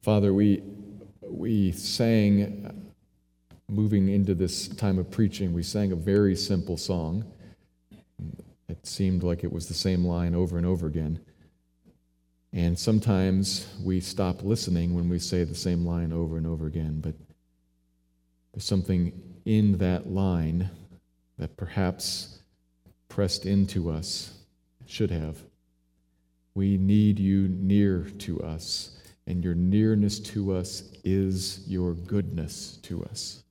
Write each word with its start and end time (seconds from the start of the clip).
Father, 0.03 0.35
we, 0.35 0.63
we 1.23 1.73
sang, 1.73 2.93
moving 3.69 4.11
into 4.11 4.35
this 4.35 4.69
time 4.69 4.99
of 4.99 5.11
preaching, 5.11 5.55
we 5.55 5.63
sang 5.63 5.93
a 5.93 5.97
very 5.97 6.37
simple 6.37 6.77
song. 6.77 7.25
It 8.69 8.87
seemed 8.87 9.23
like 9.23 9.45
it 9.45 9.51
was 9.51 9.67
the 9.67 9.73
same 9.73 10.05
line 10.05 10.35
over 10.35 10.59
and 10.59 10.67
over 10.67 10.87
again. 10.87 11.21
And 12.53 12.79
sometimes 12.79 13.69
we 13.83 14.01
stop 14.01 14.43
listening 14.43 14.95
when 14.95 15.09
we 15.09 15.19
say 15.19 15.45
the 15.45 15.55
same 15.55 15.87
line 15.87 16.13
over 16.13 16.37
and 16.37 16.47
over 16.47 16.67
again, 16.67 17.01
but 17.01 17.15
there's 18.53 18.65
something 18.65 19.13
in 19.45 19.79
that 19.79 20.11
line 20.11 20.71
that 21.39 21.57
perhaps 21.57 22.41
pressed 23.09 23.47
into 23.47 23.91
us, 23.91 24.35
should 24.87 25.11
have. 25.11 25.39
We 26.55 26.77
need 26.77 27.21
you 27.21 27.49
near 27.49 28.11
to 28.19 28.41
us 28.41 28.97
and 29.31 29.45
your 29.45 29.55
nearness 29.55 30.19
to 30.19 30.53
us 30.53 30.83
is 31.05 31.63
your 31.69 31.95
goodness 31.95 32.79
to 32.83 33.05
us. 33.05 33.45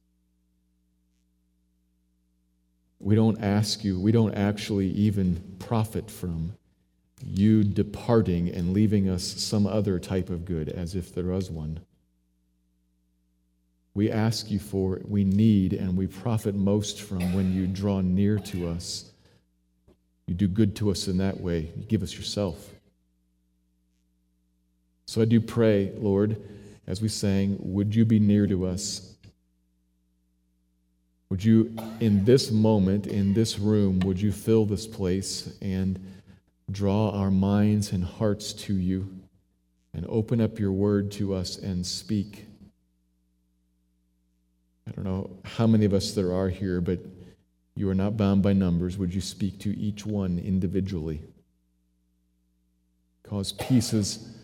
We 2.99 3.15
don't 3.15 3.41
ask 3.41 3.85
you, 3.85 3.97
we 3.97 4.11
don't 4.11 4.33
actually 4.33 4.89
even 4.89 5.55
profit 5.57 6.11
from 6.11 6.57
you 7.25 7.63
departing 7.63 8.49
and 8.49 8.73
leaving 8.73 9.09
us 9.09 9.23
some 9.23 9.67
other 9.67 9.99
type 9.99 10.29
of 10.29 10.45
good 10.45 10.69
as 10.69 10.95
if 10.95 11.13
there 11.13 11.25
was 11.25 11.51
one. 11.51 11.79
We 13.93 14.11
ask 14.11 14.49
you 14.49 14.59
for 14.59 15.01
we 15.05 15.23
need, 15.23 15.73
and 15.73 15.97
we 15.97 16.07
profit 16.07 16.55
most 16.55 17.01
from 17.01 17.33
when 17.33 17.53
you 17.53 17.67
draw 17.67 18.01
near 18.01 18.39
to 18.39 18.67
us. 18.69 19.11
You 20.27 20.35
do 20.35 20.47
good 20.47 20.75
to 20.77 20.91
us 20.91 21.07
in 21.07 21.17
that 21.17 21.41
way. 21.41 21.71
You 21.75 21.83
give 21.85 22.03
us 22.03 22.13
yourself. 22.13 22.69
So 25.05 25.21
I 25.21 25.25
do 25.25 25.41
pray, 25.41 25.91
Lord, 25.97 26.39
as 26.85 27.01
we 27.01 27.07
sang, 27.07 27.57
would 27.59 27.95
you 27.95 28.05
be 28.05 28.19
near 28.19 28.45
to 28.45 28.67
us? 28.67 29.15
Would 31.29 31.43
you, 31.43 31.75
in 31.99 32.25
this 32.25 32.51
moment, 32.51 33.07
in 33.07 33.33
this 33.33 33.59
room, 33.59 33.99
would 34.01 34.21
you 34.21 34.31
fill 34.31 34.65
this 34.65 34.87
place 34.87 35.57
and 35.61 35.99
draw 36.71 37.11
our 37.11 37.31
minds 37.31 37.91
and 37.91 38.03
hearts 38.03 38.53
to 38.53 38.73
you 38.73 39.09
and 39.93 40.05
open 40.07 40.39
up 40.41 40.59
your 40.59 40.71
word 40.71 41.11
to 41.13 41.33
us 41.33 41.57
and 41.57 41.85
speak? 41.85 42.45
I 44.87 44.91
don't 44.91 45.05
know 45.05 45.29
how 45.43 45.67
many 45.67 45.85
of 45.85 45.93
us 45.93 46.13
there 46.13 46.33
are 46.33 46.49
here, 46.49 46.81
but 46.81 46.99
you 47.75 47.89
are 47.89 47.95
not 47.95 48.17
bound 48.17 48.43
by 48.43 48.53
numbers. 48.53 48.97
Would 48.97 49.13
you 49.13 49.21
speak 49.21 49.59
to 49.59 49.77
each 49.77 50.05
one 50.05 50.39
individually? 50.39 51.21
Cause 53.23 53.51
pieces 53.53 54.35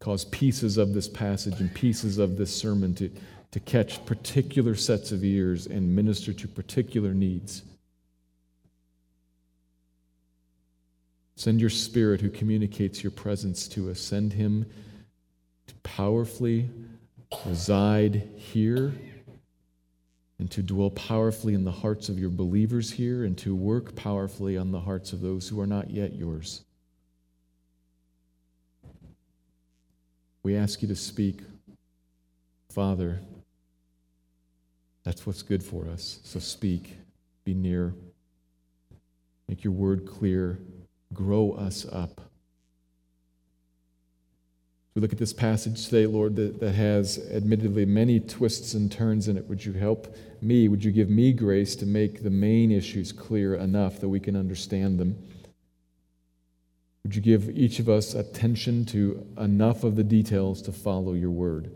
cause 0.00 0.24
pieces 0.26 0.78
of 0.78 0.94
this 0.94 1.06
passage 1.06 1.60
and 1.60 1.72
pieces 1.74 2.18
of 2.18 2.38
this 2.38 2.54
sermon 2.54 2.94
to, 2.94 3.10
to 3.50 3.60
catch 3.60 4.04
particular 4.06 4.74
sets 4.74 5.12
of 5.12 5.22
ears 5.22 5.66
and 5.66 5.94
minister 5.94 6.32
to 6.32 6.48
particular 6.48 7.12
needs. 7.12 7.62
Send 11.40 11.58
your 11.58 11.70
spirit 11.70 12.20
who 12.20 12.28
communicates 12.28 13.02
your 13.02 13.12
presence 13.12 13.66
to 13.68 13.90
us. 13.90 13.98
Send 13.98 14.34
him 14.34 14.66
to 15.68 15.74
powerfully 15.76 16.68
reside 17.46 18.28
here 18.36 18.92
and 20.38 20.50
to 20.50 20.62
dwell 20.62 20.90
powerfully 20.90 21.54
in 21.54 21.64
the 21.64 21.72
hearts 21.72 22.10
of 22.10 22.18
your 22.18 22.28
believers 22.28 22.90
here 22.90 23.24
and 23.24 23.38
to 23.38 23.56
work 23.56 23.96
powerfully 23.96 24.58
on 24.58 24.70
the 24.70 24.80
hearts 24.80 25.14
of 25.14 25.22
those 25.22 25.48
who 25.48 25.58
are 25.58 25.66
not 25.66 25.88
yet 25.90 26.14
yours. 26.14 26.62
We 30.42 30.56
ask 30.56 30.82
you 30.82 30.88
to 30.88 30.96
speak. 30.96 31.40
Father, 32.68 33.18
that's 35.04 35.24
what's 35.26 35.40
good 35.40 35.62
for 35.62 35.86
us. 35.86 36.20
So 36.22 36.38
speak, 36.38 36.98
be 37.44 37.54
near, 37.54 37.94
make 39.48 39.64
your 39.64 39.72
word 39.72 40.06
clear, 40.06 40.58
grow 41.12 41.52
us 41.52 41.86
up. 41.90 42.20
We 44.94 45.02
look 45.02 45.12
at 45.12 45.18
this 45.18 45.32
passage 45.32 45.84
today, 45.84 46.06
Lord, 46.06 46.34
that, 46.36 46.58
that 46.60 46.72
has 46.72 47.18
admittedly 47.30 47.86
many 47.86 48.18
twists 48.18 48.74
and 48.74 48.90
turns 48.90 49.28
in 49.28 49.36
it. 49.36 49.46
Would 49.48 49.64
you 49.64 49.72
help 49.72 50.14
me? 50.42 50.68
Would 50.68 50.82
you 50.82 50.90
give 50.90 51.08
me 51.08 51.32
grace 51.32 51.76
to 51.76 51.86
make 51.86 52.22
the 52.22 52.30
main 52.30 52.72
issues 52.72 53.12
clear 53.12 53.54
enough 53.54 54.00
that 54.00 54.08
we 54.08 54.18
can 54.18 54.34
understand 54.34 54.98
them? 54.98 55.16
Would 57.04 57.14
you 57.14 57.22
give 57.22 57.50
each 57.50 57.78
of 57.78 57.88
us 57.88 58.14
attention 58.14 58.84
to 58.86 59.26
enough 59.38 59.84
of 59.84 59.96
the 59.96 60.04
details 60.04 60.60
to 60.62 60.72
follow 60.72 61.14
your 61.14 61.30
word? 61.30 61.70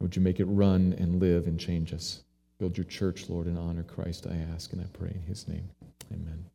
Would 0.00 0.16
you 0.16 0.22
make 0.22 0.40
it 0.40 0.46
run 0.46 0.94
and 0.98 1.20
live 1.20 1.46
and 1.46 1.60
change 1.60 1.92
us? 1.92 2.22
Build 2.58 2.76
your 2.76 2.84
church, 2.84 3.28
Lord, 3.28 3.46
and 3.46 3.58
honor 3.58 3.82
Christ, 3.82 4.26
I 4.26 4.36
ask 4.54 4.72
and 4.72 4.80
I 4.80 4.86
pray 4.98 5.10
in 5.14 5.22
his 5.22 5.46
name. 5.46 5.68
Amen. 6.12 6.46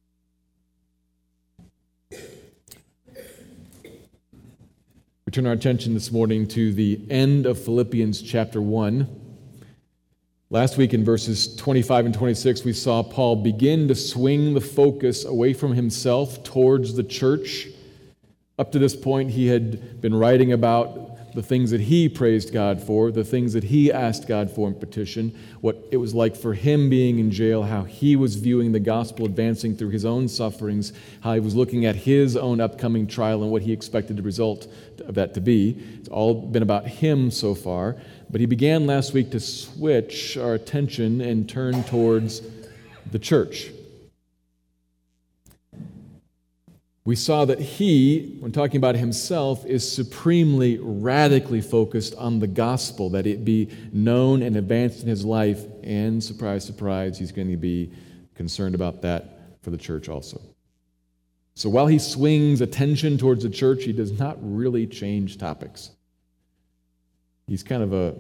We 5.26 5.32
turn 5.32 5.48
our 5.48 5.54
attention 5.54 5.94
this 5.94 6.12
morning 6.12 6.48
to 6.50 6.74
the 6.74 7.00
end 7.10 7.46
of 7.46 7.64
Philippians 7.64 8.22
chapter 8.22 8.62
1. 8.62 9.08
Last 10.50 10.78
week 10.78 10.94
in 10.94 11.06
verses 11.06 11.56
25 11.56 12.08
and 12.08 12.14
26, 12.14 12.66
we 12.66 12.74
saw 12.74 13.02
Paul 13.02 13.38
begin 13.38 13.88
to 13.88 13.96
swing 13.96 14.54
the 14.54 14.60
focus 14.60 15.24
away 15.24 15.54
from 15.54 15.74
himself 15.74 16.44
towards 16.44 16.96
the 16.96 17.04
church. 17.04 17.70
Up 18.60 18.74
to 18.74 18.80
this 18.80 18.96
point, 18.96 19.32
he 19.32 19.48
had 19.48 20.02
been 20.02 20.14
writing 20.14 20.52
about 20.52 21.21
the 21.34 21.44
things 21.44 21.72
that 21.72 21.82
he 21.82 22.10
praised 22.10 22.52
God 22.52 22.82
for, 22.82 23.12
the 23.12 23.24
things 23.24 23.54
that 23.54 23.64
he 23.66 23.92
asked 23.92 24.28
God 24.28 24.52
for 24.52 24.68
in 24.68 24.76
petition, 24.76 25.34
what 25.62 25.78
it 25.92 25.98
was 25.98 26.14
like 26.14 26.36
for 26.36 26.54
him 26.54 26.90
being 26.90 27.20
in 27.20 27.32
jail, 27.32 27.64
how 27.64 27.84
he 27.84 28.16
was 28.16 28.36
viewing 28.36 28.72
the 28.72 28.80
gospel 28.80 29.26
advancing 29.26 29.76
through 29.76 29.90
his 29.90 30.06
own 30.06 30.28
sufferings, 30.28 30.94
how 31.22 31.34
he 31.34 31.40
was 31.40 31.56
looking 31.56 31.86
at 31.86 31.96
his 31.96 32.36
own 32.36 32.60
upcoming 32.60 33.08
trial 33.08 33.44
and 33.44 33.52
what 33.52 33.62
he 33.62 33.72
expected 33.72 34.18
the 34.18 34.22
result 34.22 34.68
of 35.00 35.16
that 35.16 35.34
to 35.34 35.42
be. 35.42 35.78
It's 36.00 36.10
all 36.10 36.34
been 36.34 36.64
about 36.64 36.88
him 36.88 37.32
so 37.32 37.56
far. 37.56 37.96
But 38.30 38.40
he 38.40 38.46
began 38.46 38.86
last 38.86 39.14
week 39.14 39.32
to 39.32 39.40
switch 39.40 40.38
our 40.38 40.54
attention 40.54 41.22
and 41.22 41.50
turn 41.50 41.84
towards 41.84 42.42
the 43.12 43.20
church. 43.20 43.72
We 47.04 47.16
saw 47.16 47.46
that 47.46 47.60
he, 47.60 48.38
when 48.40 48.52
talking 48.52 48.78
about 48.78 48.96
himself, 48.96 49.66
is 49.66 49.90
supremely, 49.90 50.78
radically 50.80 51.62
focused 51.62 52.14
on 52.16 52.40
the 52.40 52.48
gospel, 52.48 53.10
that 53.12 53.26
it 53.26 53.44
be 53.44 53.70
known 53.92 54.44
and 54.44 54.56
advanced 54.56 55.02
in 55.02 55.08
his 55.08 55.26
life. 55.26 55.66
And 55.82 56.24
surprise, 56.24 56.64
surprise, 56.64 57.18
he's 57.18 57.32
going 57.32 57.50
to 57.50 57.58
be 57.58 57.92
concerned 58.36 58.76
about 58.76 59.02
that 59.02 59.58
for 59.64 59.72
the 59.72 59.78
church 59.78 60.10
also. 60.10 60.40
So 61.56 61.70
while 61.70 61.88
he 61.88 61.98
swings 61.98 62.62
attention 62.62 63.18
towards 63.18 63.44
the 63.44 63.50
church, 63.50 63.84
he 63.84 63.94
does 63.94 64.18
not 64.18 64.38
really 64.40 64.86
change 64.86 65.40
topics. 65.40 65.92
He's 67.48 67.64
kind 67.64 67.82
of 67.82 67.94
a, 67.94 68.16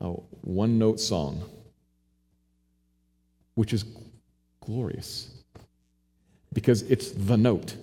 a 0.00 0.10
one 0.42 0.78
note 0.78 1.00
song, 1.00 1.42
which 3.54 3.72
is 3.72 3.84
glorious 4.60 5.30
because 6.52 6.82
it's 6.82 7.10
the 7.10 7.36
note. 7.36 7.76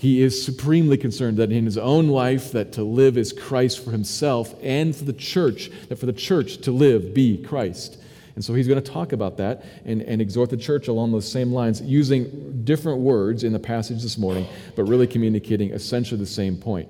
He 0.00 0.22
is 0.22 0.42
supremely 0.42 0.96
concerned 0.96 1.36
that 1.36 1.52
in 1.52 1.66
his 1.66 1.76
own 1.76 2.08
life 2.08 2.52
that 2.52 2.72
to 2.72 2.82
live 2.82 3.18
is 3.18 3.34
Christ 3.34 3.84
for 3.84 3.90
himself 3.90 4.54
and 4.62 4.96
for 4.96 5.04
the 5.04 5.12
church, 5.12 5.70
that 5.90 5.96
for 5.96 6.06
the 6.06 6.14
church 6.14 6.56
to 6.62 6.72
live 6.72 7.12
be 7.12 7.36
Christ. 7.36 8.00
And 8.34 8.42
so 8.42 8.54
he's 8.54 8.66
going 8.66 8.82
to 8.82 8.90
talk 8.90 9.12
about 9.12 9.36
that 9.36 9.62
and, 9.84 10.00
and 10.00 10.22
exhort 10.22 10.48
the 10.48 10.56
church 10.56 10.88
along 10.88 11.12
those 11.12 11.30
same 11.30 11.52
lines, 11.52 11.82
using 11.82 12.62
different 12.64 13.00
words 13.00 13.44
in 13.44 13.52
the 13.52 13.58
passage 13.58 14.00
this 14.00 14.16
morning, 14.16 14.46
but 14.74 14.84
really 14.84 15.06
communicating 15.06 15.70
essentially 15.72 16.18
the 16.18 16.24
same 16.24 16.56
point. 16.56 16.88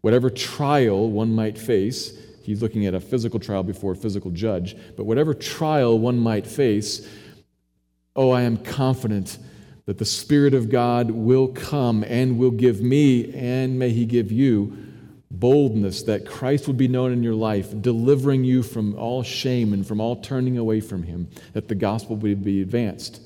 Whatever 0.00 0.28
trial 0.28 1.08
one 1.08 1.32
might 1.32 1.56
face, 1.56 2.12
he's 2.42 2.60
looking 2.60 2.86
at 2.86 2.94
a 2.94 2.98
physical 2.98 3.38
trial 3.38 3.62
before 3.62 3.92
a 3.92 3.96
physical 3.96 4.32
judge, 4.32 4.76
but 4.96 5.04
whatever 5.04 5.32
trial 5.32 5.96
one 5.96 6.18
might 6.18 6.48
face, 6.48 7.08
oh, 8.16 8.32
I 8.32 8.42
am 8.42 8.56
confident 8.56 9.38
that 9.86 9.98
the 9.98 10.04
Spirit 10.04 10.54
of 10.54 10.70
God 10.70 11.10
will 11.10 11.48
come 11.48 12.04
and 12.04 12.38
will 12.38 12.50
give 12.50 12.80
me, 12.80 13.32
and 13.34 13.78
may 13.78 13.90
He 13.90 14.06
give 14.06 14.30
you, 14.30 14.76
boldness 15.30 16.02
that 16.04 16.26
Christ 16.26 16.66
would 16.66 16.76
be 16.76 16.88
known 16.88 17.12
in 17.12 17.22
your 17.22 17.34
life, 17.34 17.74
delivering 17.80 18.44
you 18.44 18.62
from 18.62 18.94
all 18.96 19.22
shame 19.22 19.72
and 19.72 19.86
from 19.86 20.00
all 20.00 20.16
turning 20.16 20.58
away 20.58 20.80
from 20.80 21.02
Him, 21.02 21.28
that 21.52 21.68
the 21.68 21.74
gospel 21.74 22.16
would 22.16 22.44
be 22.44 22.62
advanced. 22.62 23.20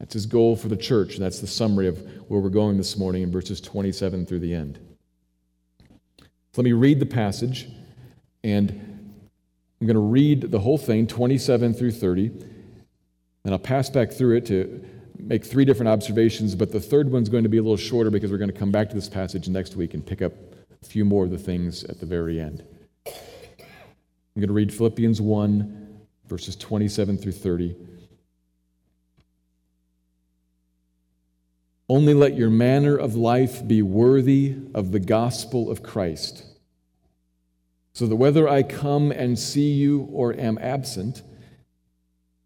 That's 0.00 0.14
his 0.14 0.26
goal 0.26 0.56
for 0.56 0.68
the 0.68 0.76
church, 0.76 1.16
that's 1.16 1.40
the 1.40 1.46
summary 1.46 1.86
of 1.86 1.98
where 2.28 2.40
we're 2.40 2.50
going 2.50 2.76
this 2.76 2.98
morning 2.98 3.22
in 3.22 3.30
verses 3.30 3.60
27 3.60 4.26
through 4.26 4.40
the 4.40 4.52
end. 4.52 4.78
So 6.18 6.60
let 6.60 6.64
me 6.64 6.72
read 6.72 7.00
the 7.00 7.06
passage, 7.06 7.68
and 8.42 8.70
I'm 9.80 9.86
going 9.86 9.94
to 9.94 10.00
read 10.00 10.50
the 10.50 10.58
whole 10.58 10.78
thing, 10.78 11.06
27 11.06 11.74
through 11.74 11.92
30, 11.92 12.32
and 13.44 13.52
I'll 13.52 13.58
pass 13.58 13.90
back 13.90 14.12
through 14.12 14.36
it 14.36 14.46
to 14.46 14.84
make 15.18 15.44
three 15.44 15.64
different 15.64 15.88
observations, 15.88 16.54
but 16.54 16.72
the 16.72 16.80
third 16.80 17.10
one's 17.10 17.28
going 17.28 17.42
to 17.42 17.48
be 17.48 17.58
a 17.58 17.62
little 17.62 17.76
shorter 17.76 18.10
because 18.10 18.30
we're 18.30 18.38
going 18.38 18.50
to 18.50 18.58
come 18.58 18.70
back 18.70 18.88
to 18.88 18.94
this 18.94 19.08
passage 19.08 19.48
next 19.48 19.76
week 19.76 19.94
and 19.94 20.04
pick 20.04 20.22
up 20.22 20.32
a 20.82 20.84
few 20.84 21.04
more 21.04 21.24
of 21.24 21.30
the 21.30 21.38
things 21.38 21.84
at 21.84 22.00
the 22.00 22.06
very 22.06 22.40
end. 22.40 22.64
I'm 23.06 24.40
going 24.40 24.48
to 24.48 24.54
read 24.54 24.72
Philippians 24.72 25.20
1, 25.20 26.00
verses 26.26 26.56
27 26.56 27.18
through 27.18 27.32
30. 27.32 27.76
Only 31.88 32.14
let 32.14 32.34
your 32.34 32.50
manner 32.50 32.96
of 32.96 33.14
life 33.14 33.66
be 33.66 33.82
worthy 33.82 34.56
of 34.74 34.90
the 34.90 34.98
gospel 34.98 35.70
of 35.70 35.82
Christ, 35.82 36.44
so 37.92 38.06
that 38.06 38.16
whether 38.16 38.48
I 38.48 38.62
come 38.62 39.12
and 39.12 39.38
see 39.38 39.70
you 39.70 40.08
or 40.10 40.32
am 40.32 40.58
absent, 40.58 41.22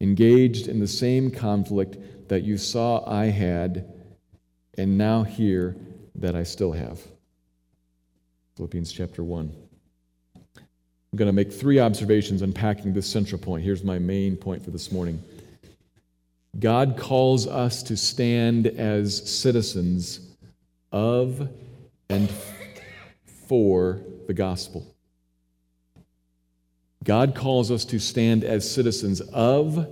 engaged 0.00 0.68
in 0.68 0.80
the 0.80 0.88
same 0.88 1.30
conflict 1.30 2.28
that 2.28 2.42
you 2.42 2.56
saw 2.56 3.08
I 3.08 3.26
had, 3.26 3.92
and 4.78 4.96
now 4.96 5.22
hear 5.22 5.76
that 6.14 6.34
I 6.34 6.42
still 6.42 6.72
have. 6.72 7.00
Philippians 8.56 8.92
chapter 8.92 9.22
1. 9.22 9.52
I'm 11.12 11.16
going 11.16 11.26
to 11.26 11.32
make 11.32 11.52
three 11.52 11.80
observations 11.80 12.42
unpacking 12.42 12.92
this 12.92 13.06
central 13.06 13.40
point. 13.40 13.64
Here's 13.64 13.82
my 13.82 13.98
main 13.98 14.36
point 14.36 14.64
for 14.64 14.70
this 14.70 14.92
morning. 14.92 15.22
God 16.58 16.96
calls 16.96 17.46
us 17.46 17.82
to 17.84 17.96
stand 17.96 18.66
as 18.66 19.28
citizens 19.28 20.20
of 20.92 21.48
and 22.08 22.30
for 23.48 24.00
the 24.26 24.34
gospel. 24.34 24.94
God 27.04 27.34
calls 27.34 27.70
us 27.70 27.84
to 27.86 27.98
stand 27.98 28.44
as 28.44 28.70
citizens 28.70 29.20
of 29.20 29.88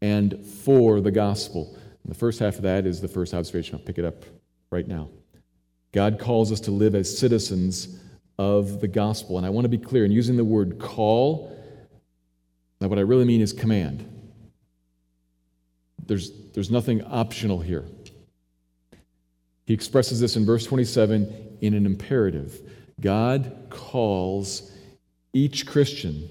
and 0.00 0.44
for 0.44 1.00
the 1.00 1.10
gospel. 1.10 1.76
And 2.02 2.10
the 2.10 2.18
first 2.18 2.38
half 2.38 2.56
of 2.56 2.62
that 2.62 2.86
is 2.86 3.00
the 3.00 3.08
first 3.08 3.34
observation. 3.34 3.74
I'll 3.74 3.84
pick 3.84 3.98
it 3.98 4.04
up 4.04 4.24
right 4.70 4.86
now. 4.86 5.10
God 5.92 6.18
calls 6.18 6.50
us 6.52 6.60
to 6.60 6.70
live 6.70 6.94
as 6.94 7.18
citizens 7.18 7.98
of 8.38 8.80
the 8.80 8.88
gospel. 8.88 9.36
And 9.36 9.46
I 9.46 9.50
want 9.50 9.64
to 9.66 9.68
be 9.68 9.78
clear 9.78 10.04
in 10.04 10.12
using 10.12 10.36
the 10.36 10.44
word 10.44 10.78
call, 10.78 11.56
what 12.78 12.98
I 12.98 13.02
really 13.02 13.26
mean 13.26 13.42
is 13.42 13.52
command. 13.52 14.06
There's, 16.06 16.32
there's 16.54 16.70
nothing 16.70 17.04
optional 17.04 17.60
here. 17.60 17.84
He 19.66 19.74
expresses 19.74 20.20
this 20.20 20.36
in 20.36 20.46
verse 20.46 20.64
27 20.64 21.58
in 21.60 21.74
an 21.74 21.84
imperative. 21.84 22.58
God 23.00 23.66
calls 23.68 24.72
each 25.32 25.66
Christian, 25.66 26.28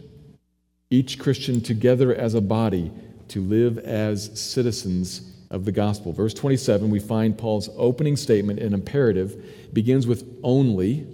each 0.89 1.19
Christian 1.19 1.61
together 1.61 2.13
as 2.13 2.33
a 2.33 2.41
body, 2.41 2.91
to 3.29 3.41
live 3.41 3.77
as 3.77 4.39
citizens 4.39 5.35
of 5.51 5.65
the 5.65 5.71
gospel. 5.71 6.11
Verse 6.13 6.33
27, 6.33 6.89
we 6.89 6.99
find 6.99 7.37
Paul's 7.37 7.69
opening 7.77 8.15
statement, 8.15 8.59
an 8.59 8.73
imperative, 8.73 9.71
begins 9.73 10.07
with 10.07 10.27
only, 10.43 11.05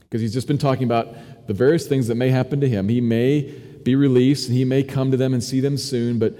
because 0.00 0.20
he's 0.20 0.34
just 0.34 0.46
been 0.46 0.58
talking 0.58 0.84
about 0.84 1.46
the 1.46 1.54
various 1.54 1.86
things 1.86 2.06
that 2.08 2.14
may 2.14 2.28
happen 2.28 2.60
to 2.60 2.68
him. 2.68 2.88
He 2.88 3.00
may 3.00 3.42
be 3.82 3.94
released 3.94 4.48
and 4.48 4.56
he 4.56 4.64
may 4.64 4.82
come 4.82 5.10
to 5.10 5.16
them 5.16 5.32
and 5.32 5.42
see 5.42 5.60
them 5.60 5.76
soon, 5.76 6.18
but 6.18 6.38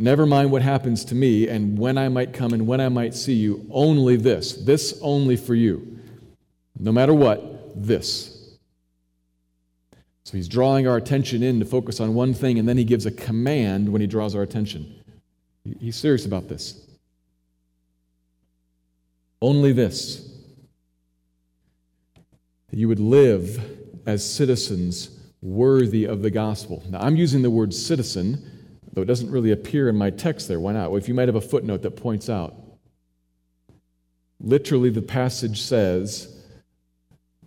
Never 0.00 0.24
mind 0.24 0.50
what 0.50 0.62
happens 0.62 1.04
to 1.06 1.14
me 1.14 1.46
and 1.46 1.78
when 1.78 1.98
I 1.98 2.08
might 2.08 2.32
come 2.32 2.54
and 2.54 2.66
when 2.66 2.80
I 2.80 2.88
might 2.88 3.12
see 3.12 3.34
you, 3.34 3.66
only 3.70 4.16
this. 4.16 4.54
This 4.54 4.98
only 5.02 5.36
for 5.36 5.54
you. 5.54 5.98
No 6.78 6.90
matter 6.90 7.12
what, 7.12 7.86
this. 7.86 8.29
So 10.30 10.36
he's 10.36 10.46
drawing 10.46 10.86
our 10.86 10.96
attention 10.96 11.42
in 11.42 11.58
to 11.58 11.66
focus 11.66 11.98
on 11.98 12.14
one 12.14 12.34
thing, 12.34 12.60
and 12.60 12.68
then 12.68 12.78
he 12.78 12.84
gives 12.84 13.04
a 13.04 13.10
command 13.10 13.88
when 13.88 14.00
he 14.00 14.06
draws 14.06 14.36
our 14.36 14.42
attention. 14.42 14.94
He's 15.80 15.96
serious 15.96 16.24
about 16.24 16.48
this. 16.48 16.86
Only 19.42 19.72
this 19.72 20.32
that 22.68 22.78
you 22.78 22.86
would 22.86 23.00
live 23.00 23.60
as 24.06 24.24
citizens 24.24 25.18
worthy 25.42 26.04
of 26.04 26.22
the 26.22 26.30
gospel. 26.30 26.80
Now, 26.88 27.00
I'm 27.00 27.16
using 27.16 27.42
the 27.42 27.50
word 27.50 27.74
citizen 27.74 28.48
though 28.92 29.02
it 29.02 29.06
doesn't 29.06 29.32
really 29.32 29.50
appear 29.50 29.88
in 29.88 29.96
my 29.96 30.10
text 30.10 30.46
there. 30.46 30.60
Why 30.60 30.74
not? 30.74 30.92
Well, 30.92 30.98
if 30.98 31.08
you 31.08 31.14
might 31.14 31.26
have 31.26 31.34
a 31.34 31.40
footnote 31.40 31.82
that 31.82 31.96
points 31.96 32.30
out. 32.30 32.54
Literally, 34.38 34.90
the 34.90 35.02
passage 35.02 35.60
says 35.60 36.40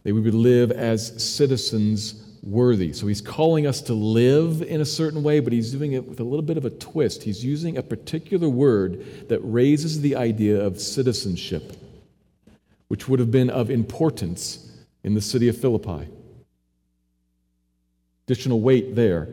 that 0.04 0.14
we 0.14 0.20
would 0.20 0.34
live 0.34 0.70
as 0.72 1.24
citizens 1.24 2.23
worthy. 2.44 2.92
So 2.92 3.08
he's 3.08 3.22
calling 3.22 3.66
us 3.66 3.82
to 3.84 3.94
live 3.94 4.62
in 4.62 4.82
a 4.82 4.86
certain 4.86 5.24
way, 5.24 5.40
but 5.40 5.54
he's 5.54 5.72
doing 5.72 5.94
it 5.94 6.08
with 6.08 6.20
a 6.20 6.24
little 6.24 6.44
bit 6.44 6.58
of 6.58 6.66
a 6.66 6.70
twist. 6.70 7.24
He's 7.24 7.44
using 7.44 7.78
a 7.78 7.84
particular 7.84 8.50
word 8.50 9.30
that 9.30 9.40
raises 9.40 10.02
the 10.02 10.16
idea 10.18 10.62
of 10.62 10.80
citizenship, 10.80 11.74
which 12.90 13.08
would 13.08 13.20
have 13.20 13.32
been 13.32 13.50
of 13.50 13.70
importance 13.70 14.70
in 15.04 15.14
the 15.14 15.22
city 15.22 15.48
of 15.48 15.58
Philippi. 15.58 16.08
Additional 18.28 18.62
weight 18.62 18.96
there 18.96 19.30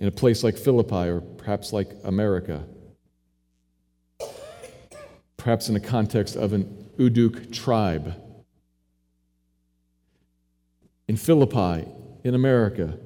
in 0.00 0.08
a 0.08 0.12
place 0.12 0.42
like 0.42 0.56
Philippi 0.56 1.08
or 1.08 1.20
perhaps 1.20 1.72
like 1.72 1.90
America. 2.04 2.64
Perhaps 5.36 5.68
in 5.68 5.74
the 5.74 5.80
context 5.80 6.36
of 6.36 6.52
an 6.52 6.64
Uduk 6.98 7.52
tribe. 7.52 8.20
In 11.06 11.16
Philippi, 11.16 11.88
in 12.24 12.34
America, 12.34 12.98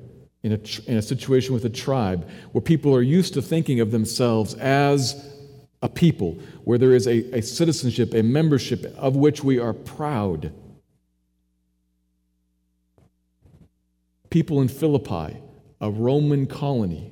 in 0.42 0.52
a, 0.52 0.90
in 0.90 0.96
a 0.96 1.02
situation 1.02 1.54
with 1.54 1.64
a 1.64 1.70
tribe 1.70 2.28
where 2.52 2.62
people 2.62 2.94
are 2.94 3.02
used 3.02 3.34
to 3.34 3.42
thinking 3.42 3.80
of 3.80 3.90
themselves 3.90 4.54
as 4.54 5.30
a 5.82 5.88
people, 5.88 6.38
where 6.64 6.78
there 6.78 6.94
is 6.94 7.06
a, 7.06 7.38
a 7.38 7.42
citizenship, 7.42 8.14
a 8.14 8.22
membership 8.22 8.84
of 8.96 9.16
which 9.16 9.42
we 9.42 9.58
are 9.58 9.72
proud. 9.72 10.52
People 14.30 14.60
in 14.60 14.68
Philippi 14.68 15.36
a 15.82 15.90
Roman 15.90 16.46
colony, 16.46 17.10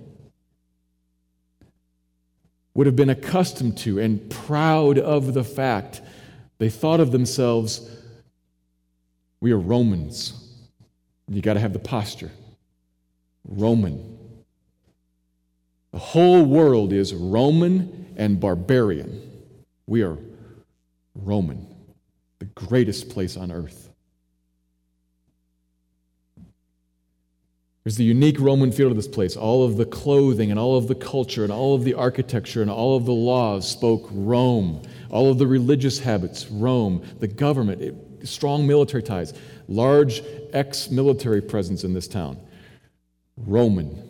would 2.72 2.86
have 2.86 2.94
been 2.94 3.10
accustomed 3.10 3.76
to 3.76 3.98
and 3.98 4.30
proud 4.30 4.96
of 4.96 5.34
the 5.34 5.42
fact 5.42 6.00
they 6.58 6.70
thought 6.70 7.00
of 7.00 7.10
themselves, 7.10 7.90
we 9.40 9.50
are 9.50 9.58
Romans. 9.58 10.49
You 11.30 11.40
got 11.40 11.54
to 11.54 11.60
have 11.60 11.72
the 11.72 11.78
posture. 11.78 12.32
Roman. 13.46 14.18
The 15.92 15.98
whole 15.98 16.44
world 16.44 16.92
is 16.92 17.14
Roman 17.14 18.14
and 18.16 18.40
barbarian. 18.40 19.44
We 19.86 20.02
are 20.02 20.18
Roman, 21.14 21.66
the 22.38 22.44
greatest 22.46 23.10
place 23.10 23.36
on 23.36 23.50
earth. 23.50 23.90
There's 27.84 27.96
the 27.96 28.04
unique 28.04 28.38
Roman 28.38 28.72
feel 28.72 28.88
to 28.88 28.94
this 28.94 29.08
place. 29.08 29.36
All 29.36 29.64
of 29.64 29.76
the 29.76 29.86
clothing 29.86 30.50
and 30.50 30.60
all 30.60 30.76
of 30.76 30.86
the 30.86 30.94
culture 30.94 31.44
and 31.44 31.52
all 31.52 31.74
of 31.74 31.84
the 31.84 31.94
architecture 31.94 32.60
and 32.60 32.70
all 32.70 32.96
of 32.96 33.06
the 33.06 33.12
laws 33.12 33.68
spoke 33.68 34.08
Rome. 34.12 34.82
All 35.08 35.30
of 35.30 35.38
the 35.38 35.46
religious 35.46 35.98
habits, 35.98 36.48
Rome. 36.50 37.02
The 37.20 37.26
government, 37.26 37.80
it, 37.80 37.94
strong 38.24 38.66
military 38.66 39.02
ties, 39.02 39.34
large 39.68 40.22
ex 40.52 40.90
military 40.90 41.40
presence 41.40 41.84
in 41.84 41.94
this 41.94 42.08
town. 42.08 42.38
Roman. 43.36 44.06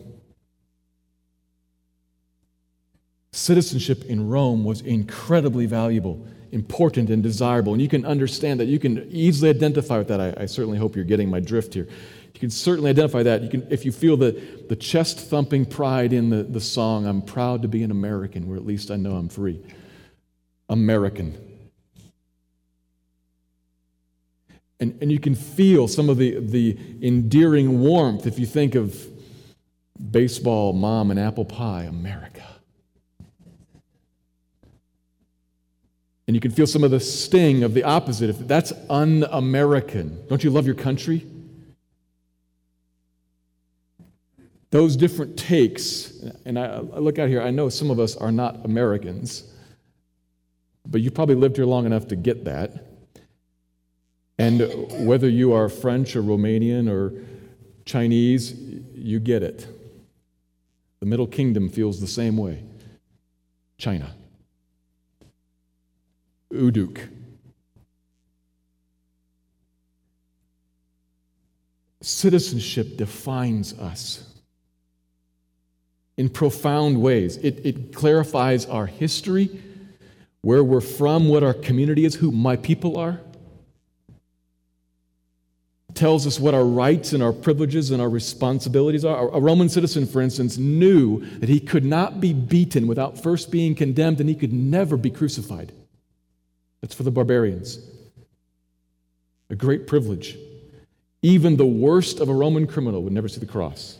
Citizenship 3.33 4.03
in 4.05 4.27
Rome 4.27 4.65
was 4.65 4.81
incredibly 4.81 5.65
valuable, 5.65 6.25
important, 6.51 7.09
and 7.09 7.23
desirable. 7.23 7.71
And 7.73 7.81
you 7.81 7.87
can 7.87 8.05
understand 8.05 8.59
that. 8.59 8.65
You 8.65 8.77
can 8.77 9.07
easily 9.09 9.49
identify 9.49 9.97
with 9.97 10.09
that. 10.09 10.19
I, 10.19 10.33
I 10.43 10.45
certainly 10.47 10.77
hope 10.77 10.95
you're 10.95 11.05
getting 11.05 11.29
my 11.29 11.39
drift 11.39 11.73
here. 11.73 11.87
You 12.33 12.39
can 12.39 12.49
certainly 12.49 12.89
identify 12.89 13.23
that. 13.23 13.41
You 13.41 13.49
can, 13.49 13.67
if 13.69 13.85
you 13.85 13.91
feel 13.93 14.17
the, 14.17 14.31
the 14.67 14.75
chest 14.75 15.19
thumping 15.19 15.65
pride 15.65 16.11
in 16.11 16.29
the, 16.29 16.43
the 16.43 16.59
song, 16.59 17.05
I'm 17.05 17.21
proud 17.21 17.61
to 17.61 17.69
be 17.69 17.83
an 17.83 17.91
American, 17.91 18.47
where 18.49 18.57
at 18.57 18.65
least 18.65 18.91
I 18.91 18.97
know 18.97 19.15
I'm 19.15 19.29
free. 19.29 19.61
American. 20.67 21.50
And, 24.81 24.97
and 24.99 25.11
you 25.11 25.19
can 25.19 25.35
feel 25.35 25.87
some 25.87 26.09
of 26.09 26.17
the, 26.17 26.39
the 26.39 26.75
endearing 27.03 27.81
warmth 27.81 28.25
if 28.25 28.39
you 28.39 28.47
think 28.47 28.73
of 28.73 29.07
baseball, 30.09 30.73
mom, 30.73 31.11
and 31.11 31.19
apple 31.19 31.45
pie, 31.45 31.83
America. 31.83 32.43
And 36.27 36.35
you 36.35 36.41
can 36.41 36.49
feel 36.49 36.65
some 36.65 36.83
of 36.83 36.89
the 36.89 36.99
sting 36.99 37.61
of 37.61 37.75
the 37.75 37.83
opposite. 37.83 38.31
If 38.31 38.39
that's 38.47 38.73
un 38.89 39.23
American, 39.29 40.25
don't 40.27 40.43
you 40.43 40.49
love 40.49 40.65
your 40.65 40.75
country? 40.75 41.27
Those 44.71 44.95
different 44.95 45.37
takes, 45.37 46.23
and 46.45 46.57
I, 46.57 46.65
I 46.65 46.79
look 46.79 47.19
out 47.19 47.29
here, 47.29 47.41
I 47.41 47.51
know 47.51 47.69
some 47.69 47.91
of 47.91 47.99
us 47.99 48.15
are 48.15 48.31
not 48.31 48.65
Americans, 48.65 49.43
but 50.87 51.01
you 51.01 51.11
probably 51.11 51.35
lived 51.35 51.57
here 51.57 51.65
long 51.65 51.85
enough 51.85 52.07
to 52.07 52.15
get 52.15 52.45
that. 52.45 52.90
And 54.37 55.07
whether 55.07 55.29
you 55.29 55.53
are 55.53 55.69
French 55.69 56.15
or 56.15 56.23
Romanian 56.23 56.89
or 56.89 57.13
Chinese, 57.85 58.53
you 58.93 59.19
get 59.19 59.43
it. 59.43 59.67
The 60.99 61.05
Middle 61.05 61.27
Kingdom 61.27 61.69
feels 61.69 61.99
the 61.99 62.07
same 62.07 62.37
way. 62.37 62.63
China. 63.77 64.15
Uduk. 66.51 67.09
Citizenship 72.01 72.97
defines 72.97 73.73
us 73.73 74.27
in 76.17 76.29
profound 76.29 77.01
ways. 77.01 77.37
It, 77.37 77.65
it 77.65 77.95
clarifies 77.95 78.65
our 78.65 78.85
history, 78.85 79.59
where 80.41 80.63
we're 80.63 80.81
from, 80.81 81.29
what 81.29 81.43
our 81.43 81.53
community 81.53 82.05
is, 82.05 82.15
who 82.15 82.31
my 82.31 82.55
people 82.55 82.97
are. 82.97 83.19
Tells 86.01 86.25
us 86.25 86.39
what 86.39 86.55
our 86.55 86.65
rights 86.65 87.13
and 87.13 87.21
our 87.21 87.31
privileges 87.31 87.91
and 87.91 88.01
our 88.01 88.09
responsibilities 88.09 89.05
are. 89.05 89.29
A 89.29 89.39
Roman 89.39 89.69
citizen, 89.69 90.07
for 90.07 90.19
instance, 90.19 90.57
knew 90.57 91.23
that 91.37 91.47
he 91.47 91.59
could 91.59 91.85
not 91.85 92.19
be 92.19 92.33
beaten 92.33 92.87
without 92.87 93.21
first 93.21 93.51
being 93.51 93.75
condemned, 93.75 94.19
and 94.19 94.27
he 94.27 94.33
could 94.33 94.51
never 94.51 94.97
be 94.97 95.11
crucified. 95.11 95.71
That's 96.81 96.95
for 96.95 97.03
the 97.03 97.11
barbarians. 97.11 97.77
A 99.51 99.55
great 99.55 99.85
privilege. 99.85 100.39
Even 101.21 101.55
the 101.55 101.67
worst 101.67 102.19
of 102.19 102.29
a 102.29 102.33
Roman 102.33 102.65
criminal 102.65 103.03
would 103.03 103.13
never 103.13 103.27
see 103.27 103.39
the 103.39 103.45
cross. 103.45 103.99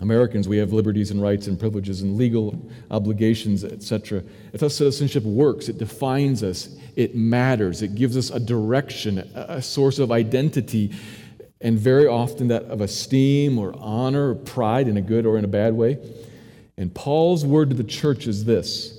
Americans, 0.00 0.48
we 0.48 0.56
have 0.56 0.72
liberties 0.72 1.10
and 1.10 1.20
rights 1.20 1.46
and 1.46 1.60
privileges 1.60 2.00
and 2.00 2.16
legal 2.16 2.58
obligations, 2.90 3.64
etc. 3.64 4.22
If 4.52 4.62
our 4.62 4.70
citizenship 4.70 5.24
works, 5.24 5.68
it 5.68 5.76
defines 5.76 6.42
us, 6.42 6.74
it 6.96 7.14
matters, 7.14 7.82
it 7.82 7.94
gives 7.94 8.16
us 8.16 8.30
a 8.30 8.40
direction, 8.40 9.18
a 9.18 9.60
source 9.60 9.98
of 9.98 10.10
identity, 10.10 10.94
and 11.60 11.78
very 11.78 12.06
often 12.06 12.48
that 12.48 12.64
of 12.64 12.80
esteem 12.80 13.58
or 13.58 13.74
honor 13.78 14.30
or 14.30 14.34
pride 14.34 14.88
in 14.88 14.96
a 14.96 15.02
good 15.02 15.26
or 15.26 15.36
in 15.36 15.44
a 15.44 15.48
bad 15.48 15.74
way. 15.74 15.98
And 16.78 16.94
Paul's 16.94 17.44
word 17.44 17.68
to 17.68 17.76
the 17.76 17.84
church 17.84 18.26
is 18.26 18.46
this 18.46 18.96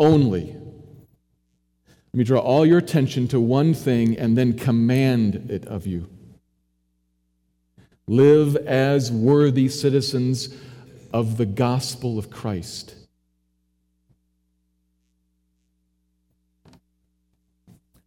only. 0.00 0.46
Let 0.46 2.14
me 2.14 2.24
draw 2.24 2.40
all 2.40 2.66
your 2.66 2.78
attention 2.78 3.28
to 3.28 3.40
one 3.40 3.74
thing 3.74 4.18
and 4.18 4.36
then 4.36 4.54
command 4.54 5.50
it 5.50 5.66
of 5.66 5.86
you. 5.86 6.08
Live 8.08 8.56
as 8.56 9.10
worthy 9.10 9.68
citizens 9.68 10.54
of 11.12 11.36
the 11.36 11.46
gospel 11.46 12.18
of 12.18 12.30
Christ. 12.30 12.94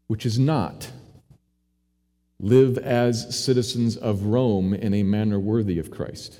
Which 0.07 0.25
is 0.25 0.39
not 0.39 0.91
live 2.39 2.77
as 2.77 3.37
citizens 3.37 3.97
of 3.97 4.23
Rome 4.23 4.73
in 4.73 4.93
a 4.93 5.03
manner 5.03 5.39
worthy 5.39 5.77
of 5.77 5.91
Christ. 5.91 6.39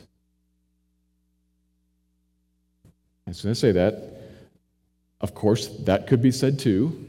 As 3.27 3.37
soon 3.37 3.51
as 3.51 3.59
I 3.59 3.67
say 3.67 3.71
that, 3.73 4.21
of 5.21 5.35
course, 5.35 5.67
that 5.81 6.07
could 6.07 6.21
be 6.21 6.31
said 6.31 6.57
too, 6.57 7.05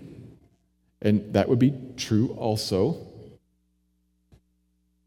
and 1.00 1.32
that 1.32 1.48
would 1.48 1.60
be 1.60 1.72
true 1.96 2.30
also. 2.36 3.06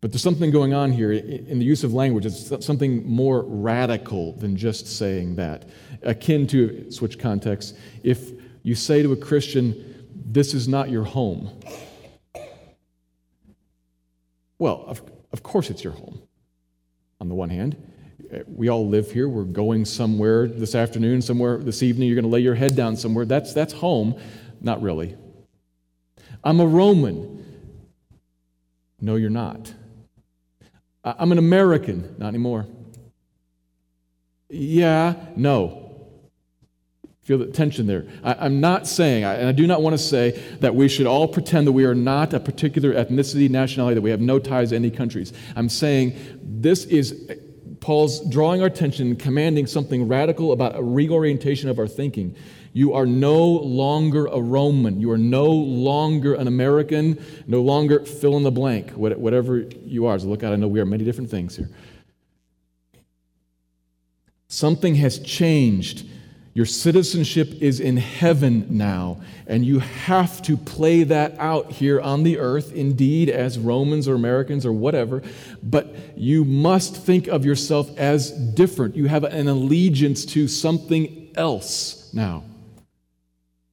But 0.03 0.11
there's 0.11 0.21
something 0.21 0.51
going 0.51 0.73
on 0.73 0.91
here 0.91 1.13
in 1.13 1.59
the 1.59 1.63
use 1.63 1.85
of 1.85 1.93
language. 1.93 2.25
It's 2.25 2.65
something 2.65 3.09
more 3.09 3.41
radical 3.43 4.33
than 4.33 4.57
just 4.57 4.85
saying 4.85 5.37
that. 5.37 5.69
Akin 6.01 6.45
to, 6.47 6.91
switch 6.91 7.17
context, 7.17 7.77
if 8.03 8.31
you 8.63 8.75
say 8.75 9.01
to 9.01 9.13
a 9.13 9.15
Christian, 9.15 10.05
This 10.13 10.53
is 10.53 10.67
not 10.67 10.89
your 10.89 11.05
home. 11.05 11.57
Well, 14.59 14.83
of, 14.87 15.01
of 15.31 15.41
course 15.41 15.69
it's 15.69 15.85
your 15.85 15.93
home, 15.93 16.21
on 17.21 17.29
the 17.29 17.35
one 17.35 17.49
hand 17.49 17.77
uh, 18.29 18.39
we 18.45 18.67
all 18.67 18.85
live 18.85 19.09
here. 19.09 19.29
We're 19.29 19.45
going 19.45 19.85
somewhere 19.85 20.47
this 20.47 20.75
afternoon, 20.75 21.21
somewhere 21.21 21.59
this 21.59 21.81
evening. 21.81 22.09
You're 22.09 22.15
going 22.15 22.29
to 22.29 22.29
lay 22.29 22.41
your 22.41 22.55
head 22.55 22.75
down 22.75 22.97
somewhere. 22.97 23.23
That's, 23.23 23.53
that's 23.53 23.71
home. 23.71 24.19
Not 24.59 24.81
really. 24.81 25.15
I'm 26.43 26.59
a 26.59 26.67
Roman. 26.67 27.45
No, 28.99 29.15
you're 29.15 29.29
not. 29.29 29.73
I'm 31.03 31.31
an 31.31 31.37
American. 31.37 32.15
Not 32.17 32.29
anymore. 32.29 32.65
Yeah, 34.49 35.15
no. 35.35 35.79
Feel 37.23 37.37
the 37.37 37.45
tension 37.47 37.87
there. 37.87 38.05
I, 38.23 38.45
am 38.45 38.59
not 38.59 38.85
saying, 38.85 39.23
and 39.23 39.47
I 39.47 39.53
do 39.53 39.65
not 39.65 39.81
want 39.81 39.93
to 39.93 39.97
say, 39.97 40.31
that 40.59 40.75
we 40.75 40.89
should 40.89 41.07
all 41.07 41.27
pretend 41.27 41.67
that 41.67 41.71
we 41.71 41.85
are 41.85 41.95
not 41.95 42.33
a 42.33 42.39
particular 42.39 42.93
ethnicity, 42.93 43.49
nationality, 43.49 43.95
that 43.95 44.01
we 44.01 44.09
have 44.09 44.19
no 44.19 44.39
ties 44.39 44.69
to 44.69 44.75
any 44.75 44.91
countries. 44.91 45.31
I'm 45.55 45.69
saying 45.69 46.17
this 46.43 46.83
is 46.85 47.31
Paul's 47.79 48.19
drawing 48.29 48.61
our 48.61 48.67
attention, 48.67 49.15
commanding 49.15 49.67
something 49.67 50.07
radical 50.07 50.51
about 50.51 50.75
a 50.75 50.83
reorientation 50.83 51.69
of 51.69 51.79
our 51.79 51.87
thinking. 51.87 52.35
You 52.73 52.93
are 52.93 53.05
no 53.05 53.43
longer 53.45 54.25
a 54.25 54.41
Roman. 54.41 54.99
You 54.99 55.11
are 55.11 55.17
no 55.17 55.45
longer 55.45 56.33
an 56.33 56.47
American, 56.47 57.23
no 57.47 57.61
longer 57.61 57.99
fill 58.01 58.35
in 58.37 58.43
the 58.43 58.51
blank, 58.51 58.91
whatever 58.91 59.59
you 59.85 60.07
are. 60.07 60.17
So 60.19 60.27
look 60.27 60.43
out, 60.43 60.53
I 60.53 60.55
know 60.55 60.67
we 60.67 60.79
are 60.79 60.85
many 60.85 61.03
different 61.03 61.29
things 61.29 61.55
here. 61.55 61.69
Something 64.47 64.95
has 64.95 65.19
changed 65.19 66.05
your 66.55 66.67
citizenship 66.67 67.61
is 67.61 67.79
in 67.79 67.97
heaven 67.97 68.67
now, 68.69 69.21
and 69.47 69.65
you 69.65 69.79
have 69.79 70.39
to 70.43 70.55
play 70.55 71.03
that 71.03 71.35
out 71.39 71.71
here 71.71 71.99
on 71.99 72.21
the 72.21 72.37
earth, 72.37 72.71
indeed, 72.73 73.29
as 73.29 73.57
Romans 73.57 74.07
or 74.07 74.13
Americans 74.13 74.63
or 74.63 74.71
whatever, 74.71 75.23
but 75.63 75.95
you 76.15 76.45
must 76.45 76.95
think 76.95 77.27
of 77.27 77.43
yourself 77.43 77.89
as 77.97 78.31
different. 78.31 78.95
You 78.95 79.07
have 79.07 79.23
an 79.23 79.47
allegiance 79.47 80.25
to 80.27 80.47
something 80.47 81.31
else 81.35 82.13
now. 82.13 82.43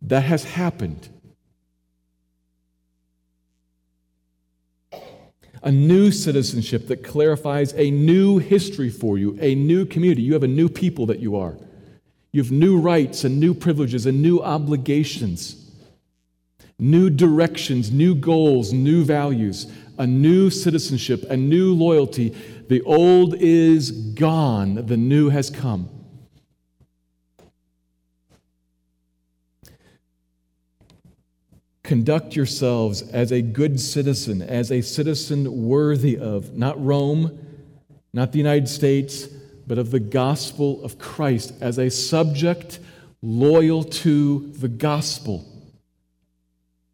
That 0.03 0.23
has 0.23 0.45
happened. 0.45 1.09
A 5.63 5.71
new 5.71 6.11
citizenship 6.11 6.89
that 6.89 7.05
clarifies 7.05 7.75
a 7.75 7.91
new 7.91 8.39
history 8.39 8.89
for 8.89 9.19
you, 9.19 9.37
a 9.41 9.55
new 9.55 9.85
community. 9.85 10.23
You 10.23 10.33
have 10.33 10.43
a 10.43 10.49
new 10.49 10.71
people 10.71 11.07
that 11.07 11.21
you 11.21 11.37
are. 11.37 11.57
You 12.33 12.43
have 12.43 12.51
new 12.51 12.79
rights 12.79 13.25
and 13.25 13.39
new 13.39 13.53
privileges 13.53 14.07
and 14.07 14.23
new 14.23 14.41
obligations, 14.41 15.71
new 16.79 17.11
directions, 17.11 17.91
new 17.91 18.15
goals, 18.15 18.73
new 18.73 19.05
values, 19.05 19.67
a 19.99 20.07
new 20.07 20.49
citizenship, 20.49 21.25
a 21.29 21.37
new 21.37 21.75
loyalty. 21.75 22.35
The 22.69 22.81
old 22.83 23.35
is 23.35 23.91
gone, 23.91 24.87
the 24.87 24.97
new 24.97 25.29
has 25.29 25.51
come. 25.51 25.91
Conduct 31.91 32.37
yourselves 32.37 33.03
as 33.11 33.33
a 33.33 33.43
good 33.43 33.81
citizen, 33.81 34.43
as 34.43 34.71
a 34.71 34.81
citizen 34.81 35.67
worthy 35.67 36.17
of 36.17 36.57
not 36.57 36.81
Rome, 36.81 37.37
not 38.13 38.31
the 38.31 38.39
United 38.39 38.69
States, 38.69 39.27
but 39.67 39.77
of 39.77 39.91
the 39.91 39.99
gospel 39.99 40.81
of 40.85 41.01
Christ 41.01 41.53
as 41.61 41.81
a 41.81 41.91
subject 41.91 42.79
loyal 43.23 43.83
to 43.83 44.53
the 44.53 44.69
gospel. 44.69 45.45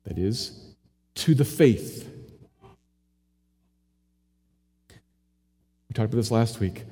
That 0.04 0.16
is, 0.16 0.58
to 1.16 1.34
the 1.34 1.44
faith. 1.44 2.10
We 5.90 5.92
talked 5.92 6.06
about 6.06 6.16
this 6.16 6.30
last 6.30 6.58
week. 6.58 6.84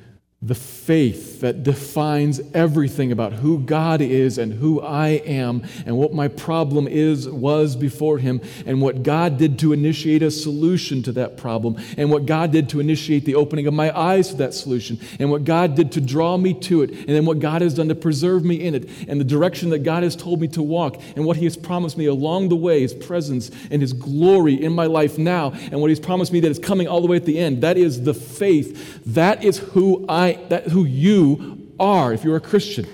The 0.46 0.54
faith 0.54 1.40
that 1.40 1.62
defines 1.62 2.38
everything 2.52 3.10
about 3.12 3.32
who 3.32 3.58
God 3.58 4.02
is 4.02 4.36
and 4.36 4.52
who 4.52 4.78
I 4.82 5.08
am 5.08 5.62
and 5.86 5.96
what 5.96 6.12
my 6.12 6.28
problem 6.28 6.86
is 6.86 7.26
was 7.26 7.74
before 7.74 8.18
him 8.18 8.42
and 8.66 8.82
what 8.82 9.02
God 9.02 9.38
did 9.38 9.58
to 9.60 9.72
initiate 9.72 10.22
a 10.22 10.30
solution 10.30 11.02
to 11.04 11.12
that 11.12 11.38
problem 11.38 11.76
and 11.96 12.10
what 12.10 12.26
God 12.26 12.52
did 12.52 12.68
to 12.70 12.80
initiate 12.80 13.24
the 13.24 13.36
opening 13.36 13.66
of 13.66 13.72
my 13.72 13.96
eyes 13.98 14.28
to 14.28 14.34
that 14.36 14.52
solution 14.52 15.00
and 15.18 15.30
what 15.30 15.44
God 15.44 15.76
did 15.76 15.92
to 15.92 16.00
draw 16.02 16.36
me 16.36 16.52
to 16.60 16.82
it 16.82 16.90
and 16.90 17.08
then 17.08 17.24
what 17.24 17.38
God 17.38 17.62
has 17.62 17.72
done 17.72 17.88
to 17.88 17.94
preserve 17.94 18.44
me 18.44 18.56
in 18.56 18.74
it 18.74 18.90
and 19.08 19.18
the 19.18 19.24
direction 19.24 19.70
that 19.70 19.78
God 19.78 20.02
has 20.02 20.14
told 20.14 20.42
me 20.42 20.48
to 20.48 20.62
walk 20.62 21.00
and 21.16 21.24
what 21.24 21.38
he 21.38 21.44
has 21.44 21.56
promised 21.56 21.96
me 21.96 22.04
along 22.04 22.50
the 22.50 22.56
way 22.56 22.82
his 22.82 22.92
presence 22.92 23.50
and 23.70 23.80
his 23.80 23.94
glory 23.94 24.62
in 24.62 24.74
my 24.74 24.86
life 24.86 25.16
now 25.16 25.52
and 25.70 25.80
what 25.80 25.88
he's 25.88 26.00
promised 26.00 26.34
me 26.34 26.40
that 26.40 26.50
is 26.50 26.58
coming 26.58 26.86
all 26.86 27.00
the 27.00 27.06
way 27.06 27.16
at 27.16 27.24
the 27.24 27.38
end. 27.38 27.62
That 27.62 27.78
is 27.78 28.02
the 28.02 28.12
faith. 28.12 29.02
That 29.06 29.42
is 29.42 29.56
who 29.56 30.04
I 30.06 30.33
that 30.48 30.68
who 30.68 30.84
you 30.84 31.72
are 31.78 32.12
if 32.12 32.24
you're 32.24 32.36
a 32.36 32.40
Christian. 32.40 32.86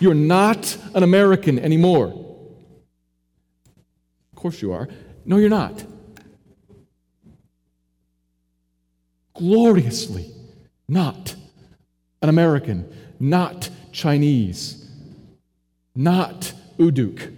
You're 0.00 0.14
not 0.14 0.76
an 0.94 1.02
American 1.02 1.58
anymore. 1.58 2.08
Of 4.32 4.36
course 4.36 4.60
you 4.60 4.72
are. 4.72 4.88
No, 5.24 5.36
you're 5.36 5.48
not. 5.48 5.84
Gloriously 9.34 10.32
not 10.88 11.34
an 12.20 12.28
American, 12.28 12.86
not 13.18 13.70
Chinese, 13.92 14.88
not 15.94 16.52
Uduk. 16.78 17.34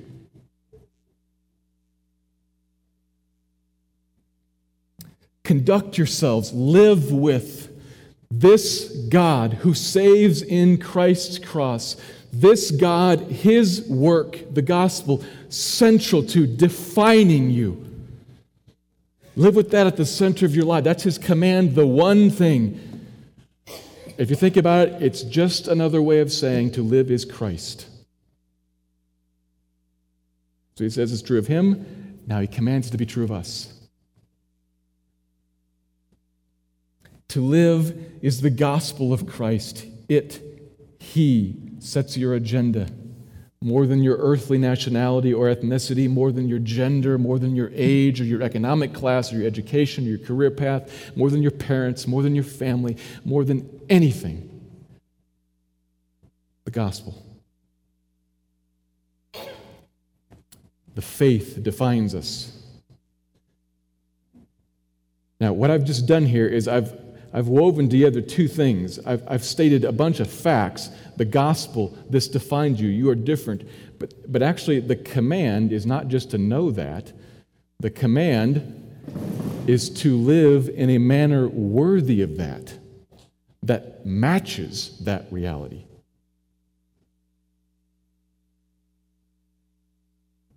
Conduct 5.44 5.98
yourselves, 5.98 6.52
live 6.52 7.12
with 7.12 7.73
this 8.40 8.88
God 9.08 9.54
who 9.54 9.74
saves 9.74 10.42
in 10.42 10.78
Christ's 10.78 11.38
cross, 11.38 11.96
this 12.32 12.70
God, 12.70 13.20
His 13.20 13.86
work, 13.88 14.38
the 14.52 14.62
gospel, 14.62 15.24
central 15.48 16.24
to 16.26 16.46
defining 16.46 17.50
you. 17.50 17.84
Live 19.36 19.56
with 19.56 19.70
that 19.70 19.86
at 19.86 19.96
the 19.96 20.06
center 20.06 20.46
of 20.46 20.54
your 20.54 20.64
life. 20.64 20.84
That's 20.84 21.04
His 21.04 21.18
command, 21.18 21.74
the 21.74 21.86
one 21.86 22.30
thing. 22.30 22.80
If 24.16 24.30
you 24.30 24.36
think 24.36 24.56
about 24.56 24.88
it, 24.88 25.02
it's 25.02 25.22
just 25.22 25.68
another 25.68 26.00
way 26.00 26.20
of 26.20 26.32
saying 26.32 26.72
to 26.72 26.82
live 26.82 27.10
is 27.10 27.24
Christ. 27.24 27.86
So 30.76 30.84
He 30.84 30.90
says 30.90 31.12
it's 31.12 31.22
true 31.22 31.38
of 31.38 31.46
Him. 31.46 32.20
Now 32.26 32.40
He 32.40 32.46
commands 32.46 32.88
it 32.88 32.90
to 32.92 32.98
be 32.98 33.06
true 33.06 33.24
of 33.24 33.32
us. 33.32 33.73
To 37.28 37.40
live 37.40 37.96
is 38.22 38.40
the 38.40 38.50
gospel 38.50 39.12
of 39.12 39.26
Christ. 39.26 39.86
It, 40.08 40.40
He, 40.98 41.64
sets 41.84 42.16
your 42.16 42.34
agenda 42.34 42.88
more 43.60 43.86
than 43.86 44.02
your 44.02 44.16
earthly 44.18 44.58
nationality 44.58 45.32
or 45.32 45.46
ethnicity, 45.46 46.08
more 46.08 46.30
than 46.30 46.48
your 46.48 46.58
gender, 46.58 47.16
more 47.16 47.38
than 47.38 47.56
your 47.56 47.70
age 47.74 48.20
or 48.20 48.24
your 48.24 48.42
economic 48.42 48.92
class 48.92 49.32
or 49.32 49.36
your 49.36 49.46
education 49.46 50.04
or 50.04 50.10
your 50.10 50.18
career 50.18 50.50
path, 50.50 51.16
more 51.16 51.30
than 51.30 51.40
your 51.40 51.50
parents, 51.50 52.06
more 52.06 52.22
than 52.22 52.34
your 52.34 52.44
family, 52.44 52.96
more 53.24 53.42
than 53.42 53.80
anything. 53.88 54.50
The 56.64 56.70
gospel. 56.70 57.22
The 60.94 61.02
faith 61.02 61.62
defines 61.62 62.14
us. 62.14 62.52
Now, 65.40 65.52
what 65.52 65.70
I've 65.70 65.84
just 65.84 66.06
done 66.06 66.26
here 66.26 66.46
is 66.46 66.68
I've 66.68 67.03
I've 67.34 67.48
woven 67.48 67.88
together 67.88 68.20
two 68.20 68.46
things. 68.46 69.00
I've, 69.04 69.24
I've 69.26 69.44
stated 69.44 69.84
a 69.84 69.90
bunch 69.90 70.20
of 70.20 70.30
facts. 70.30 70.88
The 71.16 71.24
gospel, 71.24 71.98
this 72.08 72.28
defines 72.28 72.80
you. 72.80 72.88
You 72.88 73.10
are 73.10 73.16
different. 73.16 73.68
But, 73.98 74.30
but 74.30 74.40
actually, 74.40 74.78
the 74.78 74.94
command 74.94 75.72
is 75.72 75.84
not 75.84 76.06
just 76.06 76.30
to 76.30 76.38
know 76.38 76.70
that, 76.70 77.12
the 77.80 77.90
command 77.90 78.80
is 79.66 79.90
to 79.90 80.16
live 80.16 80.68
in 80.68 80.90
a 80.90 80.98
manner 80.98 81.48
worthy 81.48 82.22
of 82.22 82.36
that, 82.36 82.78
that 83.64 84.06
matches 84.06 84.96
that 85.00 85.26
reality. 85.32 85.86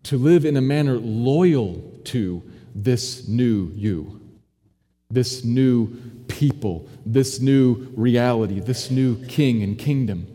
To 0.04 0.17
live 0.19 0.45
in 0.45 0.56
a 0.56 0.62
manner 0.62 0.97
loyal 0.99 1.82
to 2.06 2.43
this 2.75 3.28
new 3.28 3.71
you, 3.73 4.21
this 5.10 5.43
new 5.43 5.97
people, 6.27 6.87
this 7.05 7.39
new 7.39 7.91
reality, 7.95 8.59
this 8.59 8.91
new 8.91 9.23
king 9.25 9.63
and 9.63 9.77
kingdom. 9.77 10.27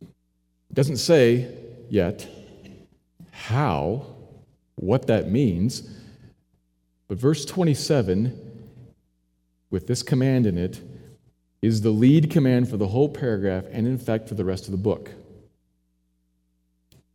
It 0.00 0.74
doesn't 0.74 0.96
say 0.96 1.54
yet 1.90 2.26
how, 3.30 4.06
what 4.76 5.06
that 5.08 5.30
means, 5.30 5.88
but 7.08 7.18
verse 7.18 7.44
27, 7.44 8.38
with 9.70 9.86
this 9.86 10.02
command 10.02 10.46
in 10.46 10.56
it, 10.56 10.80
is 11.60 11.82
the 11.82 11.90
lead 11.90 12.30
command 12.30 12.70
for 12.70 12.76
the 12.78 12.88
whole 12.88 13.08
paragraph 13.08 13.64
and, 13.70 13.86
in 13.86 13.98
fact, 13.98 14.28
for 14.28 14.34
the 14.34 14.44
rest 14.44 14.64
of 14.64 14.72
the 14.72 14.78
book. 14.78 15.10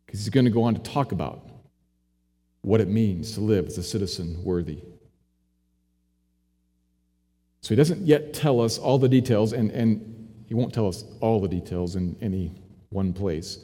Because 0.06 0.20
he's 0.20 0.30
going 0.30 0.44
to 0.44 0.50
go 0.50 0.62
on 0.62 0.74
to 0.74 0.80
talk 0.80 1.10
about 1.12 1.47
what 2.68 2.82
it 2.82 2.88
means 2.88 3.32
to 3.32 3.40
live 3.40 3.66
as 3.66 3.78
a 3.78 3.82
citizen 3.82 4.44
worthy. 4.44 4.78
So 7.62 7.70
he 7.70 7.76
doesn't 7.76 8.06
yet 8.06 8.34
tell 8.34 8.60
us 8.60 8.76
all 8.76 8.98
the 8.98 9.08
details, 9.08 9.54
and, 9.54 9.70
and 9.70 10.44
he 10.46 10.52
won't 10.52 10.74
tell 10.74 10.86
us 10.86 11.02
all 11.20 11.40
the 11.40 11.48
details 11.48 11.96
in 11.96 12.14
any 12.20 12.52
one 12.90 13.14
place. 13.14 13.58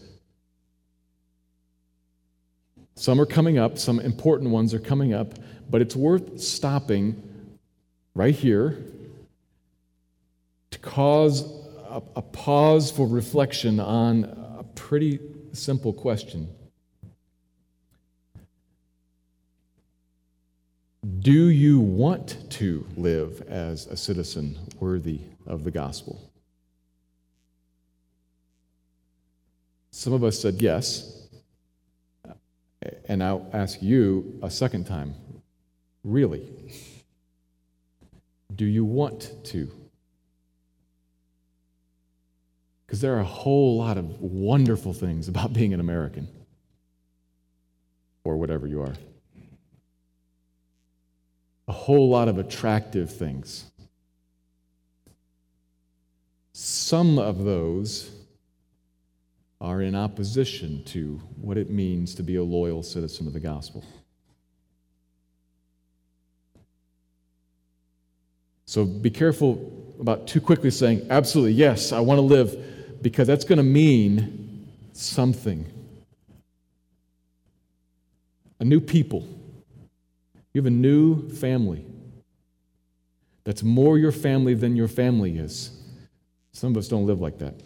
Some 2.94 3.20
are 3.20 3.26
coming 3.26 3.58
up, 3.58 3.76
some 3.76 4.00
important 4.00 4.50
ones 4.50 4.72
are 4.72 4.78
coming 4.78 5.12
up, 5.12 5.34
but 5.68 5.82
it's 5.82 5.94
worth 5.94 6.40
stopping 6.40 7.22
right 8.14 8.34
here 8.34 8.82
to 10.70 10.78
cause 10.78 11.42
a, 11.90 12.00
a 12.16 12.22
pause 12.22 12.90
for 12.90 13.06
reflection 13.06 13.80
on 13.80 14.24
a 14.58 14.64
pretty 14.74 15.20
simple 15.52 15.92
question. 15.92 16.48
Do 21.04 21.48
you 21.48 21.80
want 21.80 22.50
to 22.52 22.86
live 22.96 23.42
as 23.42 23.86
a 23.88 23.96
citizen 23.96 24.56
worthy 24.80 25.20
of 25.46 25.62
the 25.62 25.70
gospel? 25.70 26.32
Some 29.90 30.14
of 30.14 30.24
us 30.24 30.40
said 30.40 30.62
yes. 30.62 31.28
And 33.06 33.22
I'll 33.22 33.46
ask 33.52 33.82
you 33.82 34.38
a 34.42 34.50
second 34.50 34.86
time 34.86 35.14
really? 36.04 36.48
Do 38.54 38.64
you 38.64 38.84
want 38.84 39.30
to? 39.44 39.70
Because 42.86 43.02
there 43.02 43.14
are 43.14 43.20
a 43.20 43.24
whole 43.24 43.76
lot 43.76 43.98
of 43.98 44.22
wonderful 44.22 44.94
things 44.94 45.28
about 45.28 45.52
being 45.52 45.74
an 45.74 45.80
American 45.80 46.28
or 48.22 48.38
whatever 48.38 48.66
you 48.66 48.80
are 48.80 48.94
a 51.66 51.72
whole 51.72 52.08
lot 52.08 52.28
of 52.28 52.38
attractive 52.38 53.10
things. 53.14 53.64
Some 56.52 57.18
of 57.18 57.44
those 57.44 58.10
are 59.60 59.80
in 59.80 59.94
opposition 59.94 60.84
to 60.84 61.20
what 61.40 61.56
it 61.56 61.70
means 61.70 62.14
to 62.16 62.22
be 62.22 62.36
a 62.36 62.44
loyal 62.44 62.82
citizen 62.82 63.26
of 63.26 63.32
the 63.32 63.40
gospel. 63.40 63.82
So 68.66 68.84
be 68.84 69.10
careful 69.10 69.94
about 70.00 70.26
too 70.26 70.40
quickly 70.40 70.70
saying, 70.70 71.06
absolutely, 71.08 71.52
yes, 71.52 71.92
I 71.92 72.00
want 72.00 72.18
to 72.18 72.22
live, 72.22 73.02
because 73.02 73.26
that's 73.26 73.44
going 73.44 73.58
to 73.58 73.62
mean 73.62 74.68
something. 74.92 75.64
A 78.60 78.64
new 78.64 78.80
people 78.80 79.26
you 80.54 80.60
have 80.60 80.66
a 80.66 80.70
new 80.70 81.28
family 81.30 81.84
that's 83.42 83.62
more 83.62 83.98
your 83.98 84.12
family 84.12 84.54
than 84.54 84.76
your 84.76 84.88
family 84.88 85.36
is. 85.36 85.70
Some 86.52 86.70
of 86.70 86.76
us 86.76 86.88
don't 86.88 87.04
live 87.04 87.20
like 87.20 87.38
that. 87.38 87.60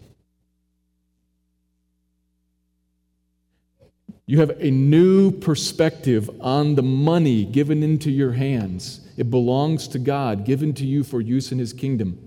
You 4.27 4.41
have 4.41 4.51
a 4.61 4.71
new 4.71 5.31
perspective 5.31 6.29
on 6.41 6.75
the 6.75 6.83
money 6.83 7.45
given 7.45 7.83
into 7.83 8.11
your 8.11 8.33
hands. 8.33 9.01
It 9.17 9.31
belongs 9.31 9.89
to 9.89 9.99
God, 9.99 10.45
given 10.45 10.75
to 10.75 10.87
you 10.87 11.05
for 11.05 11.21
use 11.21 11.53
in 11.53 11.59
His 11.59 11.73
kingdom. 11.73 12.19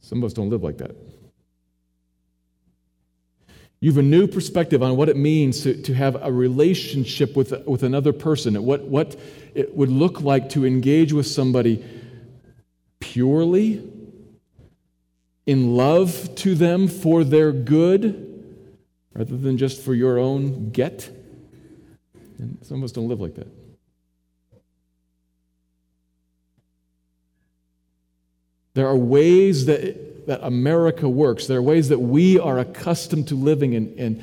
Some 0.00 0.18
of 0.18 0.24
us 0.24 0.32
don't 0.32 0.50
live 0.50 0.62
like 0.62 0.78
that. 0.78 0.94
You 3.80 3.90
have 3.90 3.98
a 3.98 4.02
new 4.02 4.26
perspective 4.26 4.82
on 4.82 4.96
what 4.96 5.08
it 5.08 5.16
means 5.16 5.62
to, 5.62 5.74
to 5.82 5.94
have 5.94 6.22
a 6.22 6.30
relationship 6.30 7.34
with, 7.34 7.66
with 7.66 7.82
another 7.82 8.12
person, 8.12 8.62
what, 8.62 8.82
what 8.82 9.18
it 9.54 9.74
would 9.74 9.88
look 9.88 10.20
like 10.20 10.50
to 10.50 10.66
engage 10.66 11.14
with 11.14 11.26
somebody 11.26 11.82
purely, 13.00 13.82
in 15.46 15.74
love 15.76 16.34
to 16.36 16.54
them 16.54 16.88
for 16.88 17.24
their 17.24 17.52
good, 17.52 18.26
rather 19.14 19.36
than 19.36 19.56
just 19.56 19.82
for 19.82 19.94
your 19.94 20.18
own 20.18 20.70
get. 20.70 21.10
And 22.38 22.58
some 22.62 22.78
of 22.78 22.84
us 22.84 22.92
don't 22.92 23.08
live 23.08 23.20
like 23.20 23.34
that. 23.36 23.48
There 28.74 28.86
are 28.86 28.96
ways 28.96 29.66
that, 29.66 30.09
that 30.30 30.44
America 30.44 31.08
works. 31.08 31.48
There 31.48 31.58
are 31.58 31.62
ways 31.62 31.88
that 31.88 31.98
we 31.98 32.38
are 32.38 32.60
accustomed 32.60 33.26
to 33.28 33.34
living 33.34 33.74
and, 33.74 33.98
and 33.98 34.22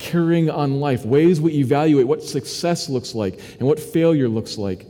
carrying 0.00 0.50
on 0.50 0.80
life, 0.80 1.04
ways 1.04 1.40
we 1.40 1.52
evaluate 1.52 2.08
what 2.08 2.24
success 2.24 2.88
looks 2.88 3.14
like 3.14 3.38
and 3.60 3.68
what 3.68 3.78
failure 3.78 4.28
looks 4.28 4.58
like, 4.58 4.84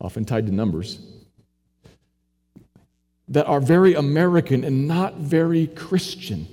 often 0.00 0.24
tied 0.24 0.46
to 0.46 0.52
numbers, 0.52 0.98
that 3.28 3.46
are 3.46 3.60
very 3.60 3.94
American 3.94 4.64
and 4.64 4.88
not 4.88 5.18
very 5.18 5.68
Christian. 5.68 6.48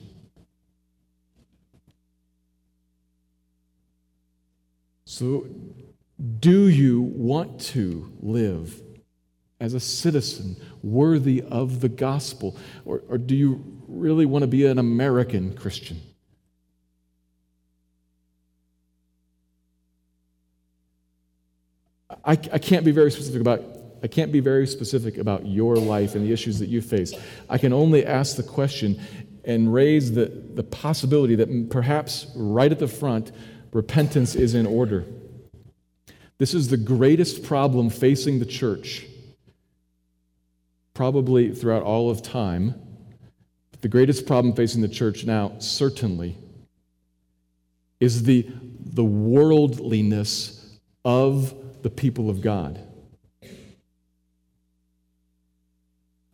So, 5.06 5.48
do 6.40 6.68
you 6.68 7.02
want 7.02 7.60
to 7.62 8.12
live 8.22 8.80
as 9.64 9.74
a 9.74 9.80
citizen 9.80 10.58
worthy 10.84 11.42
of 11.42 11.80
the 11.80 11.88
gospel? 11.88 12.58
Or, 12.84 13.02
or 13.08 13.18
do 13.18 13.34
you 13.34 13.64
really 13.88 14.26
want 14.26 14.44
to 14.44 14.48
be 14.48 14.66
an 14.66 14.78
American 14.78 15.56
Christian? 15.56 16.02
I, 22.26 22.34
I 22.34 22.36
can't 22.36 22.84
be 22.84 22.92
very 22.92 23.10
specific 23.10 23.40
about 23.40 23.62
I 24.04 24.08
can't 24.08 24.34
be 24.34 24.42
very 24.42 24.68
specific 24.68 25.18
about 25.18 25.46
your 25.48 25.78
life 25.78 26.14
and 26.14 26.26
the 26.28 26.34
issues 26.34 26.60
that 26.60 26.68
you 26.68 26.82
face. 26.82 27.14
I 27.50 27.58
can 27.58 27.72
only 27.72 28.06
ask 28.06 28.36
the 28.36 28.44
question 28.44 29.00
and 29.46 29.74
raise 29.74 30.12
the, 30.12 30.26
the 30.26 30.64
possibility 30.64 31.36
that 31.36 31.70
perhaps 31.70 32.28
right 32.36 32.70
at 32.70 32.80
the 32.80 32.90
front, 32.90 33.32
repentance 33.72 34.36
is 34.36 34.56
in 34.56 34.66
order. 34.66 35.06
This 36.38 36.54
is 36.54 36.68
the 36.68 36.76
greatest 36.76 37.44
problem 37.44 37.90
facing 37.90 38.40
the 38.40 38.46
church 38.46 39.06
probably 40.94 41.54
throughout 41.54 41.84
all 41.84 42.10
of 42.10 42.22
time. 42.22 42.76
The 43.82 43.88
greatest 43.88 44.26
problem 44.26 44.56
facing 44.56 44.82
the 44.82 44.88
church 44.88 45.26
now, 45.26 45.54
certainly, 45.60 46.38
is 48.00 48.24
the, 48.24 48.48
the 48.80 49.04
worldliness 49.04 50.78
of 51.04 51.54
the 51.84 51.90
people 51.90 52.30
of 52.30 52.42
God. 52.42 52.80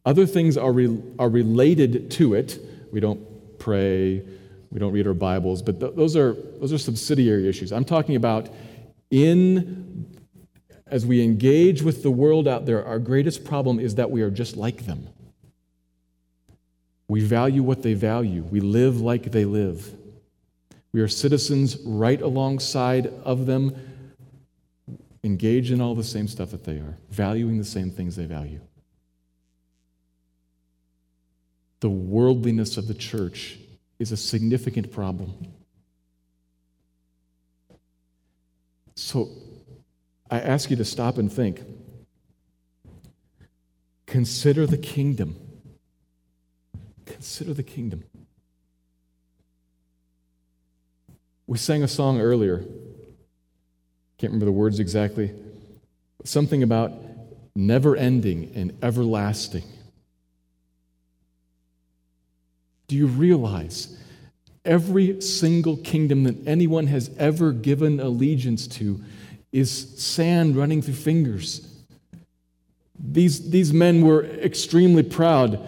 Other 0.05 0.25
things 0.25 0.57
are, 0.57 0.71
re, 0.71 1.01
are 1.17 1.29
related 1.29 2.11
to 2.11 2.33
it. 2.33 2.59
We 2.91 2.99
don't 2.99 3.59
pray, 3.59 4.23
we 4.71 4.79
don't 4.79 4.93
read 4.93 5.07
our 5.07 5.13
Bibles, 5.13 5.61
but 5.61 5.79
th- 5.79 5.95
those, 5.95 6.15
are, 6.15 6.33
those 6.59 6.73
are 6.73 6.77
subsidiary 6.77 7.47
issues. 7.47 7.71
I'm 7.71 7.85
talking 7.85 8.15
about 8.15 8.49
in 9.11 10.17
as 10.89 11.05
we 11.05 11.23
engage 11.23 11.81
with 11.81 12.03
the 12.03 12.11
world 12.11 12.47
out 12.47 12.65
there, 12.65 12.85
our 12.85 12.99
greatest 12.99 13.43
problem 13.43 13.79
is 13.79 13.95
that 13.95 14.11
we 14.11 14.21
are 14.21 14.31
just 14.31 14.57
like 14.57 14.85
them. 14.85 15.07
We 17.07 17.21
value 17.21 17.63
what 17.63 17.81
they 17.81 17.93
value, 17.93 18.43
we 18.43 18.59
live 18.59 19.01
like 19.01 19.31
they 19.31 19.45
live. 19.45 19.95
We 20.91 21.01
are 21.01 21.07
citizens 21.07 21.77
right 21.85 22.19
alongside 22.19 23.07
of 23.23 23.45
them, 23.45 23.75
engaged 25.23 25.71
in 25.71 25.81
all 25.81 25.95
the 25.95 26.03
same 26.03 26.27
stuff 26.27 26.51
that 26.51 26.63
they 26.63 26.77
are, 26.77 26.97
valuing 27.09 27.57
the 27.57 27.63
same 27.63 27.91
things 27.91 28.15
they 28.15 28.25
value. 28.25 28.59
The 31.81 31.89
worldliness 31.89 32.77
of 32.77 32.87
the 32.87 32.93
church 32.93 33.57
is 33.99 34.11
a 34.11 34.17
significant 34.17 34.91
problem. 34.91 35.33
So, 38.95 39.29
I 40.29 40.39
ask 40.39 40.69
you 40.69 40.75
to 40.75 40.85
stop 40.85 41.17
and 41.17 41.31
think. 41.31 41.61
Consider 44.05 44.65
the 44.65 44.77
kingdom. 44.77 45.35
Consider 47.05 47.53
the 47.53 47.63
kingdom. 47.63 48.03
We 51.47 51.57
sang 51.57 51.81
a 51.83 51.87
song 51.87 52.19
earlier. 52.19 52.57
Can't 54.17 54.31
remember 54.33 54.45
the 54.45 54.51
words 54.51 54.79
exactly. 54.79 55.33
Something 56.23 56.61
about 56.61 56.91
never 57.55 57.95
ending 57.95 58.51
and 58.55 58.77
everlasting. 58.83 59.63
Do 62.87 62.95
you 62.95 63.07
realize 63.07 63.97
every 64.65 65.21
single 65.21 65.77
kingdom 65.77 66.23
that 66.23 66.47
anyone 66.47 66.87
has 66.87 67.09
ever 67.17 67.51
given 67.51 67.99
allegiance 67.99 68.67
to 68.67 69.01
is 69.51 69.99
sand 70.01 70.55
running 70.55 70.81
through 70.81 70.93
fingers. 70.93 71.67
These, 72.97 73.49
these 73.49 73.73
men 73.73 74.01
were 74.01 74.23
extremely 74.25 75.03
proud. 75.03 75.59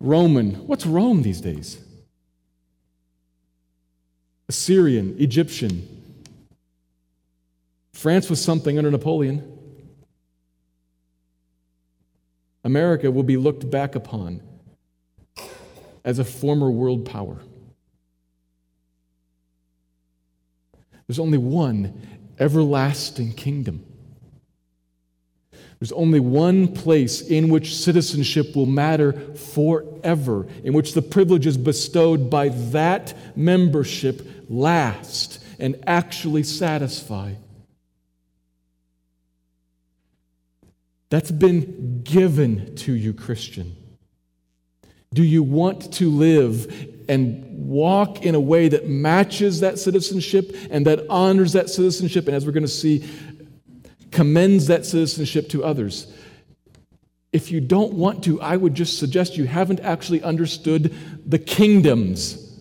Roman. 0.00 0.66
What's 0.66 0.86
Rome 0.86 1.22
these 1.22 1.40
days? 1.40 1.78
Assyrian, 4.48 5.14
Egyptian. 5.18 5.86
France 7.92 8.30
was 8.30 8.42
something 8.42 8.78
under 8.78 8.90
Napoleon. 8.90 9.58
America 12.64 13.10
will 13.10 13.22
be 13.22 13.36
looked 13.36 13.70
back 13.70 13.94
upon 13.94 14.40
as 16.04 16.18
a 16.18 16.24
former 16.24 16.70
world 16.70 17.04
power. 17.04 17.38
There's 21.06 21.18
only 21.18 21.38
one 21.38 22.00
everlasting 22.40 23.32
kingdom. 23.34 23.84
There's 25.78 25.92
only 25.92 26.20
one 26.20 26.74
place 26.74 27.22
in 27.22 27.48
which 27.48 27.74
citizenship 27.74 28.54
will 28.54 28.66
matter 28.66 29.12
forever, 29.34 30.46
in 30.62 30.74
which 30.74 30.92
the 30.92 31.02
privileges 31.02 31.56
bestowed 31.56 32.28
by 32.28 32.48
that 32.48 33.14
membership 33.36 34.26
last 34.48 35.42
and 35.58 35.82
actually 35.86 36.42
satisfy. 36.42 37.34
That's 41.08 41.30
been 41.30 42.02
given 42.02 42.76
to 42.76 42.92
you, 42.92 43.14
Christian. 43.14 43.76
Do 45.12 45.24
you 45.24 45.42
want 45.42 45.92
to 45.94 46.08
live 46.08 46.88
and 47.08 47.68
walk 47.68 48.22
in 48.22 48.36
a 48.36 48.40
way 48.40 48.68
that 48.68 48.88
matches 48.88 49.60
that 49.60 49.78
citizenship 49.78 50.54
and 50.70 50.86
that 50.86 51.04
honors 51.10 51.54
that 51.54 51.68
citizenship, 51.68 52.28
and 52.28 52.36
as 52.36 52.46
we're 52.46 52.52
going 52.52 52.62
to 52.62 52.68
see, 52.68 53.04
commends 54.12 54.68
that 54.68 54.86
citizenship 54.86 55.48
to 55.48 55.64
others. 55.64 56.12
If 57.32 57.50
you 57.50 57.60
don't 57.60 57.94
want 57.94 58.24
to, 58.24 58.40
I 58.40 58.56
would 58.56 58.74
just 58.74 58.98
suggest 58.98 59.36
you 59.36 59.46
haven't 59.46 59.80
actually 59.80 60.22
understood 60.22 60.94
the 61.26 61.38
kingdoms. 61.38 62.58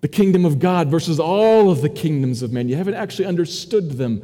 The 0.00 0.08
kingdom 0.08 0.44
of 0.44 0.58
God 0.58 0.88
versus 0.88 1.20
all 1.20 1.70
of 1.70 1.82
the 1.82 1.88
kingdoms 1.88 2.42
of 2.42 2.52
men. 2.52 2.68
You 2.68 2.76
haven't 2.76 2.94
actually 2.94 3.26
understood 3.26 3.92
them. 3.92 4.22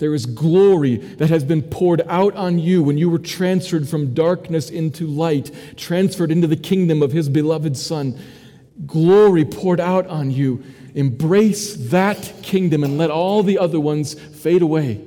There 0.00 0.14
is 0.14 0.24
glory 0.24 0.96
that 0.96 1.28
has 1.28 1.44
been 1.44 1.62
poured 1.62 2.00
out 2.08 2.34
on 2.34 2.58
you 2.58 2.82
when 2.82 2.96
you 2.96 3.10
were 3.10 3.18
transferred 3.18 3.86
from 3.86 4.14
darkness 4.14 4.70
into 4.70 5.06
light, 5.06 5.50
transferred 5.76 6.32
into 6.32 6.46
the 6.46 6.56
kingdom 6.56 7.02
of 7.02 7.12
His 7.12 7.28
beloved 7.28 7.76
Son. 7.76 8.18
Glory 8.86 9.44
poured 9.44 9.78
out 9.78 10.06
on 10.06 10.30
you. 10.30 10.64
Embrace 10.94 11.76
that 11.90 12.32
kingdom 12.42 12.82
and 12.82 12.96
let 12.96 13.10
all 13.10 13.42
the 13.42 13.58
other 13.58 13.78
ones 13.78 14.14
fade 14.14 14.62
away. 14.62 15.04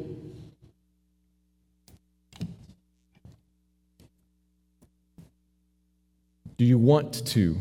Do 6.57 6.65
you 6.65 6.77
want 6.77 7.25
to? 7.29 7.57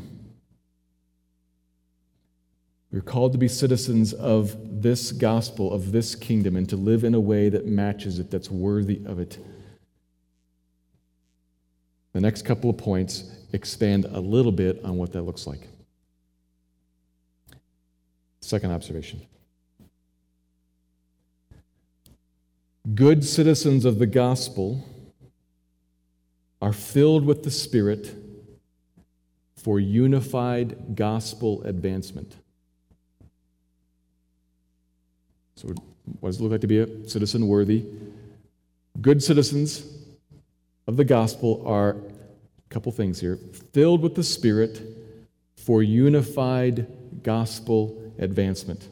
We're 2.92 3.00
called 3.00 3.32
to 3.32 3.38
be 3.38 3.48
citizens 3.48 4.12
of 4.12 4.82
this 4.82 5.12
gospel, 5.12 5.72
of 5.72 5.92
this 5.92 6.14
kingdom, 6.14 6.56
and 6.56 6.68
to 6.68 6.76
live 6.76 7.04
in 7.04 7.14
a 7.14 7.20
way 7.20 7.48
that 7.48 7.66
matches 7.66 8.18
it, 8.18 8.30
that's 8.30 8.50
worthy 8.50 9.00
of 9.06 9.18
it. 9.18 9.38
The 12.12 12.20
next 12.20 12.42
couple 12.42 12.68
of 12.68 12.76
points 12.76 13.24
expand 13.54 14.04
a 14.04 14.20
little 14.20 14.52
bit 14.52 14.84
on 14.84 14.98
what 14.98 15.12
that 15.12 15.22
looks 15.22 15.46
like. 15.46 15.68
Second 18.40 18.72
observation 18.72 19.26
Good 22.94 23.24
citizens 23.24 23.86
of 23.86 23.98
the 23.98 24.06
gospel 24.06 24.84
are 26.60 26.72
filled 26.74 27.24
with 27.24 27.42
the 27.42 27.50
Spirit 27.50 28.14
for 29.56 29.80
unified 29.80 30.94
gospel 30.94 31.62
advancement. 31.62 32.36
So, 35.62 35.68
what 36.18 36.30
does 36.30 36.40
it 36.40 36.42
look 36.42 36.50
like 36.50 36.60
to 36.62 36.66
be 36.66 36.80
a 36.80 37.08
citizen 37.08 37.46
worthy? 37.46 37.84
Good 39.00 39.22
citizens 39.22 39.86
of 40.88 40.96
the 40.96 41.04
gospel 41.04 41.62
are 41.64 41.90
a 41.90 42.68
couple 42.68 42.90
things 42.90 43.20
here 43.20 43.38
filled 43.72 44.02
with 44.02 44.16
the 44.16 44.24
Spirit 44.24 44.82
for 45.54 45.80
unified 45.80 46.88
gospel 47.22 48.12
advancement. 48.18 48.88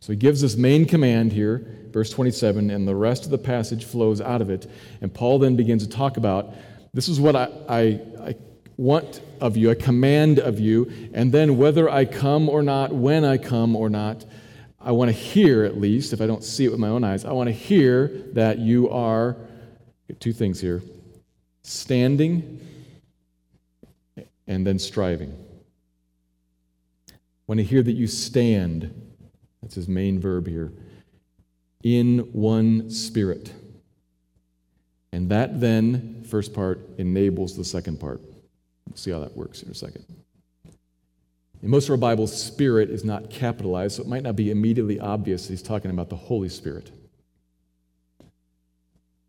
So 0.00 0.12
he 0.12 0.18
gives 0.18 0.42
this 0.42 0.54
main 0.54 0.84
command 0.84 1.32
here, 1.32 1.66
verse 1.90 2.10
27, 2.10 2.68
and 2.68 2.86
the 2.86 2.94
rest 2.94 3.24
of 3.24 3.30
the 3.30 3.38
passage 3.38 3.86
flows 3.86 4.20
out 4.20 4.42
of 4.42 4.50
it. 4.50 4.70
And 5.00 5.14
Paul 5.14 5.38
then 5.38 5.56
begins 5.56 5.86
to 5.86 5.88
talk 5.88 6.18
about 6.18 6.52
this 6.92 7.08
is 7.08 7.18
what 7.18 7.34
I, 7.34 7.48
I, 7.66 7.80
I 8.20 8.34
want 8.76 9.22
of 9.40 9.56
you, 9.56 9.70
a 9.70 9.74
command 9.74 10.40
of 10.40 10.60
you, 10.60 10.92
and 11.14 11.32
then 11.32 11.56
whether 11.56 11.88
I 11.88 12.04
come 12.04 12.50
or 12.50 12.62
not, 12.62 12.92
when 12.92 13.24
I 13.24 13.38
come 13.38 13.74
or 13.74 13.88
not, 13.88 14.26
I 14.84 14.92
want 14.92 15.08
to 15.08 15.16
hear 15.16 15.64
at 15.64 15.80
least, 15.80 16.12
if 16.12 16.20
I 16.20 16.26
don't 16.26 16.44
see 16.44 16.64
it 16.64 16.70
with 16.70 16.78
my 16.78 16.88
own 16.88 17.02
eyes, 17.04 17.24
I 17.24 17.32
want 17.32 17.48
to 17.48 17.52
hear 17.52 18.08
that 18.34 18.58
you 18.58 18.90
are 18.90 19.36
two 20.20 20.32
things 20.32 20.60
here 20.60 20.82
standing 21.62 22.60
and 24.46 24.66
then 24.66 24.78
striving. 24.78 25.34
I 27.10 27.14
want 27.46 27.58
to 27.58 27.64
hear 27.64 27.82
that 27.82 27.92
you 27.92 28.06
stand 28.06 29.04
that's 29.64 29.76
his 29.76 29.88
main 29.88 30.20
verb 30.20 30.46
here. 30.46 30.74
In 31.82 32.18
one 32.32 32.90
spirit. 32.90 33.50
And 35.10 35.30
that 35.30 35.58
then, 35.58 36.22
first 36.28 36.52
part, 36.52 36.86
enables 36.98 37.56
the 37.56 37.64
second 37.64 37.98
part. 37.98 38.20
We'll 38.86 38.96
see 38.96 39.10
how 39.10 39.20
that 39.20 39.34
works 39.34 39.62
in 39.62 39.70
a 39.70 39.74
second. 39.74 40.04
In 41.64 41.70
most 41.70 41.86
of 41.86 41.92
our 41.92 41.96
Bibles, 41.96 42.38
spirit 42.38 42.90
is 42.90 43.04
not 43.04 43.30
capitalized, 43.30 43.96
so 43.96 44.02
it 44.02 44.06
might 44.06 44.22
not 44.22 44.36
be 44.36 44.50
immediately 44.50 45.00
obvious 45.00 45.48
he's 45.48 45.62
talking 45.62 45.90
about 45.90 46.10
the 46.10 46.16
Holy 46.16 46.50
Spirit. 46.50 46.90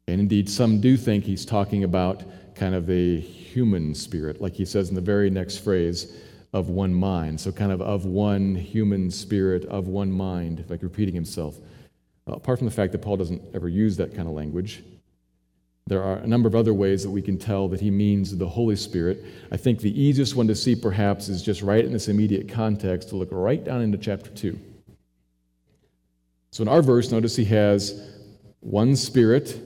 And 0.09 0.19
indeed, 0.19 0.49
some 0.49 0.81
do 0.81 0.97
think 0.97 1.23
he's 1.23 1.45
talking 1.45 1.85
about 1.85 2.25
kind 2.53 2.75
of 2.75 2.89
a 2.89 3.21
human 3.21 3.95
spirit, 3.95 4.41
like 4.41 4.51
he 4.51 4.65
says 4.65 4.89
in 4.89 4.95
the 4.95 5.01
very 5.01 5.29
next 5.29 5.59
phrase 5.59 6.13
of 6.51 6.67
one 6.67 6.93
mind. 6.93 7.39
So, 7.39 7.53
kind 7.53 7.71
of 7.71 7.81
of 7.81 8.03
one 8.03 8.53
human 8.53 9.11
spirit, 9.11 9.63
of 9.67 9.87
one 9.87 10.11
mind, 10.11 10.65
like 10.67 10.83
repeating 10.83 11.15
himself. 11.15 11.57
Apart 12.27 12.59
from 12.59 12.67
the 12.67 12.73
fact 12.73 12.91
that 12.91 13.01
Paul 13.01 13.15
doesn't 13.15 13.43
ever 13.53 13.69
use 13.69 13.95
that 13.95 14.13
kind 14.13 14.27
of 14.27 14.33
language, 14.33 14.83
there 15.87 16.01
are 16.01 16.15
a 16.15 16.25
number 16.25 16.47
of 16.47 16.55
other 16.55 16.73
ways 16.73 17.03
that 17.03 17.11
we 17.11 17.21
can 17.21 17.37
tell 17.37 17.67
that 17.67 17.79
he 17.79 17.91
means 17.91 18.35
the 18.35 18.49
Holy 18.49 18.75
Spirit. 18.75 19.23
I 19.51 19.57
think 19.57 19.79
the 19.79 20.01
easiest 20.01 20.35
one 20.35 20.47
to 20.47 20.55
see, 20.55 20.75
perhaps, 20.75 21.29
is 21.29 21.43
just 21.43 21.61
right 21.61 21.85
in 21.85 21.93
this 21.93 22.07
immediate 22.07 22.49
context 22.49 23.09
to 23.09 23.15
look 23.15 23.29
right 23.31 23.63
down 23.63 23.81
into 23.81 23.99
chapter 23.99 24.31
2. 24.31 24.59
So, 26.49 26.63
in 26.63 26.67
our 26.67 26.81
verse, 26.81 27.11
notice 27.11 27.35
he 27.35 27.45
has 27.45 28.09
one 28.61 28.95
spirit, 28.95 29.59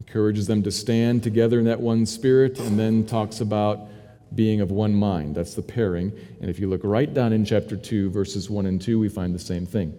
encourages 0.00 0.46
them 0.46 0.62
to 0.64 0.70
stand 0.70 1.22
together 1.22 1.58
in 1.58 1.64
that 1.64 1.80
one 1.80 2.04
spirit, 2.04 2.58
and 2.58 2.78
then 2.78 3.06
talks 3.06 3.40
about 3.40 3.88
being 4.34 4.60
of 4.60 4.70
one 4.70 4.94
mind. 4.94 5.34
That's 5.34 5.54
the 5.54 5.62
pairing. 5.62 6.12
And 6.42 6.50
if 6.50 6.58
you 6.58 6.68
look 6.68 6.82
right 6.84 7.12
down 7.12 7.32
in 7.32 7.46
chapter 7.46 7.74
2, 7.74 8.10
verses 8.10 8.50
1 8.50 8.66
and 8.66 8.82
2, 8.82 8.98
we 8.98 9.08
find 9.08 9.34
the 9.34 9.38
same 9.38 9.64
thing. 9.64 9.94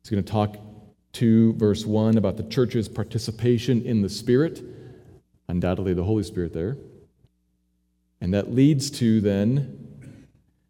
He's 0.00 0.08
going 0.08 0.24
to 0.24 0.32
talk 0.32 0.56
2, 1.12 1.54
verse 1.54 1.84
1, 1.84 2.16
about 2.16 2.36
the 2.36 2.42
church's 2.44 2.88
participation 2.88 3.82
in 3.82 4.02
the 4.02 4.08
Spirit, 4.08 4.62
undoubtedly 5.48 5.94
the 5.94 6.04
Holy 6.04 6.22
Spirit 6.22 6.52
there. 6.52 6.76
And 8.20 8.32
that 8.34 8.52
leads 8.52 8.90
to 8.92 9.20
then 9.20 9.78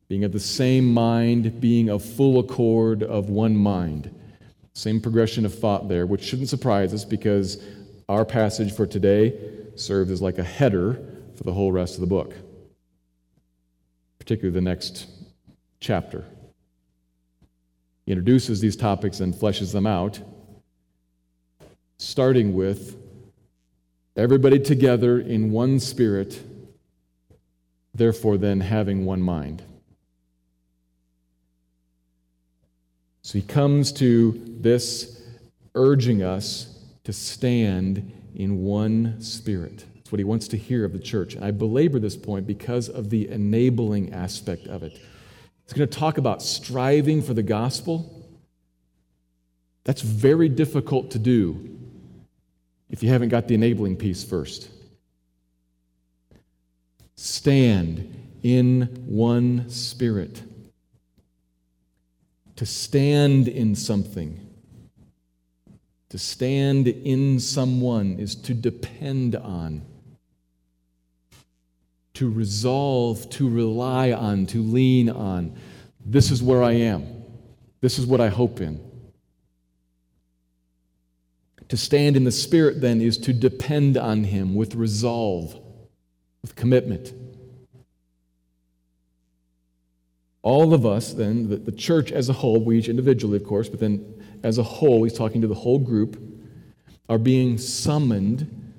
being 0.09 0.25
of 0.25 0.33
the 0.33 0.41
same 0.41 0.93
mind, 0.93 1.61
being 1.61 1.89
of 1.89 2.05
full 2.05 2.39
accord 2.39 3.03
of 3.03 3.31
one 3.31 3.57
mind. 3.57 4.15
Same 4.75 5.01
progression 5.01 5.47
of 5.47 5.59
thought 5.59 5.89
there, 5.89 6.07
which 6.07 6.23
shouldn't 6.23 6.49
surprise 6.49 6.93
us 6.93 7.05
because 7.05 7.63
our 8.09 8.25
passage 8.25 8.75
for 8.75 8.87
today 8.87 9.39
serves 9.75 10.11
as 10.11 10.21
like 10.21 10.39
a 10.39 10.45
header 10.45 11.01
for 11.37 11.45
the 11.45 11.53
whole 11.53 11.73
rest 11.73 11.95
of 11.95 12.01
the 12.01 12.07
book, 12.07 12.35
particularly 14.19 14.55
the 14.55 14.61
next 14.61 15.07
chapter. 15.81 16.25
Introduces 18.13 18.61
these 18.61 18.77
topics 18.77 19.21
and 19.21 19.33
fleshes 19.33 19.73
them 19.73 19.87
out, 19.87 20.21
starting 21.97 22.53
with 22.53 22.95
everybody 24.17 24.59
together 24.59 25.19
in 25.19 25.51
one 25.51 25.81
spirit, 25.81 26.39
therefore, 27.95 28.37
then 28.37 28.61
having 28.61 29.07
one 29.07 29.23
mind. 29.23 29.63
So 33.23 33.39
he 33.39 33.43
comes 33.43 33.91
to 33.93 34.39
this 34.61 35.23
urging 35.75 36.23
us 36.23 36.85
to 37.05 37.15
stand 37.15 38.13
in 38.35 38.63
one 38.63 39.23
spirit 39.23 39.87
That's 39.97 40.13
what 40.13 40.19
he 40.19 40.25
wants 40.25 40.49
to 40.49 40.59
hear 40.59 40.85
of 40.85 40.93
the 40.93 40.99
church. 40.99 41.33
And 41.35 41.47
I 41.47 41.51
belabor 41.51 41.99
this 41.99 42.19
point 42.19 42.47
because 42.47 42.91
of 42.91 43.09
the 43.09 43.31
enabling 43.31 44.13
aspect 44.13 44.67
of 44.67 44.83
it. 44.83 45.01
He's 45.65 45.73
going 45.73 45.89
to 45.89 45.99
talk 45.99 46.19
about 46.19 46.43
striving 46.43 47.23
for 47.23 47.35
the 47.35 47.43
gospel. 47.43 48.29
That's 49.85 50.03
very 50.03 50.49
difficult 50.49 51.11
to 51.13 51.19
do 51.19 51.79
if 52.91 53.03
you 53.03 53.09
haven't 53.09 53.31
got 53.31 53.49
the 53.49 53.55
enabling 53.55 53.97
piece 53.97 54.23
first. 54.23 54.69
Stand 57.17 58.15
in 58.43 58.83
one 59.07 59.69
spirit. 59.71 60.43
To 62.57 62.67
stand 62.67 63.49
in 63.49 63.75
something, 63.75 64.39
to 66.11 66.19
stand 66.19 66.87
in 66.87 67.41
someone 67.41 68.19
is 68.19 68.35
to 68.37 68.55
depend 68.55 69.35
on 69.35 69.83
to 72.15 72.31
resolve, 72.31 73.29
to 73.31 73.49
rely 73.49 74.13
on, 74.13 74.47
to 74.47 74.63
lean 74.63 75.09
on. 75.09 75.57
This 76.05 76.31
is 76.31 76.43
where 76.43 76.63
I 76.63 76.73
am. 76.73 77.07
This 77.81 77.99
is 77.99 78.07
what 78.07 78.21
I 78.21 78.29
hope 78.29 78.61
in. 78.61 78.81
To 81.69 81.77
stand 81.77 82.17
in 82.17 82.25
the 82.25 82.33
Spirit, 82.33 82.81
then, 82.81 83.01
is 83.01 83.17
to 83.19 83.33
depend 83.33 83.97
on 83.97 84.25
Him 84.25 84.55
with 84.55 84.75
resolve, 84.75 85.59
with 86.43 86.55
commitment. 86.55 87.15
All 90.43 90.75
of 90.75 90.85
us, 90.85 91.13
then, 91.13 91.49
the, 91.49 91.57
the 91.57 91.73
church 91.73 92.13
as 92.13 92.29
a 92.29 92.35
whole, 92.35 92.63
we 92.63 92.79
each 92.79 92.89
individually, 92.89 93.37
of 93.37 93.45
course, 93.45 93.69
but 93.69 93.81
then 93.81 94.23
as 94.43 94.59
a 94.59 94.63
whole, 94.63 95.05
he's 95.05 95.17
talking 95.17 95.41
to 95.41 95.47
the 95.47 95.55
whole 95.55 95.79
group, 95.79 96.21
are 97.09 97.19
being 97.19 97.57
summoned 97.59 98.72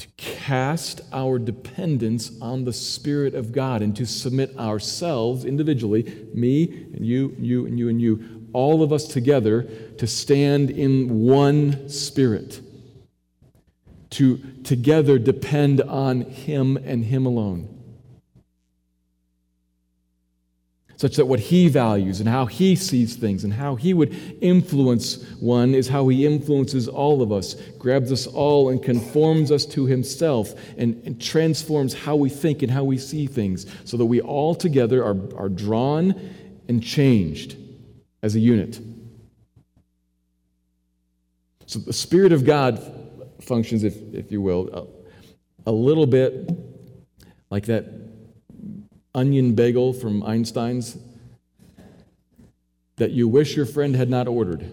to 0.00 0.08
cast 0.16 1.02
our 1.12 1.38
dependence 1.38 2.32
on 2.40 2.64
the 2.64 2.72
Spirit 2.72 3.34
of 3.34 3.52
God 3.52 3.82
and 3.82 3.94
to 3.96 4.06
submit 4.06 4.56
ourselves 4.58 5.44
individually, 5.44 6.26
me 6.32 6.86
and 6.94 7.04
you, 7.04 7.36
you 7.38 7.66
and 7.66 7.78
you 7.78 7.90
and 7.90 8.00
you, 8.00 8.46
all 8.54 8.82
of 8.82 8.94
us 8.94 9.06
together, 9.06 9.64
to 9.98 10.06
stand 10.06 10.70
in 10.70 11.20
one 11.20 11.86
Spirit, 11.90 12.62
to 14.08 14.38
together 14.64 15.18
depend 15.18 15.82
on 15.82 16.22
Him 16.22 16.78
and 16.78 17.04
Him 17.04 17.26
alone. 17.26 17.79
Such 21.00 21.16
that 21.16 21.24
what 21.24 21.40
he 21.40 21.66
values 21.66 22.20
and 22.20 22.28
how 22.28 22.44
he 22.44 22.76
sees 22.76 23.16
things 23.16 23.42
and 23.42 23.54
how 23.54 23.74
he 23.74 23.94
would 23.94 24.14
influence 24.42 25.26
one 25.40 25.74
is 25.74 25.88
how 25.88 26.06
he 26.08 26.26
influences 26.26 26.88
all 26.88 27.22
of 27.22 27.32
us, 27.32 27.54
grabs 27.78 28.12
us 28.12 28.26
all 28.26 28.68
and 28.68 28.82
conforms 28.82 29.50
us 29.50 29.64
to 29.64 29.86
himself 29.86 30.52
and, 30.76 31.00
and 31.06 31.18
transforms 31.18 31.94
how 31.94 32.14
we 32.16 32.28
think 32.28 32.62
and 32.62 32.70
how 32.70 32.84
we 32.84 32.98
see 32.98 33.26
things 33.26 33.64
so 33.86 33.96
that 33.96 34.04
we 34.04 34.20
all 34.20 34.54
together 34.54 35.02
are, 35.02 35.16
are 35.38 35.48
drawn 35.48 36.14
and 36.68 36.82
changed 36.82 37.56
as 38.22 38.34
a 38.34 38.38
unit. 38.38 38.78
So 41.64 41.78
the 41.78 41.94
Spirit 41.94 42.34
of 42.34 42.44
God 42.44 42.78
functions, 43.40 43.84
if, 43.84 43.96
if 44.12 44.30
you 44.30 44.42
will, 44.42 44.68
a, 45.64 45.70
a 45.70 45.72
little 45.72 46.04
bit 46.04 46.50
like 47.48 47.64
that 47.64 48.09
onion 49.14 49.54
bagel 49.54 49.92
from 49.92 50.22
Einstein's 50.22 50.96
that 52.96 53.10
you 53.10 53.26
wish 53.26 53.56
your 53.56 53.66
friend 53.66 53.96
had 53.96 54.10
not 54.10 54.28
ordered. 54.28 54.70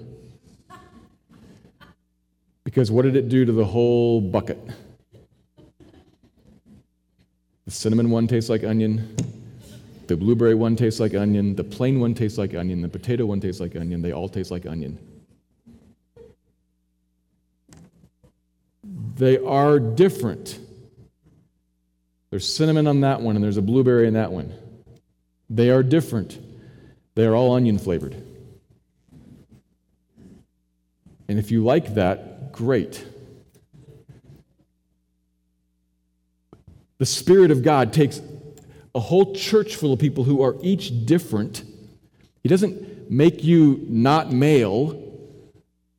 Because 2.63 2.91
what 2.91 3.03
did 3.03 3.15
it 3.15 3.29
do 3.29 3.45
to 3.45 3.51
the 3.51 3.65
whole 3.65 4.19
bucket? 4.19 4.59
The 7.65 7.71
cinnamon 7.71 8.09
one 8.09 8.27
tastes 8.27 8.49
like 8.49 8.63
onion. 8.63 9.15
The 10.07 10.15
blueberry 10.15 10.55
one 10.55 10.75
tastes 10.75 10.99
like 10.99 11.13
onion. 11.13 11.55
The 11.55 11.63
plain 11.63 11.99
one 11.99 12.13
tastes 12.13 12.37
like 12.37 12.53
onion. 12.53 12.81
The 12.81 12.89
potato 12.89 13.25
one 13.25 13.39
tastes 13.39 13.59
like 13.59 13.75
onion. 13.75 14.01
They 14.01 14.11
all 14.11 14.29
taste 14.29 14.51
like 14.51 14.65
onion. 14.65 14.99
They 19.15 19.37
are 19.39 19.79
different 19.79 20.59
There's 22.29 22.53
cinnamon 22.53 22.87
on 22.87 23.01
that 23.01 23.21
one, 23.21 23.35
and 23.35 23.43
there's 23.43 23.57
a 23.57 23.61
blueberry 23.61 24.07
in 24.07 24.13
that 24.15 24.31
one. 24.31 24.53
They 25.49 25.69
are 25.69 25.81
different. 25.81 26.37
They 27.15 27.25
are 27.25 27.35
all 27.35 27.53
onion 27.53 27.79
flavored. 27.79 28.15
And 31.29 31.39
if 31.39 31.51
you 31.51 31.63
like 31.63 31.95
that, 31.95 32.51
great. 32.51 33.05
The 36.97 37.05
Spirit 37.05 37.51
of 37.51 37.63
God 37.63 37.93
takes 37.93 38.21
a 38.95 38.99
whole 38.99 39.35
church 39.35 39.75
full 39.75 39.93
of 39.93 39.99
people 39.99 40.23
who 40.23 40.41
are 40.41 40.55
each 40.61 41.05
different. 41.05 41.63
He 42.43 42.49
doesn't 42.49 43.11
make 43.11 43.43
you 43.43 43.85
not 43.87 44.31
male, 44.31 45.03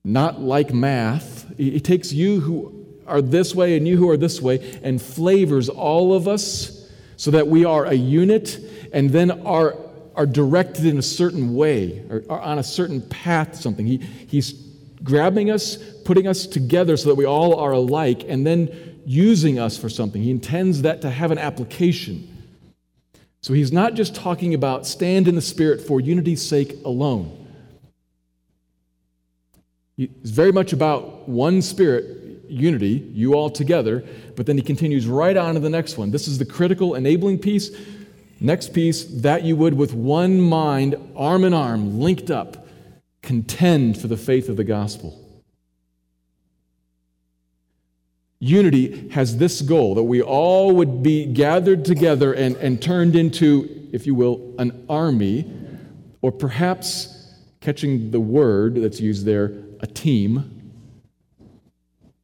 not 0.05 0.41
like 0.41 0.75
math. 0.75 1.57
He 1.57 1.81
takes 1.81 2.13
you 2.13 2.41
who 2.41 2.87
are 3.09 3.23
this 3.23 3.55
way 3.55 3.77
and 3.77 3.89
you 3.89 3.97
who 3.97 4.09
are 4.09 4.17
this 4.17 4.41
way 4.41 4.79
and 4.83 5.01
flavors 5.01 5.69
all 5.69 6.15
of 6.15 6.29
us 6.29 6.89
so 7.17 7.31
that 7.33 7.49
we 7.49 7.65
are 7.65 7.85
a 7.87 7.95
unit 7.95 8.61
and 8.93 9.11
then 9.11 9.31
are, 9.47 9.77
are 10.15 10.27
directed 10.27 10.85
in 10.85 10.99
a 10.99 11.03
certain 11.03 11.55
way 11.55 12.05
or, 12.11 12.23
or 12.29 12.41
on 12.41 12.59
a 12.59 12.63
certain 12.63 13.03
path 13.03 13.57
something. 13.57 13.87
He, 13.87 13.99
he's 13.99 14.53
grabbing 15.03 15.51
us, 15.51 15.77
putting 16.05 16.27
us 16.27 16.47
together 16.47 16.97
so 16.97 17.09
that 17.09 17.15
we 17.15 17.25
all 17.25 17.59
are 17.59 17.73
alike, 17.73 18.25
and 18.29 18.47
then 18.47 19.01
using 19.07 19.59
us 19.59 19.77
for 19.77 19.89
something. 19.89 20.23
He 20.23 20.31
intends 20.31 20.83
that 20.83 21.01
to 21.03 21.11
have 21.11 21.31
an 21.31 21.39
application. 21.39 22.29
So 23.41 23.55
he's 23.55 23.73
not 23.73 23.95
just 23.95 24.15
talking 24.15 24.55
about 24.55 24.87
stand 24.87 25.29
in 25.29 25.35
the 25.35 25.43
Spirit 25.43 25.81
for 25.81 26.01
unity's 26.01 26.47
sake 26.47 26.77
alone. 26.85 27.47
It's 29.97 30.31
very 30.31 30.53
much 30.53 30.73
about 30.73 31.29
one 31.29 31.63
Spirit, 31.63 32.28
unity, 32.49 33.09
you 33.13 33.35
all 33.35 33.51
together, 33.51 34.05
but 34.37 34.47
then 34.47 34.57
he 34.57 34.63
continues 34.63 35.07
right 35.07 35.37
on 35.37 35.55
to 35.55 35.61
the 35.61 35.71
next 35.71 35.99
one. 35.99 36.11
This 36.11 36.29
is 36.29 36.39
the 36.39 36.45
critical 36.45 36.95
enabling 36.95 37.39
piece. 37.39 37.71
Next 38.41 38.73
piece, 38.73 39.05
that 39.05 39.43
you 39.43 39.57
would 39.57 39.75
with 39.75 39.95
one 39.95 40.41
mind, 40.41 40.95
arm 41.17 41.45
in 41.45 41.53
arm, 41.53 42.01
linked 42.01 42.31
up, 42.31 42.67
contend 43.23 44.01
for 44.01 44.07
the 44.07 44.17
faith 44.17 44.49
of 44.49 44.57
the 44.57 44.65
gospel. 44.65 45.25
Unity 48.41 49.09
has 49.09 49.39
this 49.39 49.61
goal 49.63 49.97
that 49.97 50.05
we 50.05 50.23
all 50.23 50.73
would 50.77 51.03
be 51.03 51.27
gathered 51.27 51.85
together 51.85 52.33
and, 52.33 52.55
and 52.57 52.81
turned 52.81 53.17
into, 53.17 53.89
if 53.93 54.07
you 54.07 54.15
will, 54.15 54.55
an 54.59 54.87
army, 54.89 55.53
or 56.23 56.31
perhaps, 56.31 57.35
catching 57.61 58.13
the 58.13 58.21
word 58.21 58.77
that's 58.77 59.01
used 59.01 59.27
there, 59.27 59.53
a 59.81 59.87
team. 59.87 60.58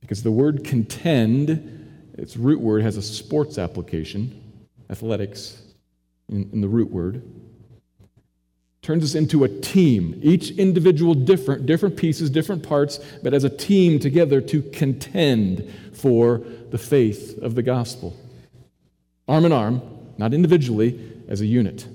Because 0.05 0.23
the 0.23 0.31
word 0.31 0.65
contend, 0.65 2.13
its 2.19 2.37
root 2.37 2.61
word 2.61 2.83
has 2.83 2.97
a 2.97 3.03
sports 3.03 3.59
application, 3.59 4.41
athletics 4.91 5.63
in, 6.29 6.49
in 6.53 6.61
the 6.61 6.69
root 6.69 6.91
word 6.91 7.23
turns 8.85 9.03
us 9.03 9.15
into 9.15 9.45
a 9.45 9.49
team, 9.49 10.21
each 10.23 10.51
individual 10.51 11.15
different, 11.15 11.65
different 11.65 11.97
pieces, 11.97 12.29
different 12.29 12.63
parts, 12.63 13.01
but 13.23 13.33
as 13.33 13.43
a 13.43 13.49
team 13.49 13.99
together 13.99 14.43
to 14.43 14.61
contend 14.61 15.73
for 15.95 16.43
the 16.71 16.77
faith 16.77 17.39
of 17.39 17.55
the 17.55 17.63
gospel. 17.63 18.15
Arm 19.27 19.47
in 19.47 19.53
arm, 19.53 19.81
not 20.19 20.35
individually, 20.35 21.01
as 21.29 21.41
a 21.41 21.47
unit. 21.47 21.89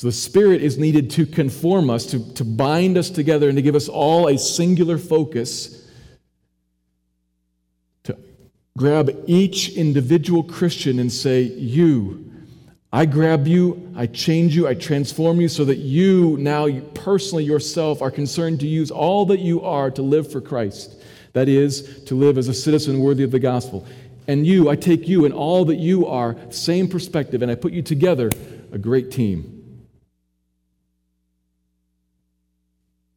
So 0.00 0.08
the 0.08 0.12
Spirit 0.12 0.62
is 0.62 0.78
needed 0.78 1.10
to 1.10 1.26
conform 1.26 1.90
us, 1.90 2.06
to, 2.06 2.32
to 2.32 2.42
bind 2.42 2.96
us 2.96 3.10
together, 3.10 3.50
and 3.50 3.56
to 3.58 3.60
give 3.60 3.74
us 3.74 3.86
all 3.86 4.28
a 4.28 4.38
singular 4.38 4.96
focus. 4.96 5.86
To 8.04 8.16
grab 8.78 9.10
each 9.26 9.76
individual 9.76 10.42
Christian 10.42 11.00
and 11.00 11.12
say, 11.12 11.42
You, 11.42 12.32
I 12.90 13.04
grab 13.04 13.46
you, 13.46 13.92
I 13.94 14.06
change 14.06 14.56
you, 14.56 14.66
I 14.66 14.72
transform 14.72 15.38
you 15.38 15.50
so 15.50 15.66
that 15.66 15.76
you 15.76 16.38
now 16.38 16.80
personally 16.94 17.44
yourself 17.44 18.00
are 18.00 18.10
concerned 18.10 18.60
to 18.60 18.66
use 18.66 18.90
all 18.90 19.26
that 19.26 19.40
you 19.40 19.60
are 19.60 19.90
to 19.90 20.00
live 20.00 20.32
for 20.32 20.40
Christ. 20.40 20.96
That 21.34 21.46
is, 21.46 22.04
to 22.04 22.14
live 22.14 22.38
as 22.38 22.48
a 22.48 22.54
citizen 22.54 23.00
worthy 23.00 23.22
of 23.22 23.32
the 23.32 23.38
gospel. 23.38 23.86
And 24.26 24.46
you, 24.46 24.70
I 24.70 24.76
take 24.76 25.08
you 25.08 25.26
and 25.26 25.34
all 25.34 25.66
that 25.66 25.76
you 25.76 26.06
are, 26.06 26.36
same 26.48 26.88
perspective, 26.88 27.42
and 27.42 27.52
I 27.52 27.54
put 27.54 27.74
you 27.74 27.82
together, 27.82 28.30
a 28.72 28.78
great 28.78 29.10
team. 29.10 29.59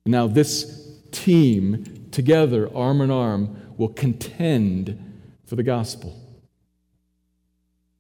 Now, 0.05 0.27
this 0.27 0.99
team, 1.11 2.07
together, 2.11 2.69
arm 2.75 3.01
in 3.01 3.09
arm, 3.09 3.73
will 3.77 3.89
contend 3.89 4.99
for 5.45 5.55
the 5.55 5.63
gospel. 5.63 6.19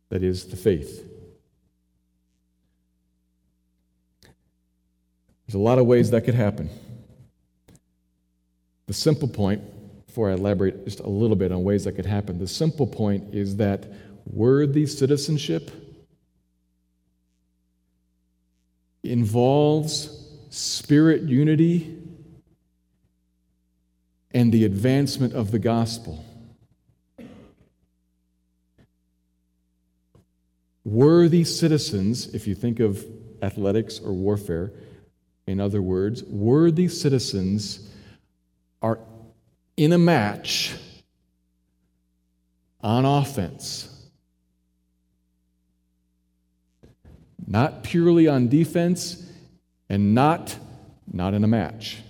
That 0.09 0.23
is, 0.23 0.45
the 0.45 0.57
faith. 0.57 1.07
There's 5.47 5.55
a 5.55 5.59
lot 5.59 5.77
of 5.77 5.85
ways 5.85 6.11
that 6.11 6.21
could 6.21 6.35
happen. 6.35 6.69
The 8.87 8.93
simple 8.93 9.27
point, 9.27 9.61
before 10.05 10.29
I 10.29 10.33
elaborate 10.33 10.85
just 10.85 10.99
a 10.99 11.09
little 11.09 11.35
bit 11.35 11.51
on 11.51 11.63
ways 11.63 11.85
that 11.85 11.93
could 11.93 12.05
happen, 12.05 12.37
the 12.37 12.47
simple 12.47 12.85
point 12.85 13.33
is 13.33 13.55
that 13.57 13.85
worthy 14.25 14.85
citizenship 14.85 15.71
involves 19.03 20.22
spirit 20.53 21.23
unity 21.23 21.97
and 24.29 24.51
the 24.51 24.65
advancement 24.65 25.33
of 25.33 25.49
the 25.49 25.57
gospel. 25.57 26.23
Worthy 30.85 31.43
citizens, 31.43 32.35
if 32.35 32.45
you 32.45 32.53
think 32.53 32.79
of 32.79 33.03
athletics 33.41 33.99
or 33.99 34.13
warfare, 34.13 34.71
in 35.47 35.59
other 35.59 35.81
words, 35.81 36.23
worthy 36.23 36.87
citizens 36.87 37.89
are 38.79 38.99
in 39.75 39.91
a 39.91 39.97
match 39.97 40.75
on 42.79 43.05
offense. 43.05 43.89
Not 47.47 47.83
purely 47.83 48.27
on 48.27 48.49
defense 48.49 49.22
and 49.89 50.15
not 50.15 50.57
not 51.11 51.33
in 51.33 51.43
a 51.43 51.47
match. 51.47 52.01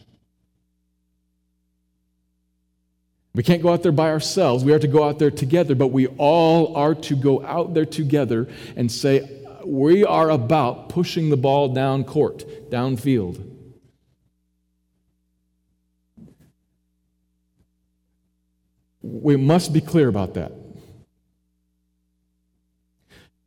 We 3.35 3.41
can't 3.41 3.63
go 3.63 3.73
out 3.73 3.81
there 3.81 3.91
by 3.91 4.09
ourselves. 4.09 4.63
We 4.63 4.73
are 4.73 4.79
to 4.79 4.87
go 4.87 5.03
out 5.03 5.17
there 5.17 5.31
together, 5.31 5.73
but 5.73 5.87
we 5.87 6.07
all 6.07 6.75
are 6.75 6.93
to 6.93 7.15
go 7.15 7.43
out 7.43 7.73
there 7.73 7.85
together 7.85 8.47
and 8.75 8.91
say, 8.91 9.27
we 9.65 10.05
are 10.05 10.29
about 10.29 10.89
pushing 10.89 11.29
the 11.29 11.37
ball 11.37 11.69
down 11.69 12.03
court, 12.03 12.45
downfield. 12.69 13.49
We 19.01 19.35
must 19.35 19.73
be 19.73 19.81
clear 19.81 20.07
about 20.07 20.35
that. 20.35 20.51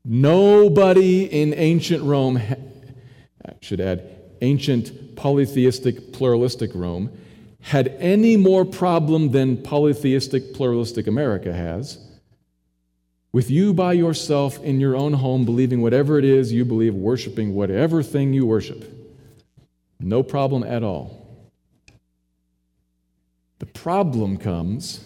Nobody 0.05 1.25
in 1.25 1.55
ancient 1.55 2.03
Rome, 2.03 2.41
should 3.67 3.81
add, 3.81 4.09
ancient 4.43 5.17
polytheistic, 5.17 6.13
pluralistic 6.13 6.71
Rome, 6.73 7.11
had 7.61 7.89
any 7.99 8.37
more 8.37 8.65
problem 8.65 9.33
than 9.33 9.61
polytheistic, 9.61 10.55
pluralistic 10.55 11.09
America 11.09 11.53
has 11.53 11.99
with 13.33 13.51
you 13.51 13.75
by 13.75 13.93
yourself 13.93 14.63
in 14.63 14.79
your 14.79 14.97
own 14.97 15.13
home, 15.15 15.45
believing 15.45 15.83
whatever 15.83 16.19
it 16.19 16.25
is 16.25 16.53
you 16.53 16.65
believe, 16.65 16.95
worshiping 16.95 17.55
whatever 17.55 18.03
thing 18.03 18.33
you 18.33 18.47
worship. 18.47 18.85
No 19.99 20.23
problem 20.23 20.63
at 20.63 20.85
all. 20.85 21.27
The 23.59 23.67
problem 23.67 24.37
comes 24.37 25.01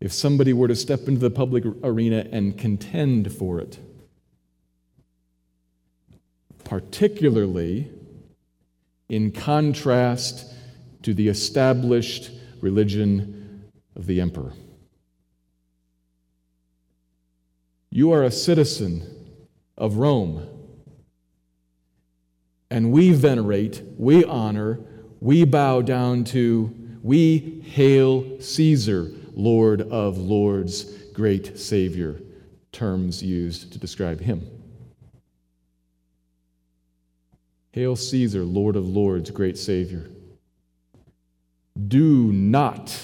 if 0.00 0.12
somebody 0.12 0.52
were 0.52 0.68
to 0.68 0.76
step 0.76 1.08
into 1.08 1.20
the 1.20 1.30
public 1.30 1.64
arena 1.82 2.26
and 2.30 2.56
contend 2.56 3.32
for 3.32 3.58
it. 3.58 3.78
Particularly 6.72 7.90
in 9.10 9.30
contrast 9.30 10.50
to 11.02 11.12
the 11.12 11.28
established 11.28 12.30
religion 12.62 13.70
of 13.94 14.06
the 14.06 14.22
emperor. 14.22 14.54
You 17.90 18.12
are 18.12 18.22
a 18.22 18.30
citizen 18.30 19.02
of 19.76 19.96
Rome. 19.96 20.48
And 22.70 22.90
we 22.90 23.10
venerate, 23.12 23.82
we 23.98 24.24
honor, 24.24 24.80
we 25.20 25.44
bow 25.44 25.82
down 25.82 26.24
to, 26.24 26.74
we 27.02 27.60
hail 27.66 28.40
Caesar, 28.40 29.10
Lord 29.34 29.82
of 29.82 30.16
Lords, 30.16 30.84
great 31.12 31.58
Savior, 31.58 32.18
terms 32.72 33.22
used 33.22 33.74
to 33.74 33.78
describe 33.78 34.20
him. 34.20 34.61
Hail 37.72 37.96
Caesar, 37.96 38.44
Lord 38.44 38.76
of 38.76 38.86
Lords, 38.86 39.30
great 39.30 39.56
Savior. 39.56 40.10
Do 41.88 42.30
not 42.30 42.94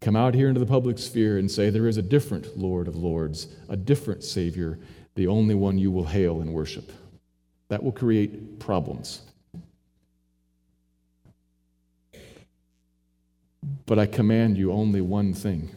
come 0.00 0.14
out 0.14 0.34
here 0.34 0.48
into 0.48 0.60
the 0.60 0.66
public 0.66 0.98
sphere 0.98 1.38
and 1.38 1.50
say 1.50 1.68
there 1.68 1.88
is 1.88 1.96
a 1.96 2.02
different 2.02 2.56
Lord 2.56 2.86
of 2.86 2.96
Lords, 2.96 3.48
a 3.68 3.76
different 3.76 4.22
Savior, 4.22 4.78
the 5.16 5.26
only 5.26 5.54
one 5.54 5.78
you 5.78 5.90
will 5.90 6.06
hail 6.06 6.40
and 6.40 6.52
worship. 6.52 6.92
That 7.68 7.82
will 7.82 7.92
create 7.92 8.60
problems. 8.60 9.22
But 13.86 13.98
I 13.98 14.06
command 14.06 14.58
you 14.58 14.72
only 14.72 15.00
one 15.00 15.34
thing 15.34 15.70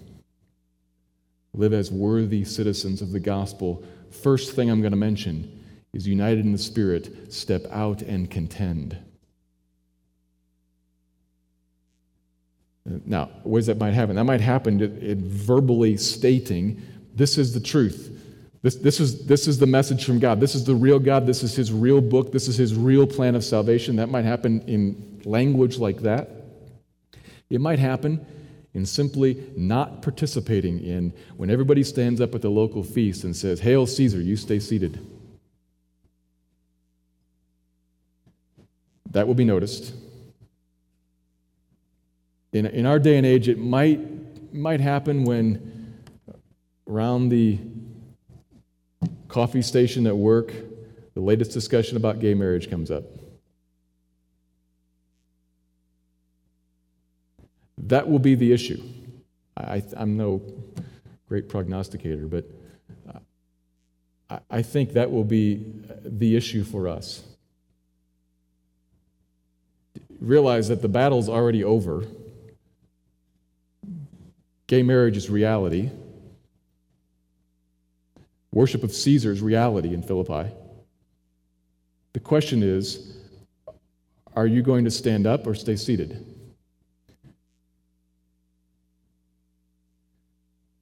live 1.53 1.73
as 1.73 1.91
worthy 1.91 2.43
citizens 2.43 3.01
of 3.01 3.11
the 3.11 3.19
gospel. 3.19 3.83
First 4.11 4.55
thing 4.55 4.69
I'm 4.69 4.81
going 4.81 4.91
to 4.91 4.97
mention 4.97 5.54
is 5.95 6.05
united 6.05 6.45
in 6.45 6.51
the 6.51 6.57
Spirit, 6.57 7.33
step 7.33 7.65
out 7.71 8.01
and 8.01 8.29
contend. 8.29 8.97
Uh, 12.87 12.99
now, 13.05 13.29
ways 13.45 13.65
that 13.67 13.77
might 13.77 13.93
happen? 13.93 14.17
That 14.17 14.25
might 14.25 14.41
happen 14.41 14.81
in 14.81 15.27
verbally 15.27 15.95
stating, 15.95 16.81
This 17.15 17.37
is 17.37 17.53
the 17.53 17.61
truth. 17.61 18.11
This, 18.61 18.75
this, 18.75 18.99
is, 18.99 19.25
this 19.25 19.47
is 19.47 19.57
the 19.57 19.67
message 19.67 20.03
from 20.03 20.19
God. 20.19 20.41
This 20.41 20.53
is 20.53 20.65
the 20.65 20.75
real 20.75 20.99
God. 20.99 21.25
This 21.25 21.43
is 21.43 21.55
His 21.55 21.71
real 21.71 22.01
book. 22.01 22.33
This 22.33 22.49
is 22.49 22.57
His 22.57 22.75
real 22.75 23.07
plan 23.07 23.33
of 23.33 23.43
salvation. 23.43 23.95
That 23.95 24.09
might 24.09 24.25
happen 24.25 24.61
in 24.67 25.21
language 25.23 25.77
like 25.77 25.99
that. 26.01 26.29
It 27.49 27.61
might 27.61 27.79
happen 27.79 28.25
in 28.73 28.85
simply 28.85 29.49
not 29.55 30.01
participating 30.01 30.81
in 30.81 31.13
when 31.37 31.49
everybody 31.49 31.83
stands 31.83 32.19
up 32.19 32.35
at 32.35 32.41
the 32.41 32.49
local 32.49 32.83
feast 32.83 33.23
and 33.23 33.33
says, 33.33 33.61
Hail 33.61 33.87
Caesar, 33.87 34.19
you 34.19 34.35
stay 34.35 34.59
seated. 34.59 34.99
That 39.15 39.27
will 39.27 39.33
be 39.33 39.45
noticed. 39.45 39.93
In, 42.51 42.65
in 42.65 42.85
our 42.85 42.99
day 42.99 43.15
and 43.15 43.25
age, 43.25 43.47
it 43.47 43.57
might, 43.57 44.53
might 44.53 44.81
happen 44.81 45.23
when 45.23 46.01
around 46.85 47.29
the 47.29 47.57
coffee 49.29 49.61
station 49.61 50.05
at 50.05 50.17
work, 50.17 50.53
the 51.13 51.21
latest 51.21 51.51
discussion 51.51 51.95
about 51.95 52.19
gay 52.19 52.33
marriage 52.33 52.69
comes 52.69 52.91
up. 52.91 53.05
That 57.77 58.09
will 58.09 58.19
be 58.19 58.35
the 58.35 58.51
issue. 58.51 58.83
I, 59.55 59.81
am 59.95 60.17
no 60.17 60.41
great 61.29 61.47
prognosticator, 61.47 62.27
but 62.27 62.49
I, 64.29 64.39
I 64.51 64.61
think 64.61 64.91
that 64.91 65.09
will 65.09 65.23
be 65.23 65.63
the 66.03 66.35
issue 66.35 66.65
for 66.65 66.89
us. 66.89 67.23
Realize 70.19 70.67
that 70.69 70.81
the 70.81 70.87
battle's 70.87 71.29
already 71.29 71.63
over. 71.63 72.05
Gay 74.67 74.83
marriage 74.83 75.17
is 75.17 75.29
reality. 75.29 75.91
Worship 78.51 78.83
of 78.83 78.91
Caesar 78.91 79.31
is 79.31 79.41
reality 79.41 79.93
in 79.93 80.01
Philippi. 80.01 80.49
The 82.13 82.19
question 82.19 82.63
is 82.63 83.17
are 84.35 84.47
you 84.47 84.61
going 84.61 84.85
to 84.85 84.91
stand 84.91 85.27
up 85.27 85.47
or 85.47 85.55
stay 85.55 85.75
seated? 85.75 86.25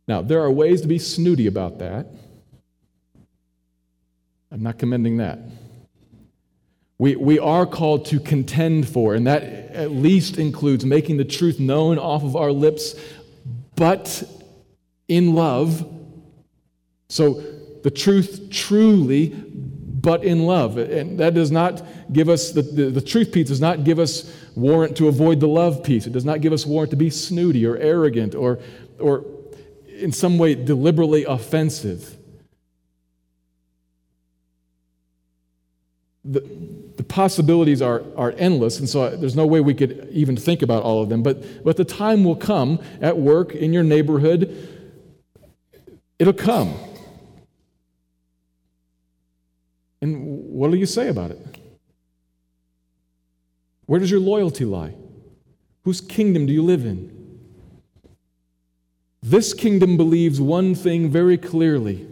Now, 0.08 0.22
there 0.22 0.42
are 0.42 0.52
ways 0.52 0.82
to 0.82 0.88
be 0.88 1.00
snooty 1.00 1.48
about 1.48 1.80
that. 1.80 2.08
I'm 4.52 4.62
not 4.62 4.78
commending 4.78 5.18
that. 5.18 5.40
We, 7.04 7.18
we 7.18 7.38
are 7.38 7.66
called 7.66 8.06
to 8.06 8.20
contend 8.22 8.88
for, 8.88 9.14
and 9.14 9.28
that 9.28 9.44
at 9.44 9.92
least 9.92 10.38
includes 10.38 10.86
making 10.86 11.18
the 11.18 11.26
truth 11.26 11.60
known 11.60 12.00
off 12.00 12.24
of 12.24 12.38
our 12.38 12.54
lips, 12.54 12.96
but 13.76 14.24
in 15.10 15.36
love. 15.36 15.86
So 17.10 17.44
the 17.84 17.92
truth 17.92 18.48
truly, 18.52 19.28
but 19.28 20.24
in 20.24 20.46
love. 20.46 20.78
And 20.78 21.20
that 21.20 21.34
does 21.34 21.52
not 21.52 21.86
give 22.14 22.30
us, 22.30 22.52
the, 22.52 22.62
the, 22.62 22.86
the, 22.86 23.02
truth 23.02 23.34
piece 23.34 23.50
does 23.50 23.60
not 23.60 23.84
give 23.84 24.00
us 24.00 24.34
warrant 24.56 24.96
to 24.96 25.10
avoid 25.10 25.42
the 25.42 25.48
love 25.50 25.84
piece. 25.84 26.08
It 26.08 26.14
does 26.14 26.24
not 26.24 26.40
give 26.40 26.54
us 26.54 26.66
warrant 26.66 26.92
to 26.92 26.96
be 26.96 27.10
snooty 27.10 27.66
or 27.66 27.76
arrogant 27.76 28.34
or, 28.34 28.60
or 28.98 29.26
in 29.90 30.14
some 30.14 30.38
way 30.38 30.56
deliberately 30.56 31.26
offensive. 31.26 32.16
The, 36.24 36.82
the 37.04 37.14
possibilities 37.14 37.82
are, 37.82 38.02
are 38.16 38.34
endless, 38.38 38.80
and 38.80 38.88
so 38.88 39.14
there's 39.18 39.36
no 39.36 39.46
way 39.46 39.60
we 39.60 39.74
could 39.74 40.08
even 40.12 40.38
think 40.38 40.62
about 40.62 40.84
all 40.84 41.04
of 41.04 41.10
them. 41.10 41.22
But, 41.22 41.66
but 41.66 41.76
the 41.76 41.84
time 41.84 42.24
will 42.24 42.38
come 42.38 42.80
at 43.02 43.18
work, 43.18 43.54
in 43.54 43.74
your 43.74 43.84
neighborhood, 43.84 44.70
it'll 46.18 46.32
come. 46.32 46.74
And 50.02 50.48
what 50.54 50.72
do 50.72 50.78
you 50.78 50.86
say 50.86 51.10
about 51.10 51.32
it? 51.32 51.40
Where 53.86 54.00
does 54.00 54.10
your 54.10 54.22
loyalty 54.22 54.64
lie? 54.64 54.94
Whose 55.84 56.00
kingdom 56.00 56.46
do 56.46 56.54
you 56.54 56.64
live 56.64 56.86
in? 56.86 57.42
This 59.22 59.54
kingdom 59.54 59.98
believes 59.98 60.40
one 60.40 60.74
thing 60.74 61.10
very 61.10 61.38
clearly 61.38 62.08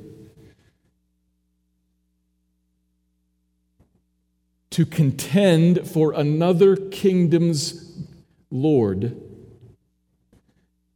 to 4.71 4.85
contend 4.85 5.87
for 5.87 6.13
another 6.13 6.75
kingdom's 6.75 7.99
Lord 8.49 9.21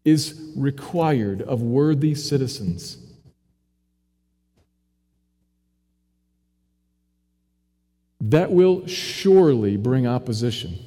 is 0.03 0.51
required 0.55 1.41
of 1.41 1.61
worthy 1.61 2.15
citizens. 2.15 2.97
That 8.21 8.51
will 8.51 8.87
surely 8.87 9.77
bring 9.77 10.07
opposition. 10.07 10.79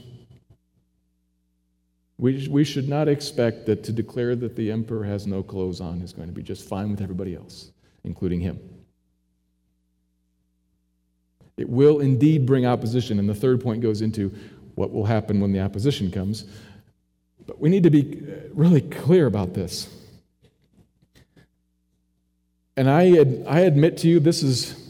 We, 2.16 2.48
we 2.48 2.64
should 2.64 2.88
not 2.88 3.06
expect 3.06 3.66
that 3.66 3.84
to 3.84 3.92
declare 3.92 4.34
that 4.34 4.56
the 4.56 4.72
emperor 4.72 5.04
has 5.04 5.26
no 5.26 5.42
clothes 5.42 5.80
on 5.80 6.00
is 6.00 6.12
going 6.12 6.28
to 6.28 6.34
be 6.34 6.42
just 6.42 6.68
fine 6.68 6.90
with 6.90 7.00
everybody 7.00 7.36
else, 7.36 7.70
including 8.02 8.40
him. 8.40 8.58
It 11.58 11.68
will 11.68 12.00
indeed 12.00 12.46
bring 12.46 12.66
opposition. 12.66 13.18
And 13.18 13.28
the 13.28 13.34
third 13.34 13.60
point 13.60 13.80
goes 13.80 14.00
into 14.00 14.32
what 14.74 14.92
will 14.92 15.04
happen 15.04 15.40
when 15.40 15.52
the 15.52 15.60
opposition 15.60 16.10
comes. 16.10 16.44
But 17.46 17.60
we 17.60 17.68
need 17.68 17.82
to 17.82 17.90
be 17.90 18.22
uh, 18.22 18.48
really 18.52 18.82
clear 18.82 19.26
about 19.26 19.54
this. 19.54 19.88
And 22.76 22.88
I, 22.88 23.24
I 23.48 23.60
admit 23.60 23.96
to 23.98 24.08
you, 24.08 24.20
this 24.20 24.42
is. 24.42 24.84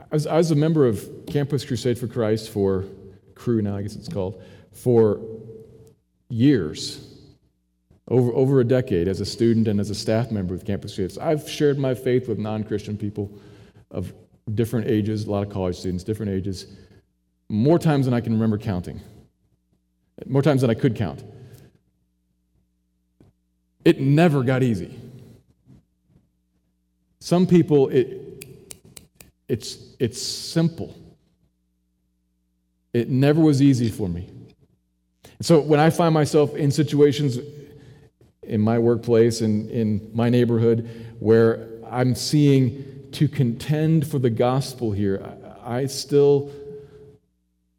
I 0.00 0.14
was, 0.14 0.26
I 0.26 0.36
was 0.38 0.50
a 0.50 0.56
member 0.56 0.86
of 0.86 1.08
Campus 1.26 1.64
Crusade 1.64 1.98
for 1.98 2.06
Christ 2.06 2.50
for 2.50 2.86
Cru 3.34 3.60
now, 3.62 3.76
I 3.76 3.82
guess 3.82 3.94
it's 3.94 4.08
called 4.08 4.42
for 4.72 5.20
years, 6.28 7.04
over, 8.08 8.32
over 8.32 8.60
a 8.60 8.64
decade, 8.64 9.08
as 9.08 9.20
a 9.20 9.26
student 9.26 9.68
and 9.68 9.80
as 9.80 9.90
a 9.90 9.94
staff 9.94 10.30
member 10.30 10.54
with 10.54 10.64
Campus 10.64 10.94
Crusade. 10.94 11.22
I've 11.22 11.48
shared 11.48 11.78
my 11.78 11.94
faith 11.94 12.28
with 12.28 12.38
non 12.38 12.64
Christian 12.64 12.96
people 12.96 13.30
of 13.90 14.12
different 14.54 14.88
ages, 14.88 15.24
a 15.24 15.30
lot 15.30 15.46
of 15.46 15.52
college 15.52 15.76
students, 15.76 16.04
different 16.04 16.32
ages, 16.32 16.66
more 17.48 17.78
times 17.78 18.04
than 18.04 18.14
I 18.14 18.20
can 18.20 18.32
remember 18.32 18.58
counting, 18.58 19.00
more 20.26 20.42
times 20.42 20.60
than 20.60 20.70
I 20.70 20.74
could 20.74 20.94
count. 20.94 21.22
It 23.84 24.00
never 24.00 24.42
got 24.42 24.62
easy. 24.62 24.98
Some 27.20 27.46
people, 27.46 27.88
it, 27.88 28.44
it's, 29.48 29.78
it's 29.98 30.20
simple. 30.20 30.94
It 32.92 33.08
never 33.08 33.40
was 33.40 33.62
easy 33.62 33.90
for 33.90 34.08
me. 34.08 34.28
And 35.38 35.46
So 35.46 35.60
when 35.60 35.80
I 35.80 35.90
find 35.90 36.12
myself 36.12 36.54
in 36.54 36.70
situations 36.70 37.38
in 38.42 38.60
my 38.60 38.78
workplace 38.78 39.40
and 39.40 39.70
in 39.70 40.10
my 40.12 40.28
neighborhood 40.28 40.88
where 41.18 41.68
I'm 41.90 42.14
seeing 42.14 42.97
to 43.12 43.28
contend 43.28 44.06
for 44.06 44.18
the 44.18 44.30
gospel 44.30 44.92
here, 44.92 45.36
I 45.64 45.86
still, 45.86 46.50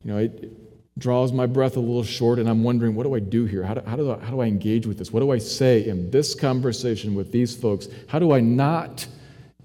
you 0.03 0.11
know, 0.11 0.17
it 0.17 0.99
draws 0.99 1.32
my 1.32 1.45
breath 1.45 1.77
a 1.77 1.80
little 1.80 2.03
short 2.03 2.39
and 2.39 2.49
I'm 2.49 2.63
wondering, 2.63 2.95
what 2.95 3.03
do 3.03 3.15
I 3.15 3.19
do 3.19 3.45
here? 3.45 3.63
How 3.63 3.73
do, 3.73 3.82
how, 3.82 3.95
do 3.95 4.11
I, 4.11 4.19
how 4.19 4.32
do 4.32 4.41
I 4.41 4.45
engage 4.45 4.86
with 4.86 4.97
this? 4.97 5.11
What 5.11 5.21
do 5.21 5.32
I 5.32 5.38
say 5.38 5.88
in 5.88 6.11
this 6.11 6.36
conversation 6.36 7.15
with 7.15 7.32
these 7.32 7.55
folks? 7.55 7.88
How 8.07 8.19
do 8.19 8.34
I 8.34 8.39
not 8.41 9.07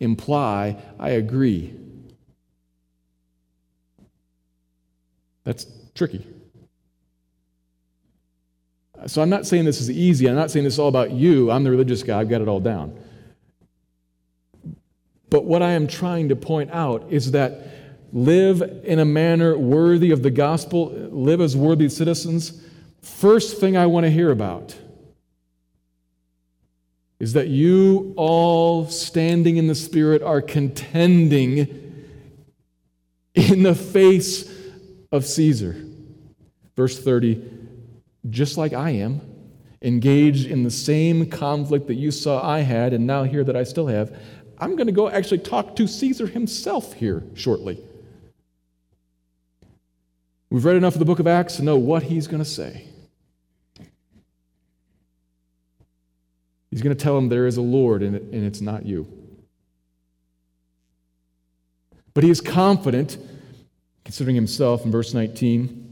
imply 0.01 0.77
I 0.99 1.11
agree? 1.11 1.75
That's 5.45 5.67
tricky. 5.95 6.27
So 9.07 9.21
I'm 9.21 9.29
not 9.29 9.47
saying 9.47 9.67
this 9.67 9.81
is 9.81 9.91
easy. 9.91 10.29
I'm 10.29 10.37
not 10.37 10.51
saying 10.51 10.65
this 10.65 10.75
is 10.75 10.79
all 10.79 10.89
about 10.89 11.11
you. 11.11 11.51
I'm 11.51 11.65
the 11.65 11.71
religious 11.71 12.03
guy. 12.03 12.19
I've 12.19 12.31
got 12.31 12.41
it 12.41 12.49
all 12.49 12.61
down. 12.61 12.99
But 15.35 15.47
what 15.47 15.63
I 15.63 15.73
am 15.73 15.89
trying 15.89 16.29
to 16.29 16.37
point 16.37 16.71
out 16.71 17.07
is 17.11 17.33
that 17.33 17.67
live 18.13 18.63
in 18.85 19.01
a 19.01 19.05
manner 19.05 19.59
worthy 19.59 20.13
of 20.13 20.23
the 20.23 20.31
gospel, 20.31 20.91
live 21.11 21.41
as 21.41 21.57
worthy 21.57 21.89
citizens. 21.89 22.63
First 23.03 23.59
thing 23.59 23.77
I 23.77 23.87
want 23.87 24.05
to 24.05 24.11
hear 24.11 24.31
about 24.31 24.77
is 27.19 27.33
that 27.33 27.49
you 27.49 28.15
all 28.17 28.87
standing 28.87 29.57
in 29.57 29.67
the 29.67 29.75
Spirit 29.75 30.23
are 30.23 30.41
contending 30.41 32.07
in 33.35 33.65
the 33.65 33.75
face 33.75 34.49
of 35.11 35.27
Caesar. 35.27 35.75
Verse 36.77 36.97
30 36.97 37.43
just 38.31 38.57
like 38.57 38.73
I 38.73 38.91
am, 38.91 39.21
engaged 39.83 40.47
in 40.47 40.63
the 40.63 40.71
same 40.71 41.29
conflict 41.29 41.89
that 41.89 41.97
you 41.97 42.13
saw 42.13 42.41
I 42.41 42.61
had 42.61 42.93
and 42.93 43.05
now 43.05 43.25
hear 43.25 43.43
that 43.43 43.57
I 43.57 43.65
still 43.65 43.89
have. 43.89 44.17
I'm 44.59 44.77
going 44.77 44.87
to 44.87 44.93
go 44.93 45.09
actually 45.09 45.39
talk 45.39 45.77
to 45.77 45.87
Caesar 45.87 46.27
himself 46.27 46.95
here 46.95 47.23
shortly. 47.35 47.83
We've 50.51 50.65
read 50.65 50.77
enough 50.77 50.95
of 50.95 51.01
the 51.01 51.05
book 51.05 51.19
of 51.19 51.27
Acts 51.27 51.57
to 51.57 51.63
know 51.63 51.77
what 51.77 52.05
he's 52.05 52.27
going 52.27 52.43
to 52.43 52.49
say. 52.49 52.87
He's 56.71 56.83
going 56.83 56.97
to 56.97 57.03
tell 57.03 57.17
him 57.19 57.29
there 57.29 57.47
is 57.47 57.57
a 57.57 57.63
Lord 57.63 58.03
and, 58.03 58.17
and 58.17 58.45
it's 58.45 58.61
not 58.61 58.85
you. 58.85 59.07
But 62.15 62.23
he 62.23 62.31
is 62.31 62.41
confident, 62.41 63.19
considering 64.05 64.37
himself 64.37 64.85
in 64.85 64.93
verse 64.93 65.15
19, 65.15 65.85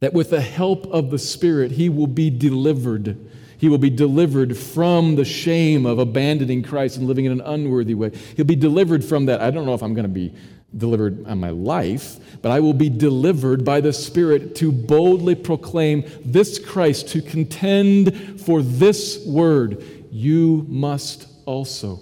that 0.00 0.12
with 0.12 0.30
the 0.30 0.40
help 0.40 0.86
of 0.86 1.10
the 1.10 1.18
Spirit, 1.18 1.72
he 1.72 1.88
will 1.88 2.06
be 2.06 2.28
delivered. 2.28 3.18
He 3.62 3.68
will 3.68 3.78
be 3.78 3.90
delivered 3.90 4.58
from 4.58 5.14
the 5.14 5.24
shame 5.24 5.86
of 5.86 6.00
abandoning 6.00 6.64
Christ 6.64 6.96
and 6.96 7.06
living 7.06 7.26
in 7.26 7.30
an 7.30 7.40
unworthy 7.42 7.94
way. 7.94 8.10
He'll 8.34 8.44
be 8.44 8.56
delivered 8.56 9.04
from 9.04 9.26
that. 9.26 9.40
I 9.40 9.52
don't 9.52 9.66
know 9.66 9.74
if 9.74 9.84
I'm 9.84 9.94
going 9.94 10.02
to 10.02 10.08
be 10.08 10.34
delivered 10.76 11.24
on 11.28 11.38
my 11.38 11.50
life, 11.50 12.16
but 12.42 12.50
I 12.50 12.58
will 12.58 12.74
be 12.74 12.90
delivered 12.90 13.64
by 13.64 13.80
the 13.80 13.92
Spirit 13.92 14.56
to 14.56 14.72
boldly 14.72 15.36
proclaim 15.36 16.02
this 16.24 16.58
Christ, 16.58 17.10
to 17.10 17.22
contend 17.22 18.40
for 18.40 18.62
this 18.62 19.24
word 19.24 19.84
you 20.10 20.66
must 20.68 21.28
also. 21.46 22.00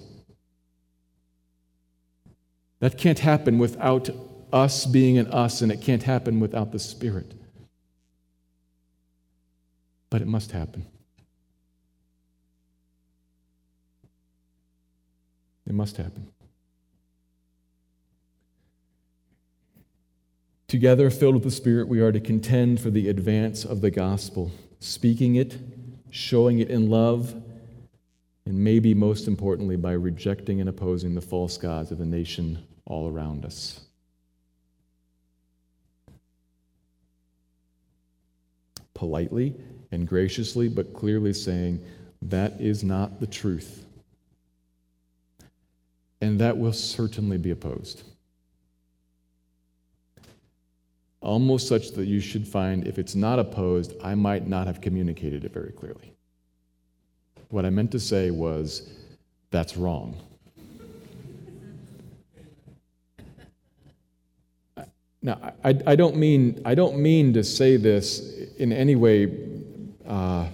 That 2.78 2.96
can't 2.96 3.18
happen 3.18 3.58
without 3.58 4.08
us 4.50 4.86
being 4.86 5.18
an 5.18 5.26
us, 5.26 5.60
and 5.60 5.70
it 5.70 5.82
can't 5.82 6.04
happen 6.04 6.40
without 6.40 6.72
the 6.72 6.78
Spirit. 6.78 7.34
But 10.08 10.22
it 10.22 10.26
must 10.26 10.52
happen. 10.52 10.86
It 15.70 15.74
must 15.74 15.98
happen. 15.98 16.26
Together, 20.66 21.08
filled 21.10 21.34
with 21.34 21.44
the 21.44 21.50
Spirit, 21.52 21.86
we 21.86 22.00
are 22.00 22.10
to 22.10 22.18
contend 22.18 22.80
for 22.80 22.90
the 22.90 23.08
advance 23.08 23.64
of 23.64 23.80
the 23.80 23.92
gospel, 23.92 24.50
speaking 24.80 25.36
it, 25.36 25.56
showing 26.10 26.58
it 26.58 26.70
in 26.70 26.90
love 26.90 27.40
and 28.46 28.58
maybe 28.58 28.94
most 28.94 29.28
importantly, 29.28 29.76
by 29.76 29.92
rejecting 29.92 30.60
and 30.60 30.68
opposing 30.68 31.14
the 31.14 31.20
false 31.20 31.56
gods 31.56 31.92
of 31.92 31.98
the 31.98 32.04
nation 32.04 32.58
all 32.84 33.08
around 33.08 33.44
us. 33.44 33.78
Politely 38.92 39.54
and 39.92 40.08
graciously, 40.08 40.68
but 40.68 40.92
clearly 40.92 41.32
saying, 41.32 41.80
that 42.22 42.60
is 42.60 42.82
not 42.82 43.20
the 43.20 43.26
truth. 43.28 43.84
And 46.20 46.38
that 46.40 46.56
will 46.56 46.72
certainly 46.72 47.38
be 47.38 47.50
opposed. 47.50 48.02
Almost 51.20 51.68
such 51.68 51.92
that 51.92 52.06
you 52.06 52.20
should 52.20 52.46
find 52.46 52.86
if 52.86 52.98
it's 52.98 53.14
not 53.14 53.38
opposed, 53.38 53.94
I 54.02 54.14
might 54.14 54.46
not 54.46 54.66
have 54.66 54.80
communicated 54.80 55.44
it 55.44 55.52
very 55.52 55.72
clearly. 55.72 56.14
What 57.50 57.64
I 57.64 57.70
meant 57.70 57.90
to 57.92 58.00
say 58.00 58.30
was, 58.30 58.88
that's 59.50 59.76
wrong. 59.76 60.16
Now, 65.22 65.52
I, 65.62 65.78
I, 65.86 65.96
don't 65.96 66.16
mean, 66.16 66.62
I 66.64 66.74
don't 66.74 66.98
mean 66.98 67.34
to 67.34 67.44
say 67.44 67.76
this 67.76 68.38
in 68.56 68.72
any 68.72 68.96
way 68.96 69.36
uh, 70.06 70.48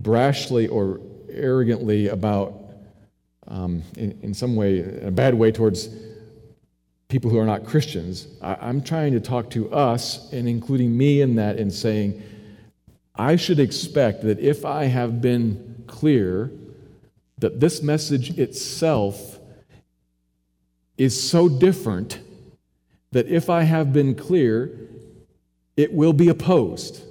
brashly 0.00 0.70
or 0.70 1.00
arrogantly 1.30 2.08
about, 2.08 2.57
um, 3.48 3.82
in, 3.96 4.18
in, 4.22 4.34
some 4.34 4.56
way, 4.56 4.80
in 4.80 5.06
a 5.06 5.10
bad 5.10 5.34
way 5.34 5.50
towards 5.50 5.88
people 7.08 7.30
who 7.30 7.38
are 7.38 7.46
not 7.46 7.64
Christians. 7.64 8.28
I, 8.42 8.56
I'm 8.60 8.82
trying 8.82 9.12
to 9.12 9.20
talk 9.20 9.50
to 9.50 9.72
us, 9.72 10.30
and 10.32 10.48
including 10.48 10.96
me 10.96 11.20
in 11.22 11.36
that, 11.36 11.58
in 11.58 11.70
saying, 11.70 12.22
I 13.14 13.36
should 13.36 13.58
expect 13.58 14.22
that 14.22 14.38
if 14.38 14.64
I 14.64 14.84
have 14.84 15.20
been 15.20 15.84
clear 15.86 16.52
that 17.38 17.60
this 17.60 17.82
message 17.82 18.38
itself 18.38 19.38
is 20.96 21.20
so 21.20 21.48
different 21.48 22.20
that 23.12 23.26
if 23.26 23.48
I 23.48 23.62
have 23.62 23.92
been 23.92 24.14
clear, 24.14 24.70
it 25.76 25.92
will 25.92 26.12
be 26.12 26.28
opposed. 26.28 27.02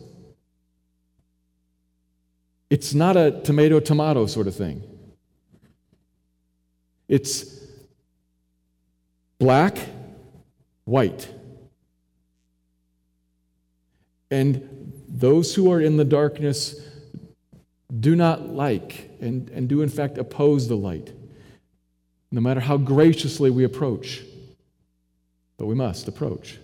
It's 2.69 2.93
not 2.93 3.15
a 3.17 3.41
tomato 3.43 3.79
tomato 3.79 4.25
sort 4.25 4.47
of 4.47 4.55
thing. 4.55 4.83
It's 7.07 7.59
black, 9.39 9.77
white. 10.85 11.29
And 14.29 14.93
those 15.07 15.55
who 15.55 15.71
are 15.71 15.79
in 15.79 15.97
the 15.97 16.05
darkness 16.05 16.79
do 17.99 18.15
not 18.15 18.49
like 18.49 19.09
and, 19.21 19.49
and 19.49 19.69
do, 19.69 19.81
in 19.81 19.89
fact, 19.89 20.17
oppose 20.17 20.67
the 20.67 20.75
light, 20.75 21.13
no 22.31 22.41
matter 22.41 22.59
how 22.59 22.77
graciously 22.77 23.49
we 23.49 23.63
approach. 23.63 24.23
But 25.57 25.65
we 25.65 25.75
must 25.75 26.07
approach. 26.07 26.59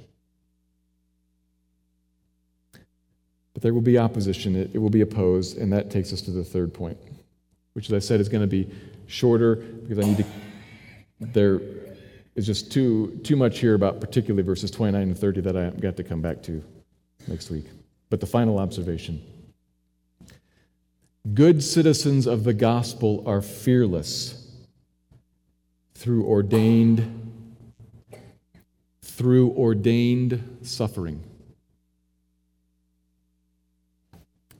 But 3.53 3.61
there 3.61 3.73
will 3.73 3.81
be 3.81 3.97
opposition, 3.97 4.55
it, 4.55 4.71
it 4.73 4.79
will 4.79 4.89
be 4.89 5.01
opposed, 5.01 5.57
and 5.57 5.71
that 5.73 5.89
takes 5.89 6.11
us 6.11 6.21
to 6.23 6.31
the 6.31 6.43
third 6.43 6.73
point, 6.73 6.97
which, 7.73 7.89
as 7.89 7.93
I 7.93 7.99
said, 7.99 8.19
is 8.19 8.29
going 8.29 8.41
to 8.41 8.47
be 8.47 8.69
shorter 9.07 9.55
because 9.55 9.99
I 9.99 10.07
need 10.07 10.17
to. 10.17 10.25
There 11.19 11.61
is 12.35 12.45
just 12.45 12.71
too, 12.71 13.19
too 13.23 13.35
much 13.35 13.59
here 13.59 13.75
about 13.75 14.01
particularly 14.01 14.43
verses 14.43 14.71
29 14.71 15.01
and 15.01 15.17
30 15.17 15.41
that 15.41 15.55
I've 15.55 15.79
got 15.79 15.95
to 15.97 16.03
come 16.03 16.21
back 16.21 16.41
to 16.43 16.63
next 17.27 17.49
week. 17.49 17.65
But 18.09 18.19
the 18.19 18.25
final 18.27 18.59
observation 18.59 19.21
Good 21.33 21.63
citizens 21.63 22.27
of 22.27 22.43
the 22.43 22.53
gospel 22.53 23.23
are 23.25 23.41
fearless 23.41 24.45
through 25.95 26.25
ordained 26.25 27.31
through 29.01 29.51
ordained 29.51 30.57
suffering. 30.63 31.23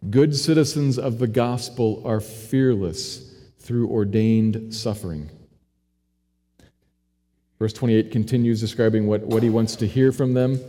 Good 0.10 0.36
citizens 0.36 0.98
of 0.98 1.18
the 1.20 1.28
gospel 1.28 2.02
are 2.06 2.22
fearless 2.22 3.33
through 3.64 3.90
ordained 3.90 4.74
suffering. 4.74 5.30
Verse 7.58 7.74
28 7.74 8.12
continues 8.12 8.60
describing 8.60 9.08
what, 9.08 9.22
what 9.22 9.42
he 9.42 9.50
wants 9.50 9.78
to 9.78 9.88
hear 9.88 10.12
from 10.12 10.34
them. 10.34 10.60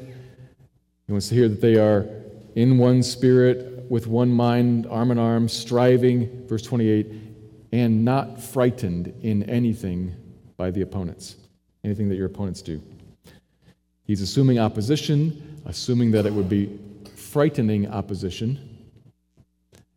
He 1.07 1.13
wants 1.13 1.29
to 1.29 1.35
hear 1.35 1.49
that 1.49 1.61
they 1.61 1.75
are 1.75 2.07
in 2.55 2.79
one 2.79 3.03
spirit, 3.03 3.85
with 3.91 4.07
one 4.07 4.31
mind, 4.31 4.87
arm 4.87 5.11
in 5.11 5.19
arm, 5.19 5.49
striving, 5.49 6.47
verse 6.47 6.63
28, 6.63 7.07
and 7.73 8.05
not 8.05 8.41
frightened 8.41 9.13
in 9.23 9.43
anything 9.51 10.15
by 10.57 10.71
the 10.71 10.83
opponents, 10.83 11.37
anything 11.83 12.09
that 12.09 12.15
your 12.15 12.27
opponents 12.27 12.63
do. 12.63 12.81
He's 14.05 14.21
assuming 14.21 14.61
opposition, 14.61 15.61
assuming 15.67 16.13
that 16.13 16.27
it 16.27 16.33
would 16.33 16.49
be 16.49 16.79
frightening 17.17 17.91
opposition, 17.91 18.87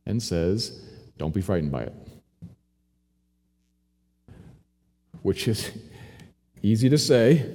and 0.08 0.22
says, 0.22 0.82
Don't 1.20 1.34
be 1.34 1.42
frightened 1.42 1.72
by 1.72 1.84
it. 1.84 2.07
Which 5.28 5.50
is 5.50 5.72
easy 6.62 6.88
to 6.88 6.98
say, 6.98 7.46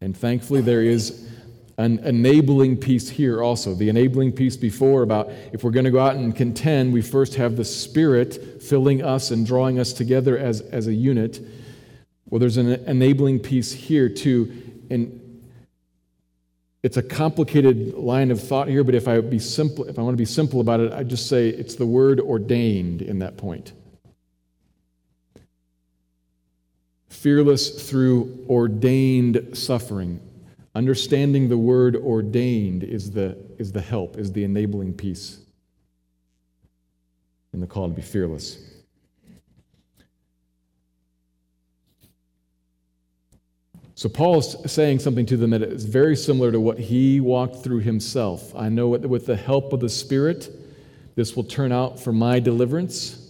and 0.00 0.16
thankfully 0.16 0.62
there 0.62 0.80
is 0.80 1.28
an 1.76 1.98
enabling 1.98 2.78
piece 2.78 3.10
here 3.10 3.42
also. 3.42 3.74
The 3.74 3.90
enabling 3.90 4.32
piece 4.32 4.56
before 4.56 5.02
about 5.02 5.30
if 5.52 5.62
we're 5.62 5.72
going 5.72 5.84
to 5.84 5.90
go 5.90 6.00
out 6.00 6.16
and 6.16 6.34
contend, 6.34 6.94
we 6.94 7.02
first 7.02 7.34
have 7.34 7.56
the 7.56 7.66
Spirit 7.66 8.62
filling 8.62 9.02
us 9.02 9.30
and 9.30 9.46
drawing 9.46 9.78
us 9.78 9.92
together 9.92 10.38
as, 10.38 10.62
as 10.62 10.86
a 10.86 10.94
unit. 10.94 11.38
Well, 12.30 12.38
there's 12.38 12.56
an 12.56 12.82
enabling 12.86 13.40
piece 13.40 13.70
here 13.70 14.08
too. 14.08 14.50
And 14.88 15.44
it's 16.82 16.96
a 16.96 17.02
complicated 17.02 17.92
line 17.92 18.30
of 18.30 18.42
thought 18.42 18.68
here, 18.68 18.84
but 18.84 18.94
if 18.94 19.06
I 19.06 19.20
be 19.20 19.38
simple, 19.38 19.84
if 19.84 19.98
I 19.98 20.02
want 20.02 20.14
to 20.14 20.22
be 20.22 20.24
simple 20.24 20.62
about 20.62 20.80
it, 20.80 20.94
I 20.94 21.02
just 21.02 21.28
say 21.28 21.50
it's 21.50 21.74
the 21.74 21.84
word 21.84 22.20
ordained 22.20 23.02
in 23.02 23.18
that 23.18 23.36
point. 23.36 23.74
fearless 27.12 27.88
through 27.88 28.46
ordained 28.48 29.50
suffering. 29.52 30.20
Understanding 30.74 31.48
the 31.48 31.58
word 31.58 31.94
ordained 31.94 32.82
is 32.82 33.10
the, 33.10 33.36
is 33.58 33.72
the 33.72 33.80
help, 33.82 34.16
is 34.16 34.32
the 34.32 34.42
enabling 34.42 34.94
piece 34.94 35.38
in 37.52 37.60
the 37.60 37.66
call 37.66 37.88
to 37.88 37.94
be 37.94 38.00
fearless. 38.00 38.58
So 43.94 44.08
Paul 44.08 44.38
is 44.38 44.56
saying 44.66 45.00
something 45.00 45.26
to 45.26 45.36
them 45.36 45.50
that 45.50 45.62
is 45.62 45.84
very 45.84 46.16
similar 46.16 46.50
to 46.50 46.58
what 46.58 46.78
he 46.78 47.20
walked 47.20 47.62
through 47.62 47.80
himself. 47.80 48.56
I 48.56 48.70
know 48.70 48.88
with 48.88 49.26
the 49.26 49.36
help 49.36 49.74
of 49.74 49.80
the 49.80 49.90
Spirit, 49.90 50.50
this 51.14 51.36
will 51.36 51.44
turn 51.44 51.72
out 51.72 52.00
for 52.00 52.12
my 52.12 52.40
deliverance. 52.40 53.21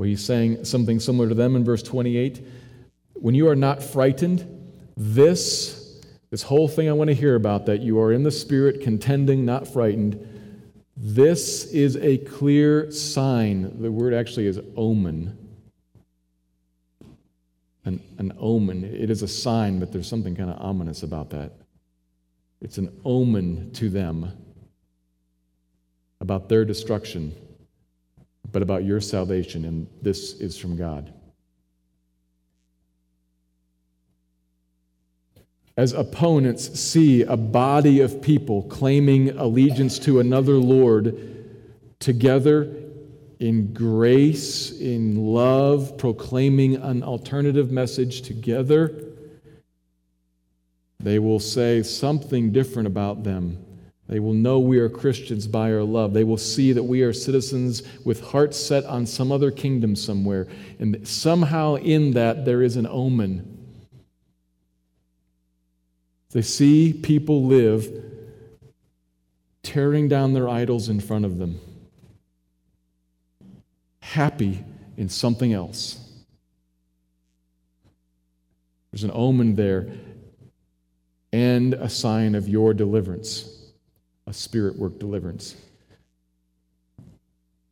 Well, 0.00 0.08
he's 0.08 0.24
saying 0.24 0.64
something 0.64 0.98
similar 0.98 1.28
to 1.28 1.34
them 1.34 1.56
in 1.56 1.62
verse 1.62 1.82
28. 1.82 2.40
When 3.16 3.34
you 3.34 3.50
are 3.50 3.54
not 3.54 3.82
frightened, 3.82 4.46
this, 4.96 6.00
this 6.30 6.42
whole 6.42 6.68
thing 6.68 6.88
I 6.88 6.92
want 6.92 7.08
to 7.08 7.14
hear 7.14 7.34
about, 7.34 7.66
that 7.66 7.80
you 7.80 8.00
are 8.00 8.10
in 8.10 8.22
the 8.22 8.30
Spirit, 8.30 8.80
contending, 8.80 9.44
not 9.44 9.68
frightened, 9.68 10.26
this 10.96 11.66
is 11.66 11.98
a 11.98 12.16
clear 12.16 12.90
sign. 12.90 13.82
The 13.82 13.92
word 13.92 14.14
actually 14.14 14.46
is 14.46 14.58
omen. 14.74 15.36
An, 17.84 18.02
an 18.16 18.32
omen. 18.38 18.84
It 18.84 19.10
is 19.10 19.20
a 19.20 19.28
sign, 19.28 19.80
but 19.80 19.92
there's 19.92 20.08
something 20.08 20.34
kind 20.34 20.48
of 20.48 20.58
ominous 20.62 21.02
about 21.02 21.28
that. 21.28 21.52
It's 22.62 22.78
an 22.78 22.98
omen 23.04 23.70
to 23.72 23.90
them 23.90 24.32
about 26.22 26.48
their 26.48 26.64
destruction, 26.64 27.34
but 28.52 28.62
about 28.62 28.84
your 28.84 29.00
salvation, 29.00 29.64
and 29.64 29.86
this 30.02 30.34
is 30.34 30.58
from 30.58 30.76
God. 30.76 31.12
As 35.76 35.92
opponents 35.92 36.78
see 36.78 37.22
a 37.22 37.36
body 37.36 38.00
of 38.00 38.20
people 38.20 38.64
claiming 38.64 39.30
allegiance 39.30 39.98
to 40.00 40.20
another 40.20 40.54
Lord 40.54 41.36
together 42.00 42.74
in 43.38 43.72
grace, 43.72 44.72
in 44.72 45.32
love, 45.32 45.96
proclaiming 45.96 46.76
an 46.76 47.02
alternative 47.02 47.70
message 47.70 48.22
together, 48.22 49.06
they 50.98 51.18
will 51.18 51.40
say 51.40 51.82
something 51.82 52.52
different 52.52 52.86
about 52.86 53.24
them 53.24 53.64
they 54.10 54.18
will 54.18 54.34
know 54.34 54.58
we 54.58 54.80
are 54.80 54.88
Christians 54.88 55.46
by 55.46 55.72
our 55.72 55.84
love. 55.84 56.12
They 56.12 56.24
will 56.24 56.36
see 56.36 56.72
that 56.72 56.82
we 56.82 57.02
are 57.02 57.12
citizens 57.12 57.84
with 58.04 58.20
hearts 58.20 58.58
set 58.58 58.84
on 58.84 59.06
some 59.06 59.30
other 59.30 59.52
kingdom 59.52 59.94
somewhere. 59.94 60.48
And 60.80 61.06
somehow 61.06 61.76
in 61.76 62.10
that 62.14 62.44
there 62.44 62.60
is 62.60 62.74
an 62.74 62.88
omen. 62.88 63.68
They 66.32 66.42
see 66.42 66.92
people 66.92 67.44
live 67.44 67.88
tearing 69.62 70.08
down 70.08 70.32
their 70.32 70.48
idols 70.48 70.88
in 70.88 70.98
front 70.98 71.24
of 71.24 71.38
them, 71.38 71.60
happy 74.00 74.64
in 74.96 75.08
something 75.08 75.52
else. 75.52 76.04
There's 78.90 79.04
an 79.04 79.12
omen 79.14 79.54
there 79.54 79.92
and 81.32 81.74
a 81.74 81.88
sign 81.88 82.34
of 82.34 82.48
your 82.48 82.74
deliverance 82.74 83.58
a 84.30 84.32
spirit 84.32 84.78
work 84.78 84.98
deliverance. 85.00 85.56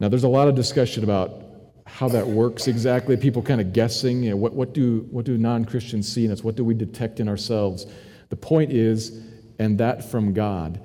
Now, 0.00 0.08
there's 0.08 0.24
a 0.24 0.28
lot 0.28 0.48
of 0.48 0.56
discussion 0.56 1.04
about 1.04 1.44
how 1.86 2.08
that 2.08 2.26
works 2.26 2.66
exactly. 2.66 3.16
People 3.16 3.42
kind 3.42 3.60
of 3.60 3.72
guessing, 3.72 4.24
you 4.24 4.30
know, 4.30 4.36
what, 4.36 4.52
what 4.54 4.74
do, 4.74 5.06
what 5.10 5.24
do 5.24 5.38
non 5.38 5.64
Christians 5.64 6.12
see 6.12 6.24
in 6.24 6.32
us? 6.32 6.42
What 6.42 6.56
do 6.56 6.64
we 6.64 6.74
detect 6.74 7.20
in 7.20 7.28
ourselves? 7.28 7.86
The 8.28 8.36
point 8.36 8.72
is, 8.72 9.24
and 9.60 9.78
that 9.78 10.10
from 10.10 10.34
God. 10.34 10.84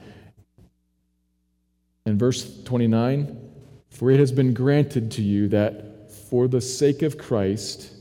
In 2.06 2.20
verse 2.20 2.64
29, 2.64 3.50
for 3.90 4.12
it 4.12 4.20
has 4.20 4.32
been 4.32 4.54
granted 4.54 5.12
to 5.14 5.24
you 5.24 5.48
that 5.50 6.12
for 6.30 6.48
the 6.48 6.62
sake 6.62 7.02
of 7.02 7.18
Christ, 7.18 7.92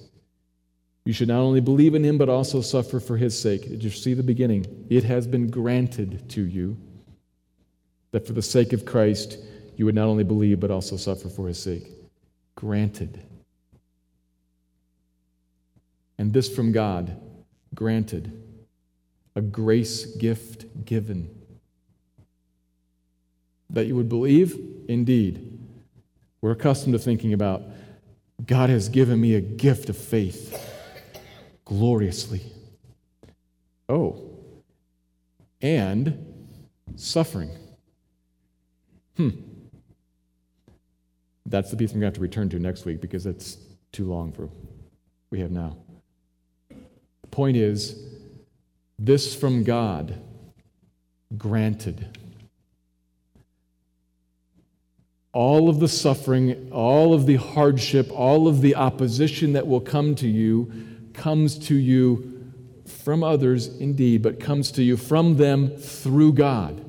you 1.06 1.14
should 1.14 1.28
not 1.28 1.40
only 1.40 1.60
believe 1.60 1.94
in 1.94 2.04
him, 2.04 2.18
but 2.18 2.28
also 2.28 2.60
suffer 2.60 3.00
for 3.00 3.16
his 3.16 3.38
sake. 3.38 3.62
Did 3.62 3.82
you 3.82 3.90
see 3.90 4.12
the 4.12 4.22
beginning? 4.22 4.86
It 4.90 5.04
has 5.04 5.26
been 5.26 5.48
granted 5.48 6.28
to 6.30 6.42
you 6.42 6.76
that 8.12 8.26
for 8.26 8.32
the 8.32 8.42
sake 8.42 8.72
of 8.72 8.84
Christ, 8.84 9.38
you 9.76 9.84
would 9.84 9.94
not 9.94 10.06
only 10.06 10.24
believe, 10.24 10.60
but 10.60 10.70
also 10.70 10.96
suffer 10.96 11.28
for 11.28 11.48
his 11.48 11.60
sake. 11.60 11.88
Granted. 12.54 13.20
And 16.18 16.32
this 16.32 16.54
from 16.54 16.72
God, 16.72 17.20
granted. 17.74 18.38
A 19.34 19.40
grace 19.40 20.04
gift 20.16 20.84
given. 20.84 21.28
That 23.70 23.86
you 23.86 23.96
would 23.96 24.08
believe? 24.08 24.58
Indeed. 24.88 25.58
We're 26.42 26.52
accustomed 26.52 26.92
to 26.92 26.98
thinking 26.98 27.32
about 27.32 27.62
God 28.44 28.68
has 28.70 28.88
given 28.88 29.20
me 29.20 29.34
a 29.34 29.40
gift 29.40 29.88
of 29.88 29.96
faith 29.96 30.58
gloriously. 31.64 32.42
Oh, 33.88 34.30
and 35.60 36.50
suffering. 36.96 37.50
Hmm. 39.16 39.30
That's 41.46 41.70
the 41.70 41.76
piece 41.76 41.92
I'm 41.92 42.00
going 42.00 42.02
to 42.02 42.06
have 42.06 42.14
to 42.14 42.20
return 42.20 42.48
to 42.50 42.58
next 42.58 42.84
week 42.84 43.00
because 43.00 43.26
it's 43.26 43.58
too 43.92 44.06
long 44.06 44.32
for 44.32 44.48
we 45.30 45.40
have 45.40 45.50
now. 45.50 45.76
The 46.68 47.28
point 47.30 47.56
is, 47.56 48.02
this 48.98 49.34
from 49.34 49.64
God, 49.64 50.20
granted. 51.36 52.18
All 55.32 55.70
of 55.70 55.80
the 55.80 55.88
suffering, 55.88 56.70
all 56.70 57.14
of 57.14 57.24
the 57.24 57.36
hardship, 57.36 58.10
all 58.12 58.46
of 58.46 58.60
the 58.60 58.74
opposition 58.74 59.54
that 59.54 59.66
will 59.66 59.80
come 59.80 60.14
to 60.16 60.28
you 60.28 60.70
comes 61.14 61.58
to 61.68 61.74
you 61.74 62.52
from 62.86 63.24
others, 63.24 63.68
indeed, 63.78 64.22
but 64.22 64.38
comes 64.38 64.70
to 64.72 64.82
you 64.82 64.96
from 64.96 65.36
them 65.38 65.76
through 65.76 66.34
God. 66.34 66.84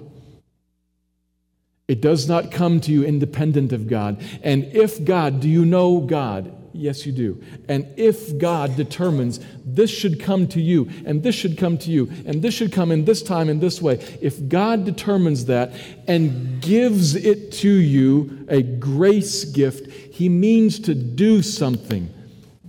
It 1.88 2.02
does 2.02 2.30
not 2.30 2.52
come 2.52 2.80
to 2.82 2.92
you 2.92 3.04
independent 3.04 3.74
of 3.74 3.88
God. 3.88 4.22
And 4.42 4.64
if 4.66 5.04
God, 5.04 5.42
do 5.42 5.50
you 5.50 5.66
know 5.66 6.00
God? 6.00 6.56
Yes, 6.72 7.06
you 7.06 7.12
do. 7.12 7.44
And 7.68 7.88
if 7.98 8.38
God 8.40 8.76
determines 8.76 9.40
this 9.64 9.92
should 9.92 10.20
come 10.20 10.48
to 10.48 10.62
you, 10.62 10.90
and 11.06 11.22
this 11.22 11.36
should 11.36 11.58
come 11.58 11.78
to 11.80 11.92
you, 11.92 12.10
and 12.26 12.42
this 12.42 12.54
should 12.54 12.72
come 12.72 12.92
in 12.92 13.06
this 13.06 13.22
time 13.22 13.48
in 13.48 13.60
this 13.60 13.82
way, 13.82 13.96
if 14.22 14.48
God 14.48 14.86
determines 14.86 15.46
that 15.46 15.74
and 16.08 16.62
gives 16.62 17.16
it 17.16 17.52
to 17.54 17.70
you, 17.70 18.46
a 18.50 18.64
grace 18.64 19.44
gift, 19.44 19.92
He 19.92 20.30
means 20.30 20.80
to 20.80 20.96
do 20.96 21.44
something 21.44 22.12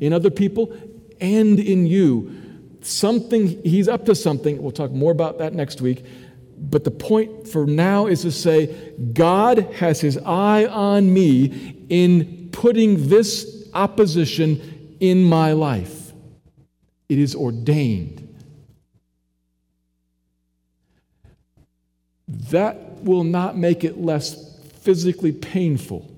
in 0.00 0.12
other 0.12 0.30
people 0.30 0.76
and 1.20 1.58
in 1.58 1.86
you. 1.86 2.42
Something, 2.82 3.62
He's 3.62 3.88
up 3.88 4.04
to 4.06 4.14
something. 4.14 4.60
We'll 4.60 4.72
talk 4.72 4.90
more 4.90 5.12
about 5.12 5.38
that 5.38 5.54
next 5.54 5.80
week 5.80 6.04
but 6.70 6.84
the 6.84 6.90
point 6.90 7.48
for 7.48 7.66
now 7.66 8.06
is 8.06 8.22
to 8.22 8.32
say, 8.32 8.92
God 9.12 9.58
has 9.74 10.00
his 10.00 10.18
eye 10.18 10.66
on 10.66 11.12
me 11.12 11.84
in 11.88 12.48
putting 12.52 13.08
this 13.08 13.68
opposition 13.74 14.96
in 15.00 15.24
my 15.24 15.52
life. 15.52 16.12
It 17.08 17.18
is 17.18 17.34
ordained. 17.34 18.20
That 22.28 23.02
will 23.02 23.24
not 23.24 23.56
make 23.56 23.84
it 23.84 24.00
less 24.00 24.58
physically 24.80 25.32
painful. 25.32 26.10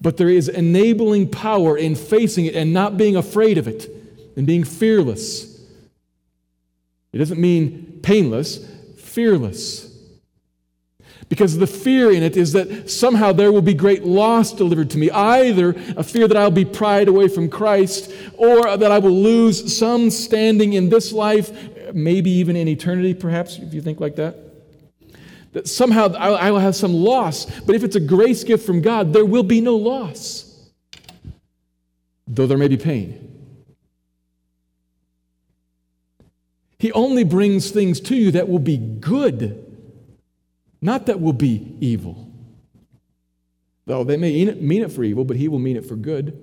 But 0.00 0.16
there 0.16 0.28
is 0.28 0.48
enabling 0.48 1.30
power 1.30 1.76
in 1.76 1.94
facing 1.94 2.46
it 2.46 2.54
and 2.54 2.72
not 2.72 2.96
being 2.96 3.16
afraid 3.16 3.56
of 3.56 3.68
it 3.68 3.88
and 4.36 4.46
being 4.46 4.64
fearless. 4.64 5.51
It 7.12 7.18
doesn't 7.18 7.40
mean 7.40 8.00
painless, 8.02 8.66
fearless. 8.96 9.90
Because 11.28 11.56
the 11.56 11.66
fear 11.66 12.10
in 12.10 12.22
it 12.22 12.36
is 12.36 12.52
that 12.52 12.90
somehow 12.90 13.32
there 13.32 13.52
will 13.52 13.62
be 13.62 13.74
great 13.74 14.04
loss 14.04 14.52
delivered 14.52 14.90
to 14.90 14.98
me. 14.98 15.10
Either 15.10 15.70
a 15.96 16.02
fear 16.02 16.28
that 16.28 16.36
I'll 16.36 16.50
be 16.50 16.64
pried 16.64 17.08
away 17.08 17.28
from 17.28 17.48
Christ, 17.48 18.12
or 18.36 18.76
that 18.76 18.90
I 18.90 18.98
will 18.98 19.16
lose 19.16 19.74
some 19.74 20.10
standing 20.10 20.74
in 20.74 20.90
this 20.90 21.10
life, 21.12 21.50
maybe 21.94 22.30
even 22.30 22.56
in 22.56 22.68
eternity, 22.68 23.14
perhaps, 23.14 23.58
if 23.58 23.72
you 23.72 23.80
think 23.80 23.98
like 24.00 24.16
that. 24.16 24.36
That 25.52 25.68
somehow 25.68 26.14
I 26.14 26.50
will 26.50 26.58
have 26.58 26.76
some 26.76 26.92
loss. 26.92 27.46
But 27.60 27.76
if 27.76 27.84
it's 27.84 27.96
a 27.96 28.00
grace 28.00 28.44
gift 28.44 28.66
from 28.66 28.82
God, 28.82 29.12
there 29.12 29.24
will 29.24 29.42
be 29.42 29.60
no 29.60 29.76
loss, 29.76 30.70
though 32.26 32.46
there 32.46 32.58
may 32.58 32.68
be 32.68 32.78
pain. 32.78 33.21
He 36.82 36.90
only 36.94 37.22
brings 37.22 37.70
things 37.70 38.00
to 38.00 38.16
you 38.16 38.32
that 38.32 38.48
will 38.48 38.58
be 38.58 38.76
good, 38.76 39.72
not 40.80 41.06
that 41.06 41.20
will 41.20 41.32
be 41.32 41.76
evil. 41.80 42.28
Though 43.86 44.02
they 44.02 44.16
may 44.16 44.44
mean 44.46 44.82
it 44.82 44.90
for 44.90 45.04
evil, 45.04 45.24
but 45.24 45.36
He 45.36 45.46
will 45.46 45.60
mean 45.60 45.76
it 45.76 45.86
for 45.86 45.94
good. 45.94 46.36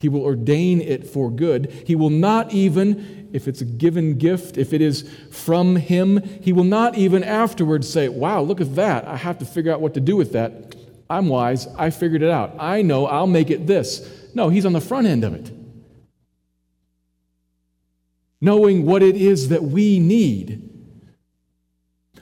He 0.00 0.08
will 0.08 0.22
ordain 0.22 0.80
it 0.80 1.06
for 1.06 1.30
good. 1.30 1.70
He 1.86 1.94
will 1.94 2.10
not 2.10 2.52
even, 2.52 3.30
if 3.32 3.46
it's 3.46 3.60
a 3.60 3.64
given 3.64 4.18
gift, 4.18 4.58
if 4.58 4.72
it 4.72 4.80
is 4.80 5.08
from 5.30 5.76
Him, 5.76 6.20
He 6.42 6.52
will 6.52 6.64
not 6.64 6.96
even 6.96 7.22
afterwards 7.22 7.88
say, 7.88 8.08
Wow, 8.08 8.40
look 8.40 8.60
at 8.60 8.74
that. 8.74 9.06
I 9.06 9.16
have 9.16 9.38
to 9.38 9.44
figure 9.44 9.72
out 9.72 9.80
what 9.80 9.94
to 9.94 10.00
do 10.00 10.16
with 10.16 10.32
that. 10.32 10.74
I'm 11.08 11.28
wise. 11.28 11.68
I 11.78 11.90
figured 11.90 12.22
it 12.22 12.30
out. 12.30 12.56
I 12.58 12.82
know 12.82 13.06
I'll 13.06 13.28
make 13.28 13.50
it 13.50 13.68
this. 13.68 14.10
No, 14.34 14.48
He's 14.48 14.66
on 14.66 14.72
the 14.72 14.80
front 14.80 15.06
end 15.06 15.22
of 15.22 15.34
it. 15.34 15.53
Knowing 18.44 18.84
what 18.84 19.02
it 19.02 19.16
is 19.16 19.48
that 19.48 19.62
we 19.62 19.98
need. 19.98 20.70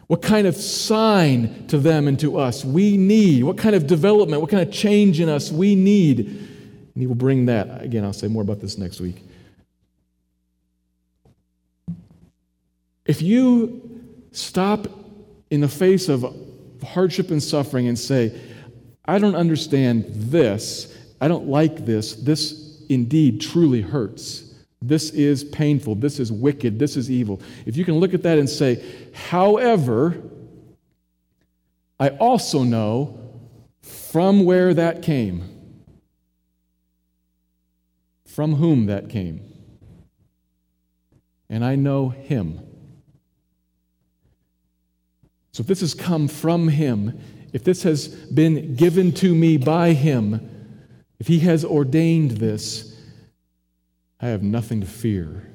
What 0.07 0.23
kind 0.23 0.47
of 0.47 0.55
sign 0.55 1.66
to 1.66 1.79
them 1.79 2.07
and 2.07 2.18
to 2.20 2.39
us 2.39 2.64
we 2.64 2.97
need? 2.97 3.43
What 3.43 3.59
kind 3.59 3.75
of 3.75 3.87
development, 3.87 4.41
what 4.41 4.51
kind 4.51 4.62
of 4.62 4.73
change 4.73 5.18
in 5.18 5.29
us 5.29 5.51
we 5.51 5.75
need? 5.75 6.18
And 6.20 6.95
He 6.95 7.07
will 7.07 7.16
bring 7.16 7.47
that. 7.47 7.83
Again, 7.83 8.05
I'll 8.05 8.12
say 8.12 8.29
more 8.29 8.43
about 8.43 8.61
this 8.61 8.79
next 8.79 9.01
week. 9.01 9.25
If 13.05 13.20
you 13.20 14.01
stop 14.31 14.87
in 15.51 15.61
the 15.61 15.68
face 15.68 16.09
of 16.09 16.25
hardship 16.85 17.31
and 17.31 17.43
suffering 17.43 17.89
and 17.89 17.99
say, 17.99 18.39
I 19.05 19.18
don't 19.18 19.35
understand 19.35 20.05
this, 20.09 20.97
I 21.20 21.27
don't 21.27 21.49
like 21.49 21.85
this, 21.85 22.14
this 22.14 22.85
indeed 22.89 23.41
truly 23.41 23.81
hurts. 23.81 24.51
This 24.83 25.11
is 25.11 25.45
painful. 25.45 25.95
This 25.95 26.18
is 26.18 26.33
wicked. 26.33 26.78
This 26.78 26.97
is 26.97 27.11
evil. 27.11 27.41
If 27.66 27.76
you 27.76 27.85
can 27.85 27.95
look 27.95 28.14
at 28.14 28.22
that 28.24 28.39
and 28.39 28.51
say, 28.51 28.85
however, 29.14 30.20
I 32.01 32.09
also 32.11 32.64
know 32.64 33.18
from 33.80 34.45
where 34.45 34.74
that 34.74 35.03
came, 35.03 35.49
from 38.26 38.57
whom 38.57 38.87
that 38.87 39.09
came, 39.09 39.41
and 41.49 41.64
I 41.64 41.76
know 41.76 42.09
him. 42.09 42.61
So 45.53 45.61
if 45.61 45.66
this 45.66 45.80
has 45.80 45.95
come 45.95 46.28
from 46.28 46.68
him, 46.68 47.20
if 47.53 47.62
this 47.62 47.83
has 47.83 48.09
been 48.09 48.74
given 48.74 49.12
to 49.12 49.35
me 49.35 49.59
by 49.59 49.93
him, 49.93 50.49
if 51.18 51.28
he 51.28 51.41
has 51.41 51.64
ordained 51.64 52.33
this, 52.33 52.91
I 54.25 54.29
have 54.29 54.45
nothing 54.45 54.81
to 54.81 54.87
fear. 54.87 55.49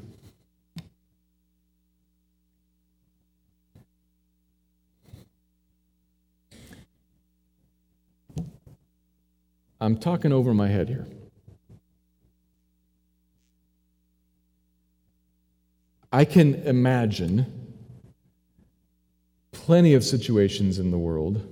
I'm 9.79 9.97
talking 9.97 10.33
over 10.33 10.53
my 10.53 10.67
head 10.67 10.89
here. 10.89 11.07
I 16.11 16.25
can 16.25 16.55
imagine 16.65 17.45
plenty 19.53 19.93
of 19.93 20.03
situations 20.03 20.77
in 20.77 20.91
the 20.91 20.97
world 20.97 21.45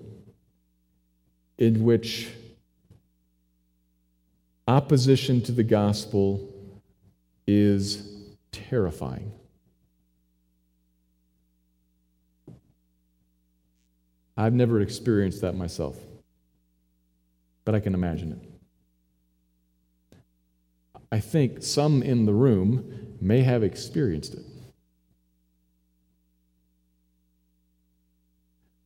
in 1.57 1.85
which 1.85 2.29
opposition 4.67 5.39
to 5.43 5.53
the 5.53 5.63
gospel 5.63 6.51
is 7.47 8.07
terrifying. 8.51 9.31
I've 14.37 14.53
never 14.53 14.81
experienced 14.81 15.41
that 15.41 15.55
myself, 15.55 15.97
but 17.63 17.73
I 17.75 17.79
can 17.79 17.93
imagine 17.93 18.33
it. 18.33 18.55
I 21.11 21.19
think 21.19 21.63
some 21.63 22.03
in 22.03 22.25
the 22.25 22.33
room 22.33 23.15
may 23.21 23.43
have 23.43 23.63
experienced 23.63 24.33
it. 24.33 24.45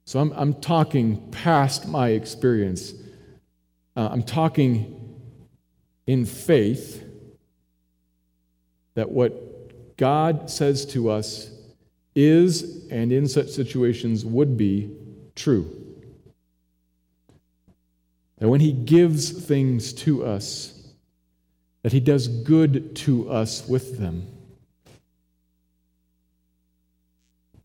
So 0.05 0.19
I'm, 0.19 0.31
I'm 0.33 0.53
talking 0.55 1.29
past 1.31 1.87
my 1.87 2.09
experience. 2.09 2.93
Uh, 3.95 4.09
I'm 4.11 4.23
talking 4.23 4.95
in 6.07 6.25
faith 6.25 7.03
that 8.99 9.09
what 9.09 9.95
God 9.95 10.49
says 10.49 10.85
to 10.87 11.09
us 11.09 11.49
is, 12.15 12.85
and 12.89 13.13
in 13.13 13.29
such 13.29 13.47
situations 13.47 14.25
would 14.25 14.57
be, 14.57 14.93
true. 15.35 15.73
That 18.39 18.49
when 18.49 18.59
He 18.59 18.73
gives 18.73 19.31
things 19.31 19.93
to 19.93 20.25
us, 20.25 20.73
that 21.83 21.93
He 21.93 22.01
does 22.01 22.27
good 22.27 22.93
to 22.97 23.29
us 23.31 23.65
with 23.69 23.97
them. 23.97 24.27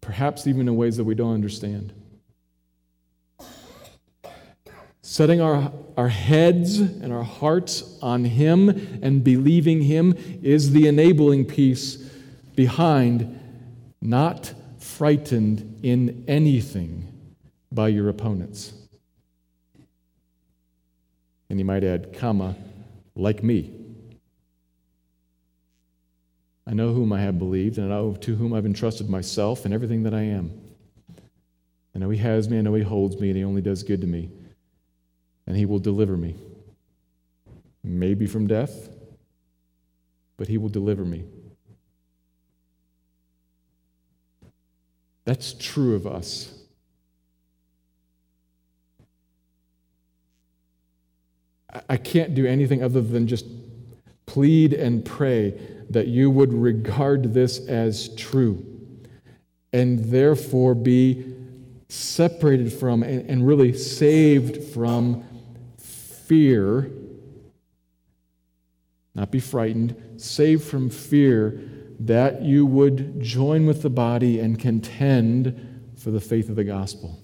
Perhaps 0.00 0.46
even 0.46 0.68
in 0.68 0.76
ways 0.76 0.98
that 0.98 1.04
we 1.04 1.16
don't 1.16 1.34
understand. 1.34 1.92
Setting 5.14 5.40
our, 5.40 5.70
our 5.96 6.08
heads 6.08 6.80
and 6.80 7.12
our 7.12 7.22
hearts 7.22 7.96
on 8.02 8.24
Him 8.24 8.68
and 9.00 9.22
believing 9.22 9.80
Him 9.80 10.12
is 10.42 10.72
the 10.72 10.88
enabling 10.88 11.44
piece 11.44 11.98
behind 12.56 13.38
not 14.00 14.52
frightened 14.80 15.78
in 15.84 16.24
anything 16.26 17.06
by 17.70 17.86
your 17.86 18.08
opponents. 18.08 18.72
And 21.48 21.60
you 21.60 21.64
might 21.64 21.84
add, 21.84 22.12
comma, 22.12 22.56
like 23.14 23.44
me. 23.44 23.70
I 26.66 26.74
know 26.74 26.92
whom 26.92 27.12
I 27.12 27.20
have 27.20 27.38
believed, 27.38 27.78
and 27.78 27.86
I 27.86 27.98
know 27.98 28.14
to 28.14 28.34
whom 28.34 28.52
I've 28.52 28.66
entrusted 28.66 29.08
myself 29.08 29.64
and 29.64 29.72
everything 29.72 30.02
that 30.02 30.12
I 30.12 30.22
am. 30.22 30.50
I 31.94 32.00
know 32.00 32.10
He 32.10 32.18
has 32.18 32.48
me, 32.48 32.58
I 32.58 32.62
know 32.62 32.74
He 32.74 32.82
holds 32.82 33.20
me, 33.20 33.28
and 33.28 33.36
He 33.36 33.44
only 33.44 33.62
does 33.62 33.84
good 33.84 34.00
to 34.00 34.08
me 34.08 34.28
and 35.46 35.56
he 35.56 35.66
will 35.66 35.78
deliver 35.78 36.16
me. 36.16 36.36
Maybe 37.82 38.26
from 38.26 38.46
death, 38.46 38.88
but 40.36 40.48
he 40.48 40.58
will 40.58 40.68
deliver 40.68 41.04
me. 41.04 41.24
That's 45.24 45.54
true 45.54 45.94
of 45.94 46.06
us. 46.06 46.52
I 51.88 51.96
can't 51.96 52.34
do 52.34 52.46
anything 52.46 52.82
other 52.82 53.00
than 53.00 53.26
just 53.26 53.46
plead 54.26 54.72
and 54.72 55.04
pray 55.04 55.58
that 55.90 56.06
you 56.06 56.30
would 56.30 56.52
regard 56.52 57.34
this 57.34 57.66
as 57.66 58.14
true 58.16 58.64
and 59.72 59.98
therefore 60.04 60.74
be 60.74 61.34
separated 61.88 62.72
from 62.72 63.02
and, 63.02 63.46
really 63.46 63.72
saved 63.72 64.72
from 64.72 65.24
fear, 66.26 66.90
not 69.14 69.30
be 69.30 69.40
frightened, 69.40 70.20
saved 70.20 70.64
from 70.64 70.90
fear, 70.90 71.60
that 72.00 72.42
you 72.42 72.66
would 72.66 73.20
join 73.20 73.66
with 73.66 73.82
the 73.82 73.90
body 73.90 74.40
and 74.40 74.58
contend 74.58 75.92
for 75.96 76.10
the 76.10 76.20
faith 76.20 76.48
of 76.48 76.56
the 76.56 76.64
gospel. 76.64 77.18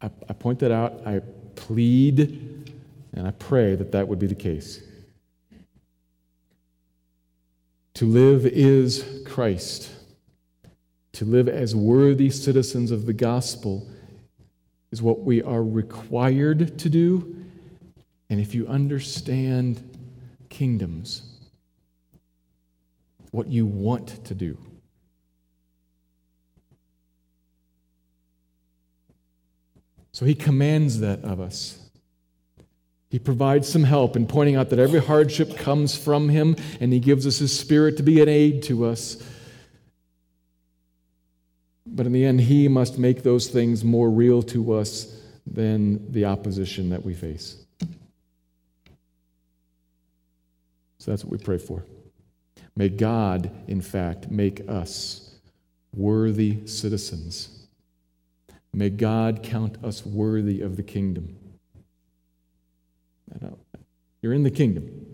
I, 0.00 0.10
I 0.28 0.32
point 0.32 0.58
that 0.60 0.72
out. 0.72 1.00
I 1.06 1.20
plead 1.54 2.74
and 3.12 3.26
I 3.26 3.30
pray 3.32 3.74
that 3.74 3.92
that 3.92 4.08
would 4.08 4.18
be 4.18 4.26
the 4.26 4.34
case. 4.34 4.82
To 7.94 8.06
live 8.06 8.46
is 8.46 9.22
Christ. 9.26 9.90
To 11.14 11.24
live 11.24 11.48
as 11.48 11.74
worthy 11.74 12.30
citizens 12.30 12.90
of 12.90 13.06
the 13.06 13.12
gospel 13.12 13.88
is 14.90 15.02
what 15.02 15.20
we 15.20 15.42
are 15.42 15.62
required 15.62 16.78
to 16.78 16.88
do. 16.88 17.36
And 18.30 18.40
if 18.40 18.54
you 18.54 18.66
understand 18.66 19.98
kingdoms, 20.48 21.22
what 23.30 23.48
you 23.48 23.66
want 23.66 24.24
to 24.24 24.34
do. 24.34 24.58
So 30.12 30.24
he 30.24 30.34
commands 30.34 31.00
that 31.00 31.22
of 31.22 31.40
us. 31.40 31.78
He 33.10 33.18
provides 33.18 33.68
some 33.68 33.84
help 33.84 34.16
in 34.16 34.26
pointing 34.26 34.56
out 34.56 34.68
that 34.70 34.78
every 34.78 35.00
hardship 35.00 35.56
comes 35.56 35.96
from 35.96 36.28
him, 36.28 36.56
and 36.80 36.92
he 36.92 37.00
gives 37.00 37.26
us 37.26 37.38
his 37.38 37.56
spirit 37.56 37.96
to 37.98 38.02
be 38.02 38.20
an 38.20 38.28
aid 38.28 38.62
to 38.64 38.84
us. 38.84 39.22
But 41.98 42.06
in 42.06 42.12
the 42.12 42.24
end, 42.24 42.42
He 42.42 42.68
must 42.68 42.96
make 42.96 43.24
those 43.24 43.48
things 43.48 43.82
more 43.82 44.08
real 44.08 44.40
to 44.44 44.74
us 44.74 45.20
than 45.44 46.12
the 46.12 46.26
opposition 46.26 46.90
that 46.90 47.04
we 47.04 47.12
face. 47.12 47.56
So 51.00 51.10
that's 51.10 51.24
what 51.24 51.32
we 51.32 51.38
pray 51.38 51.58
for. 51.58 51.84
May 52.76 52.88
God, 52.88 53.50
in 53.66 53.80
fact, 53.80 54.30
make 54.30 54.62
us 54.68 55.40
worthy 55.92 56.64
citizens. 56.68 57.66
May 58.72 58.90
God 58.90 59.42
count 59.42 59.82
us 59.82 60.06
worthy 60.06 60.60
of 60.60 60.76
the 60.76 60.84
kingdom. 60.84 61.36
You're 64.22 64.34
in 64.34 64.44
the 64.44 64.52
kingdom. 64.52 65.07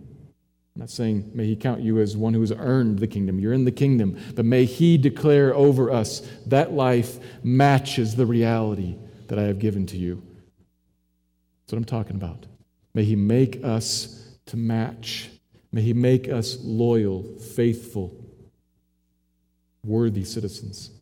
I'm 0.74 0.80
not 0.80 0.90
saying 0.90 1.30
may 1.34 1.46
he 1.46 1.56
count 1.56 1.82
you 1.82 2.00
as 2.00 2.16
one 2.16 2.34
who 2.34 2.40
has 2.40 2.52
earned 2.52 2.98
the 2.98 3.06
kingdom. 3.06 3.38
You're 3.38 3.52
in 3.52 3.64
the 3.64 3.72
kingdom. 3.72 4.18
But 4.34 4.44
may 4.44 4.64
he 4.64 4.98
declare 4.98 5.54
over 5.54 5.90
us 5.90 6.20
that 6.46 6.72
life 6.72 7.18
matches 7.44 8.16
the 8.16 8.26
reality 8.26 8.96
that 9.28 9.38
I 9.38 9.42
have 9.42 9.60
given 9.60 9.86
to 9.86 9.96
you. 9.96 10.22
That's 11.62 11.72
what 11.72 11.78
I'm 11.78 11.84
talking 11.84 12.16
about. 12.16 12.46
May 12.92 13.04
he 13.04 13.14
make 13.14 13.62
us 13.62 14.36
to 14.46 14.56
match 14.56 15.30
May 15.74 15.82
He 15.82 15.92
make 15.92 16.28
us 16.28 16.56
loyal, 16.62 17.24
faithful, 17.40 18.14
worthy 19.84 20.22
citizens. 20.22 20.92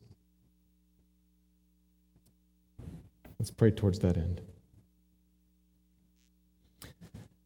Let's 3.38 3.50
pray 3.50 3.70
towards 3.70 3.98
that 3.98 4.16
end. 4.16 4.40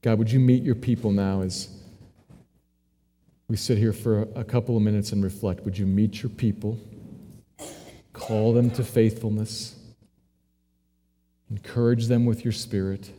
God, 0.03 0.20
would 0.20 0.31
you 0.31 0.39
meet 0.39 0.62
your 0.62 0.77
people 0.77 1.11
now 1.11 1.41
as 1.41 1.68
we 3.49 3.57
sit 3.57 3.78
here 3.78 3.92
for 3.92 4.22
a 4.34 4.44
couple 4.44 4.76
of 4.76 4.82
minutes 4.82 5.12
and 5.12 5.22
reflect? 5.22 5.64
Would 5.64 5.78
you 5.78 5.86
meet 5.86 6.22
your 6.22 6.30
people? 6.30 6.78
Call 8.12 8.53
them 8.53 8.70
to 8.70 8.82
faithfulness. 8.82 9.76
Encourage 11.51 12.07
them 12.07 12.26
with 12.26 12.44
your 12.44 12.53
spirit. 12.53 13.11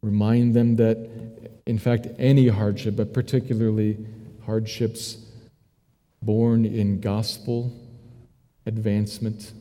Remind 0.00 0.54
them 0.54 0.76
that, 0.76 1.50
in 1.66 1.78
fact, 1.78 2.06
any 2.18 2.48
hardship, 2.48 2.96
but 2.96 3.12
particularly 3.12 4.06
hardships 4.46 5.18
born 6.22 6.64
in 6.64 7.00
gospel 7.00 7.72
advancement, 8.64 9.52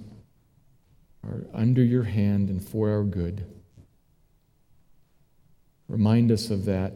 are 1.26 1.46
under 1.54 1.84
your 1.84 2.04
hand 2.04 2.50
and 2.50 2.66
for 2.66 2.90
our 2.92 3.04
good. 3.04 3.46
Remind 5.90 6.32
us 6.32 6.50
of 6.50 6.66
that 6.66 6.94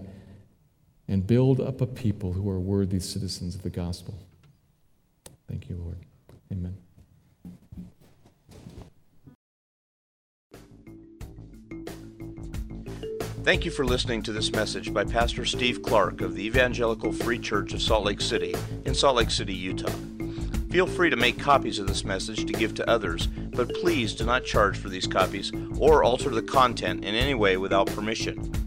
and 1.08 1.26
build 1.26 1.60
up 1.60 1.82
a 1.82 1.88
people 1.88 2.34
who 2.34 2.50
are 2.50 2.60
worthy 2.60 3.00
citizens 3.00 3.56
of 3.56 3.64
the 3.64 3.70
gospel. 3.70 4.18
Thank 5.48 5.70
you, 5.70 5.78
Lord. 5.78 5.98
Amen. 6.52 6.78
Thank 13.44 13.64
you 13.64 13.72
for 13.72 13.86
listening 13.86 14.24
to 14.24 14.34
this 14.34 14.52
message 14.52 14.94
by 14.94 15.06
Pastor 15.06 15.46
Steve 15.46 15.82
Clark 15.82 16.20
of 16.20 16.36
the 16.36 16.46
Evangelical 16.46 17.14
Free 17.14 17.40
Church 17.40 17.74
of 17.74 17.82
Salt 17.82 18.04
Lake 18.04 18.20
City 18.20 18.54
in 18.84 18.94
Salt 18.94 19.16
Lake 19.16 19.32
City, 19.32 19.54
Utah. 19.54 19.90
Feel 20.70 20.86
free 20.86 21.10
to 21.10 21.16
make 21.16 21.40
copies 21.40 21.80
of 21.80 21.88
this 21.88 22.04
message 22.04 22.46
to 22.46 22.52
give 22.52 22.74
to 22.76 22.90
others, 22.90 23.28
but 23.28 23.74
please 23.76 24.14
do 24.14 24.26
not 24.26 24.44
charge 24.44 24.78
for 24.78 24.90
these 24.90 25.08
copies 25.08 25.54
or 25.80 26.04
alter 26.04 26.30
the 26.30 26.42
content 26.42 27.06
in 27.06 27.16
any 27.16 27.36
way 27.36 27.56
without 27.56 27.88
permission. 27.88 28.67